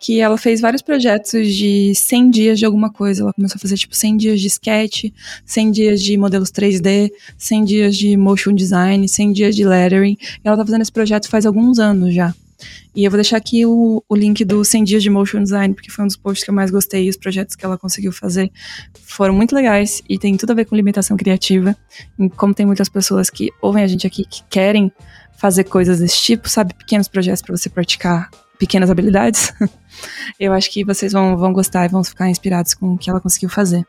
[0.00, 3.22] Que ela fez vários projetos de 100 dias de alguma coisa.
[3.22, 5.04] Ela começou a fazer tipo 100 dias de sketch,
[5.46, 10.16] 100 dias de modelos 3D, 100 dias de motion design, 100 dias de lettering.
[10.20, 12.34] E ela tá fazendo esse projeto faz alguns anos já.
[12.94, 15.90] E eu vou deixar aqui o, o link do 100 dias de motion design, porque
[15.90, 18.50] foi um dos posts que eu mais gostei e os projetos que ela conseguiu fazer
[19.02, 21.76] foram muito legais e tem tudo a ver com limitação criativa.
[22.18, 24.92] E como tem muitas pessoas que ouvem a gente aqui que querem
[25.36, 26.74] fazer coisas desse tipo, sabe?
[26.74, 29.52] Pequenos projetos para você praticar pequenas habilidades.
[30.38, 33.20] eu acho que vocês vão, vão gostar e vão ficar inspirados com o que ela
[33.20, 33.86] conseguiu fazer.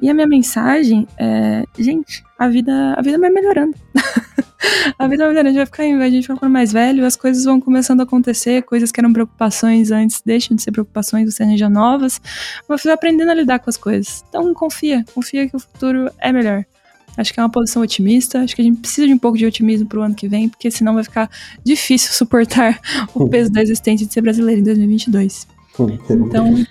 [0.00, 3.74] E a minha mensagem é, gente, a vida, a vida vai melhorando.
[4.98, 7.16] a vida vai melhorando, a gente vai ficar, a gente vai ficando mais velho, as
[7.16, 11.42] coisas vão começando a acontecer, coisas que eram preocupações antes deixam de ser preocupações, você
[11.42, 12.20] arranja novas,
[12.68, 14.24] você vai aprendendo a lidar com as coisas.
[14.28, 16.64] Então confia, confia que o futuro é melhor.
[17.16, 18.40] Acho que é uma posição otimista.
[18.40, 20.70] Acho que a gente precisa de um pouco de otimismo pro ano que vem, porque
[20.70, 21.30] senão vai ficar
[21.64, 22.80] difícil suportar
[23.14, 25.46] o peso da existência de ser brasileiro em 2022.
[26.10, 26.66] Então,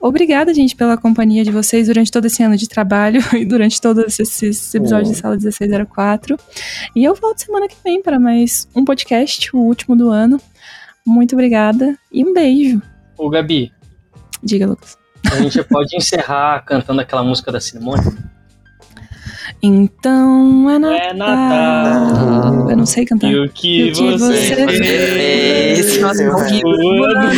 [0.00, 4.18] obrigada, gente, pela companhia de vocês durante todo esse ano de trabalho e durante todos
[4.18, 6.36] esses episódios de Sala 1604.
[6.94, 10.40] E eu volto semana que vem para mais um podcast, o último do ano.
[11.06, 12.80] Muito obrigada e um beijo.
[13.16, 13.72] Ô, Gabi.
[14.42, 14.98] Diga, Lucas.
[15.30, 18.16] A gente pode encerrar cantando aquela música da cerimônia?
[19.62, 20.94] Então é Natal.
[21.10, 22.70] É Natal.
[22.70, 23.30] Eu não sei cantar.
[23.30, 26.00] E o que, E o que você, você fez?
[26.00, 26.68] Nossa, Eu horrível.
[26.70, 27.30] O ano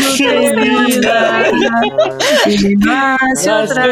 [2.46, 3.86] Ele nasce outra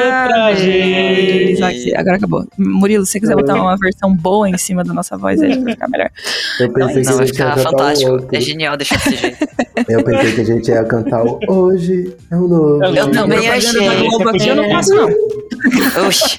[0.55, 1.61] vez.
[1.61, 2.44] Aqui, Agora acabou.
[2.57, 5.73] Murilo, se você quiser botar uma versão boa em cima da nossa voz, aí vai
[5.74, 6.11] ficar melhor.
[6.61, 8.12] Eu pensei Não, que vai a gente ia ficar fantástico.
[8.12, 8.28] outro.
[8.36, 9.39] É genial deixar desse jeito.
[9.89, 12.85] Eu pensei que a gente ia cantar o Hoje é o novo.
[12.85, 13.89] Eu Eu também achei.
[14.48, 15.09] eu não faço, não.
[16.07, 16.39] Oxi.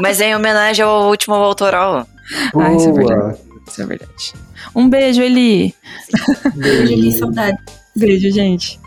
[0.00, 2.06] Mas é em homenagem ao último autoral.
[2.54, 3.06] Ah, isso é Boa.
[3.06, 3.38] verdade.
[3.68, 4.34] Isso é verdade.
[4.74, 5.74] Um beijo, Eli.
[6.54, 7.58] Beijo, Eli, saudade.
[7.96, 8.80] Beijo, gente.